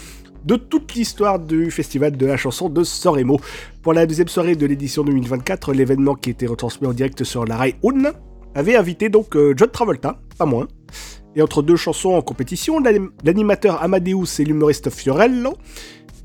[0.44, 3.38] de toute l'histoire du festival de la chanson de Sorremo.
[3.82, 7.56] Pour la deuxième soirée de l'édition 2024, l'événement qui était retransmis en direct sur la
[7.56, 8.12] Rai Un
[8.56, 10.66] avait invité donc euh, John Travolta, pas moins.
[11.38, 15.54] Et entre deux chansons en compétition, l'anim- l'animateur Amadeus et l'humoriste Fiorello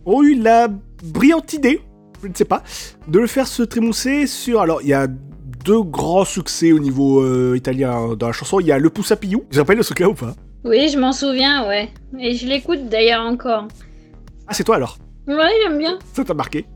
[0.07, 0.67] ont eu la
[1.03, 1.81] brillante idée,
[2.23, 2.63] je ne sais pas,
[3.07, 4.59] de le faire se trémousser sur.
[4.61, 8.59] Alors, il y a deux grands succès au niveau euh, italien dans la chanson.
[8.59, 9.43] Il y a Le Pouce à Pillou.
[9.51, 10.33] Vous rappelez ce cas ou pas?
[10.65, 11.89] Oui, je m'en souviens, ouais.
[12.19, 13.67] Et je l'écoute d'ailleurs encore.
[14.47, 14.97] Ah, c'est toi alors?
[15.27, 15.99] Ouais, j'aime bien.
[16.13, 16.65] Ça t'a marqué?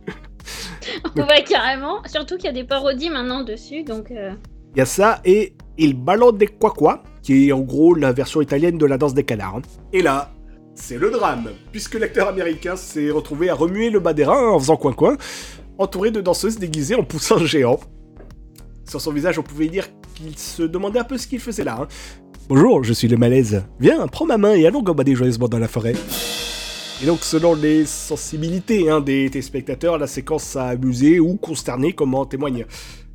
[1.17, 2.01] Ouais, carrément.
[2.05, 4.11] Surtout qu'il y a des parodies maintenant dessus, donc.
[4.11, 4.31] euh,
[4.75, 8.13] Il y a ça et Il Ballon des Quoi Quoi, qui est en gros la
[8.13, 9.61] version italienne de la danse des canards.
[9.91, 10.31] Et là,
[10.75, 14.57] c'est le drame, puisque l'acteur américain s'est retrouvé à remuer le bas des reins en
[14.57, 15.17] faisant coin-coin,
[15.77, 17.81] entouré de danseuses déguisées en poussins géants.
[18.89, 21.79] Sur son visage, on pouvait dire qu'il se demandait un peu ce qu'il faisait là.
[21.81, 21.87] hein.
[22.47, 23.65] Bonjour, je suis le malaise.
[23.81, 25.95] Viens, prends ma main et allons gambader joyeusement dans la forêt.
[27.03, 32.15] Et donc, selon les sensibilités hein, des téléspectateurs, la séquence a amusé ou consterné, comme
[32.15, 32.65] en témoignent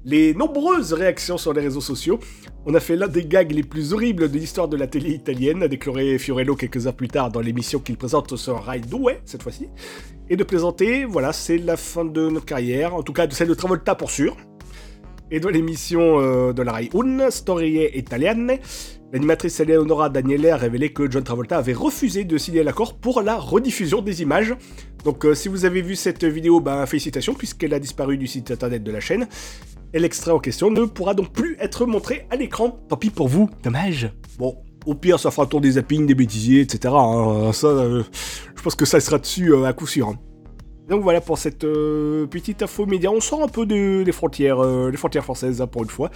[0.05, 2.19] les nombreuses réactions sur les réseaux sociaux.
[2.67, 5.63] On a fait l'un des gags les plus horribles de l'histoire de la télé italienne,
[5.63, 9.43] a déclaré Fiorello quelques heures plus tard dans l'émission qu'il présente sur Rai 2, cette
[9.43, 9.69] fois-ci.
[10.29, 13.49] Et de plaisanter, voilà, c'est la fin de notre carrière, en tout cas de celle
[13.49, 14.37] de Travolta pour sûr.
[15.31, 18.59] Et dans l'émission euh, de la Rai 1, Storie Italiane,
[19.13, 23.37] l'animatrice Eleonora Daniele a révélé que John Travolta avait refusé de signer l'accord pour la
[23.37, 24.55] rediffusion des images.
[25.05, 28.51] Donc euh, si vous avez vu cette vidéo, ben, félicitations puisqu'elle a disparu du site
[28.51, 29.27] internet de la chaîne.
[29.95, 32.79] Et l'extrait en question ne pourra donc plus être montré à l'écran.
[32.89, 34.11] Tant pis pour vous, dommage.
[34.39, 34.57] Bon,
[34.87, 36.95] au pire, ça fera tour des zappings, des bêtisiers, etc.
[36.97, 37.51] hein.
[37.53, 38.03] Ça, euh,
[38.57, 40.09] je pense que ça sera dessus euh, à coup sûr.
[40.09, 40.19] hein.
[40.89, 43.11] Donc voilà pour cette euh, petite info média.
[43.11, 46.11] On sort un peu de- des frontières, euh, des frontières françaises hein, pour une fois.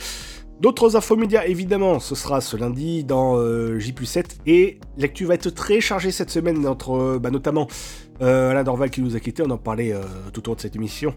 [0.61, 5.51] D'autres infos médias, évidemment, ce sera ce lundi dans euh, J7 et l'actu va être
[5.51, 7.69] très chargée cette semaine entre euh, bah, notamment
[8.23, 10.01] euh, Alain Dorval qui nous a quittés, on en parlait euh,
[10.33, 11.15] tout au long de cette émission.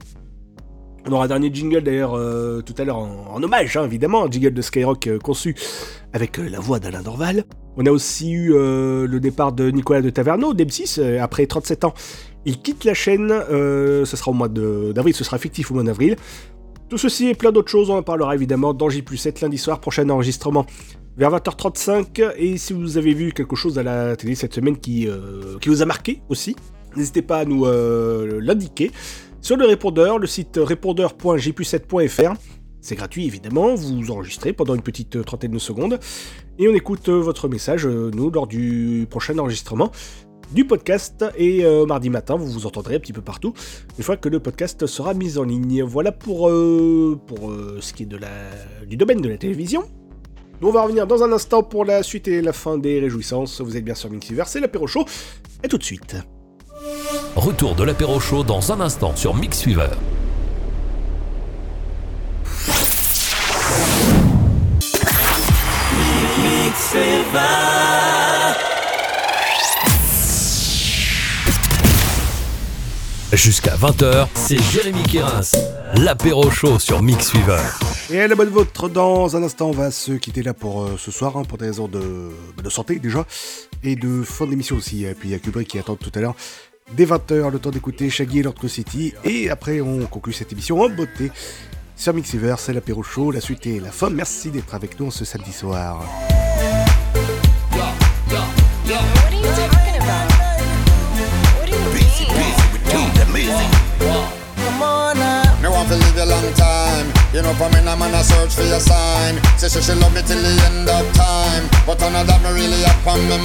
[1.07, 4.29] On aura un dernier jingle d'ailleurs euh, tout à l'heure en, hommage, hein, évidemment, un
[4.29, 5.55] jingle de Skyrock euh, conçu
[6.13, 7.45] avec euh, la voix d'Alain Dorval.
[7.77, 11.93] On a aussi eu le départ de Nicolas de Taverneau, d'M6, euh, après 37 ans.
[12.45, 16.17] Il quitte la chaîne, ce sera au mois d'avril, ce sera effectif au mois d'avril.
[16.89, 20.09] Tout ceci et plein d'autres choses, on en parlera évidemment dans J7 lundi soir, prochain
[20.09, 20.65] enregistrement
[21.15, 22.33] vers 20h35.
[22.37, 25.07] Et si vous avez vu quelque chose à la télé cette semaine qui,
[25.65, 26.55] vous a marqué aussi,
[26.95, 27.65] n'hésitez pas à nous
[28.41, 28.91] l'indiquer
[29.41, 32.33] sur le répondeur, le site répondeur.j7.fr.
[32.81, 35.99] C'est gratuit évidemment, vous enregistrez pendant une petite trentaine de secondes
[36.57, 39.91] et on écoute euh, votre message, euh, nous, lors du prochain enregistrement
[40.51, 43.53] du podcast et euh, mardi matin, vous vous entendrez un petit peu partout
[43.97, 45.83] une fois que le podcast sera mis en ligne.
[45.83, 46.49] Voilà pour,
[47.27, 48.49] pour ce qui est de la,
[48.87, 49.83] du domaine de la télévision.
[50.61, 53.61] Nous, on va revenir dans un instant pour la suite et la fin des réjouissances.
[53.61, 55.05] Vous êtes bien sur Mixiver, c'est l'apéro chaud.
[55.63, 56.15] Et tout de suite.
[57.35, 59.89] Retour de l'apéro chaud dans un instant sur Mix Fever.
[73.33, 75.41] Jusqu'à 20h, c'est Jérémy Kérins.
[75.95, 77.61] L'apéro chaud sur Mix Fever.
[78.11, 80.95] Et à la bonne vôtre, dans un instant, on va se quitter là pour euh,
[80.97, 82.31] ce soir, hein, pour des raisons de,
[82.63, 83.25] de santé déjà,
[83.83, 85.05] et de fin d'émission aussi.
[85.05, 86.35] Et puis il y a Kubrick qui attend tout à l'heure,
[86.93, 90.81] dès 20h, le temps d'écouter Shaggy et Lord City, et après on conclut cette émission
[90.81, 91.31] en beauté.
[91.95, 94.09] Sur Mixiver, c'est l'apéro chaud, la suite et la fin.
[94.09, 96.05] Merci d'être avec nous ce samedi soir.
[113.29, 113.35] You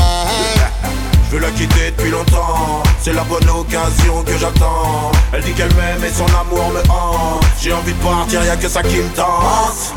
[0.85, 1.04] up.
[1.31, 5.11] Je veux la quitter depuis longtemps, c'est la bonne occasion que j'attends.
[5.33, 7.45] Elle dit qu'elle m'aime et son amour me hante.
[7.61, 9.95] J'ai envie de partir, y'a que ça qui me tente.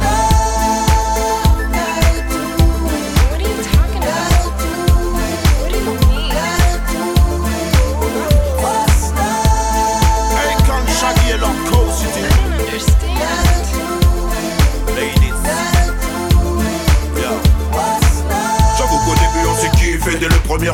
[20.58, 20.72] Premier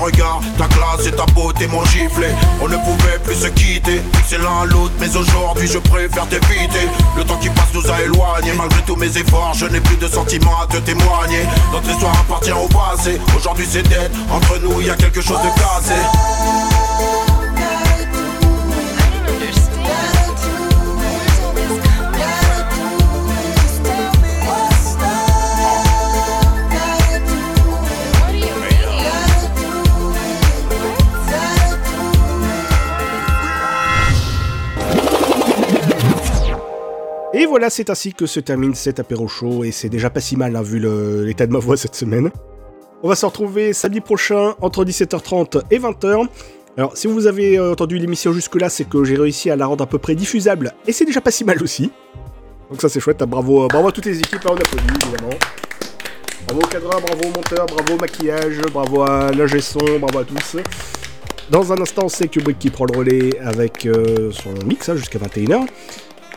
[0.57, 2.27] Ta classe et ta beauté m'ont giflé.
[2.61, 6.87] On ne pouvait plus se quitter Fixer l'un l'autre mais aujourd'hui je préfère t'éviter.
[7.17, 10.07] Le temps qui passe nous a éloignés Malgré tous mes efforts je n'ai plus de
[10.07, 11.43] sentiments à te témoigner.
[11.71, 15.59] Notre histoire appartient au passé Aujourd'hui c'est dead Entre nous y a quelque chose de
[15.59, 17.32] cassé
[37.43, 40.37] Et voilà, c'est ainsi que se termine cet apéro chaud, et c'est déjà pas si
[40.37, 40.79] mal hein, vu
[41.25, 42.31] l'état de ma voix cette semaine.
[43.03, 46.25] On va se retrouver samedi prochain entre 17h30 et 20h.
[46.77, 49.83] Alors, si vous avez euh, entendu l'émission jusque-là, c'est que j'ai réussi à la rendre
[49.83, 51.91] à peu près diffusable, et c'est déjà pas si mal aussi.
[52.69, 53.27] Donc ça c'est chouette, hein.
[53.27, 55.35] bravo, bravo à toutes les équipes, hein, évidemment.
[56.47, 60.23] Bravo au cadreur, bravo au monteur, bravo au maquillage, bravo à l'ingé son, bravo à
[60.23, 60.61] tous.
[61.49, 65.67] Dans un instant, c'est Kubrick qui prend le relais avec euh, son mix jusqu'à 21h.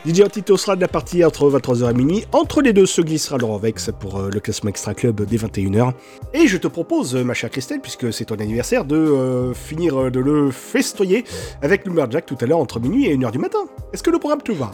[0.05, 2.25] DJ Antito sera de la partie entre 23h et minuit.
[2.31, 5.91] Entre les deux se glissera Laurent Vex pour euh, le classement Extra Club dès 21h.
[6.33, 10.11] Et je te propose, euh, ma chère Christelle, puisque c'est ton anniversaire, de euh, finir
[10.11, 11.25] de le festoyer
[11.61, 13.59] avec Lumberjack tout à l'heure entre minuit et 1h du matin.
[13.91, 14.71] Est-ce que le programme te va?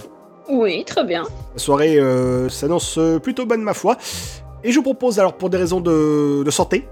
[0.50, 1.24] Oui, très bien.
[1.54, 3.98] La soirée euh, s'annonce plutôt bonne, ma foi.
[4.64, 6.88] Et je propose, alors, pour des raisons de, de santé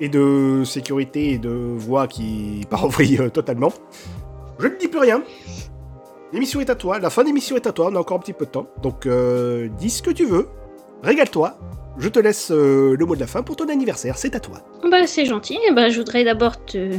[0.00, 3.72] et de sécurité et de voix qui part en vrille euh, totalement,
[4.58, 5.22] je ne dis plus rien.
[6.32, 8.32] L'émission est à toi, la fin d'émission est à toi, on a encore un petit
[8.32, 8.68] peu de temps.
[8.82, 10.48] Donc, euh, dis ce que tu veux,
[11.02, 11.58] régale-toi.
[11.98, 14.58] Je te laisse euh, le mot de la fin pour ton anniversaire, c'est à toi.
[14.88, 15.58] Bah, c'est gentil.
[15.68, 16.92] Eh ben, je voudrais d'abord te,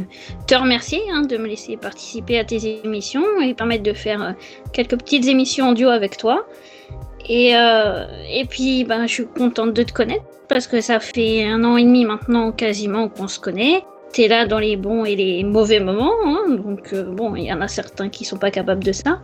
[0.47, 4.31] te remercier hein, de me laisser participer à tes émissions et permettre de faire euh,
[4.73, 6.45] quelques petites émissions en duo avec toi.
[7.29, 11.63] Et, et puis, ben, je suis contente de te connaître parce que ça fait un
[11.63, 13.85] an et demi maintenant quasiment qu'on se connaît.
[14.13, 17.53] T'es là dans les bons et les mauvais moments, hein, donc euh, bon, il y
[17.53, 19.21] en a certains qui sont pas capables de ça.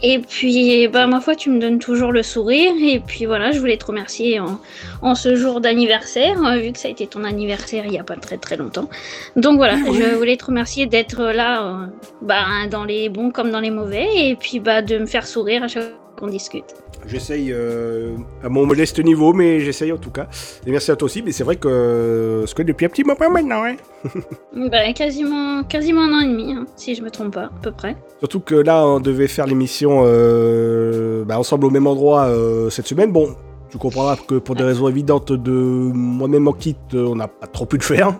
[0.00, 2.72] Et puis, bah, ma foi, tu me donnes toujours le sourire.
[2.80, 4.60] Et puis voilà, je voulais te remercier en,
[5.02, 8.04] en ce jour d'anniversaire, euh, vu que ça a été ton anniversaire il y a
[8.04, 8.88] pas très très longtemps.
[9.36, 11.86] Donc voilà, je voulais te remercier d'être là, euh,
[12.22, 15.64] bah, dans les bons comme dans les mauvais, et puis bah, de me faire sourire
[15.64, 16.74] à chaque fois qu'on discute.
[17.06, 20.28] J'essaye euh, à mon modeste niveau, mais j'essaye en tout cas.
[20.66, 23.04] Et merci à toi aussi, mais c'est vrai que euh, ce que depuis un petit
[23.04, 23.76] moment maintenant, hein.
[24.70, 27.72] Bah, quasiment, quasiment un an et demi, hein, si je me trompe pas, à peu
[27.72, 27.96] près.
[28.18, 32.86] Surtout que là, on devait faire l'émission euh, bah, ensemble au même endroit euh, cette
[32.86, 33.12] semaine.
[33.12, 33.34] Bon,
[33.70, 37.66] tu comprendras que pour des raisons évidentes de moi-même en kit, on n'a pas trop
[37.66, 38.14] pu le faire.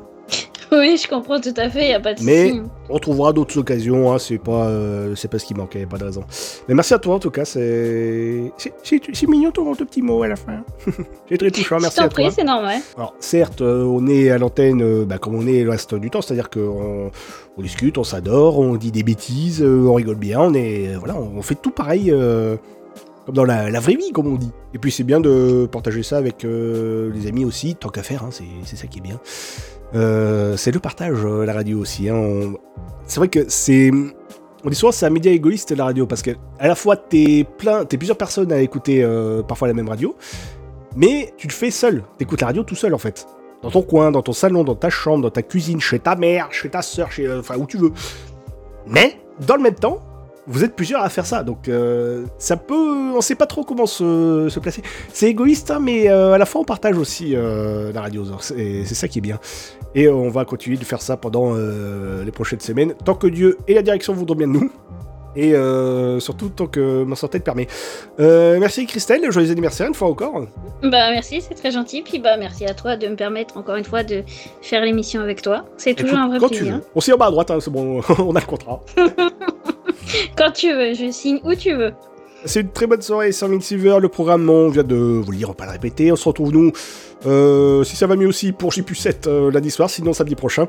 [0.72, 2.52] Oui, je comprends tout à fait, il a pas de Mais
[2.90, 6.04] on trouvera d'autres occasions, hein, c'est pas, euh, c'est pas ce qui manquait, pas de
[6.04, 6.24] raison.
[6.68, 10.22] Mais merci à toi en tout cas, c'est, c'est, c'est- c'est mignon ton, petit mot
[10.22, 10.62] à la fin.
[11.28, 12.22] c'est très touchant, Je merci t'en à toi.
[12.24, 12.78] prie, c'est normal.
[12.96, 16.10] Alors certes, euh, on est à l'antenne euh, bah, comme on est le reste du
[16.10, 17.10] temps, c'est-à-dire qu'on
[17.56, 21.16] on discute, on s'adore, on dit des bêtises, euh, on rigole bien, on est voilà,
[21.16, 22.56] on fait tout pareil euh,
[23.26, 24.50] comme dans la, la vraie vie, comme on dit.
[24.74, 28.22] Et puis c'est bien de partager ça avec euh, les amis aussi, tant qu'à faire,
[28.24, 29.18] hein, c'est c'est ça qui est bien.
[29.94, 32.08] Euh, c'est le partage, euh, la radio aussi.
[32.08, 32.52] hein,
[33.06, 33.90] C'est vrai que c'est
[34.64, 37.46] on dit souvent c'est un média égoïste la radio parce que à la fois t'es
[37.58, 40.16] plein, t'es plusieurs personnes à écouter euh, parfois la même radio,
[40.96, 42.02] mais tu le fais seul.
[42.18, 43.26] T'écoutes la radio tout seul en fait.
[43.62, 46.52] Dans ton coin, dans ton salon, dans ta chambre, dans ta cuisine, chez ta mère,
[46.52, 47.92] chez ta soeur, chez, enfin où tu veux.
[48.86, 49.16] Mais
[49.46, 50.00] dans le même temps,
[50.46, 53.86] vous êtes plusieurs à faire ça, donc euh, ça peut, on sait pas trop comment
[53.86, 54.82] se, placer.
[55.12, 58.24] C'est égoïste, hein, mais à la fois on partage aussi la radio.
[58.40, 59.38] C'est c'est ça qui est bien.
[59.98, 63.26] Et euh, on va continuer de faire ça pendant euh, les prochaines semaines, tant que
[63.26, 64.70] Dieu et la direction voudront bien de nous.
[65.34, 67.66] Et euh, surtout tant que ma santé le permet.
[68.20, 70.46] Euh, merci Christelle, joyeux anniversaire une fois encore.
[70.84, 72.02] Bah merci, c'est très gentil.
[72.02, 74.22] Puis bah merci à toi de me permettre encore une fois de
[74.62, 75.64] faire l'émission avec toi.
[75.78, 76.76] C'est toujours Écoute, un vrai quand tu plaisir.
[76.76, 76.82] veux.
[76.94, 78.80] On s'y en bas à droite, hein, c'est bon, on a le contrat.
[80.36, 81.92] Quand tu veux, je signe où tu veux.
[82.44, 85.36] C'est une très bonne soirée, 100 000 Silver, le programme, on vient de vous le
[85.36, 86.72] dire, on va pas le répéter, on se retrouve nous,
[87.26, 90.68] euh, si ça va mieux aussi, pour J7 euh, lundi soir, sinon samedi prochain,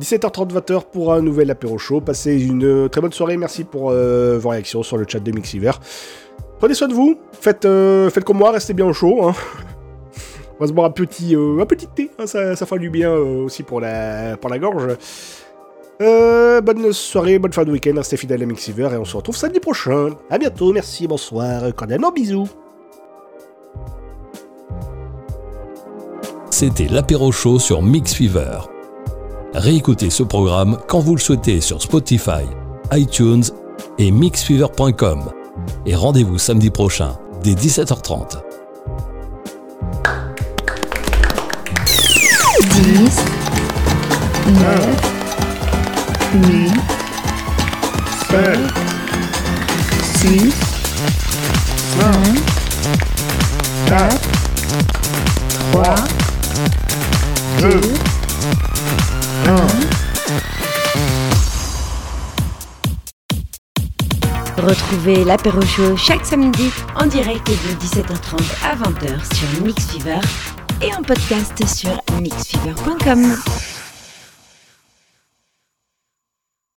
[0.00, 3.90] 17h30, 20h pour un nouvel apéro show, passez une euh, très bonne soirée, merci pour
[3.90, 5.72] vos réactions sur le chat de Mixiver.
[6.58, 7.66] Prenez soin de vous, faites,
[8.24, 9.34] comme moi, restez bien au chaud, hein.
[10.58, 13.12] On va se boire un petit, un petit thé, hein, ça, ça fait du bien
[13.12, 14.88] aussi pour la, pour la gorge.
[16.00, 19.60] Bonne soirée, bonne fin de week-end, restez fidèles à Mixiver et on se retrouve samedi
[19.60, 20.16] prochain.
[20.30, 22.48] À bientôt, merci, bonsoir, cordialement bisous.
[26.58, 28.60] C'était l'apéro show sur Mix Fever.
[29.52, 32.46] Réécoutez ce programme quand vous le souhaitez sur Spotify,
[32.94, 33.44] iTunes
[33.98, 35.30] et mixfever.com.
[35.84, 38.38] Et rendez-vous samedi prochain dès 17h30.
[42.58, 43.20] 10,
[44.46, 44.86] 9,
[46.32, 46.72] 8,
[48.30, 48.58] 7,
[50.14, 50.54] 6,
[51.98, 52.08] 5,
[53.88, 54.16] 4,
[55.72, 56.15] 3,
[57.60, 57.68] 2,
[59.46, 59.56] 1.
[64.62, 67.52] Retrouvez l'apéro show chaque samedi en direct de
[67.84, 70.20] 17h30 à 20h sur Mix Fever
[70.82, 73.75] et en podcast sur mixfever.com.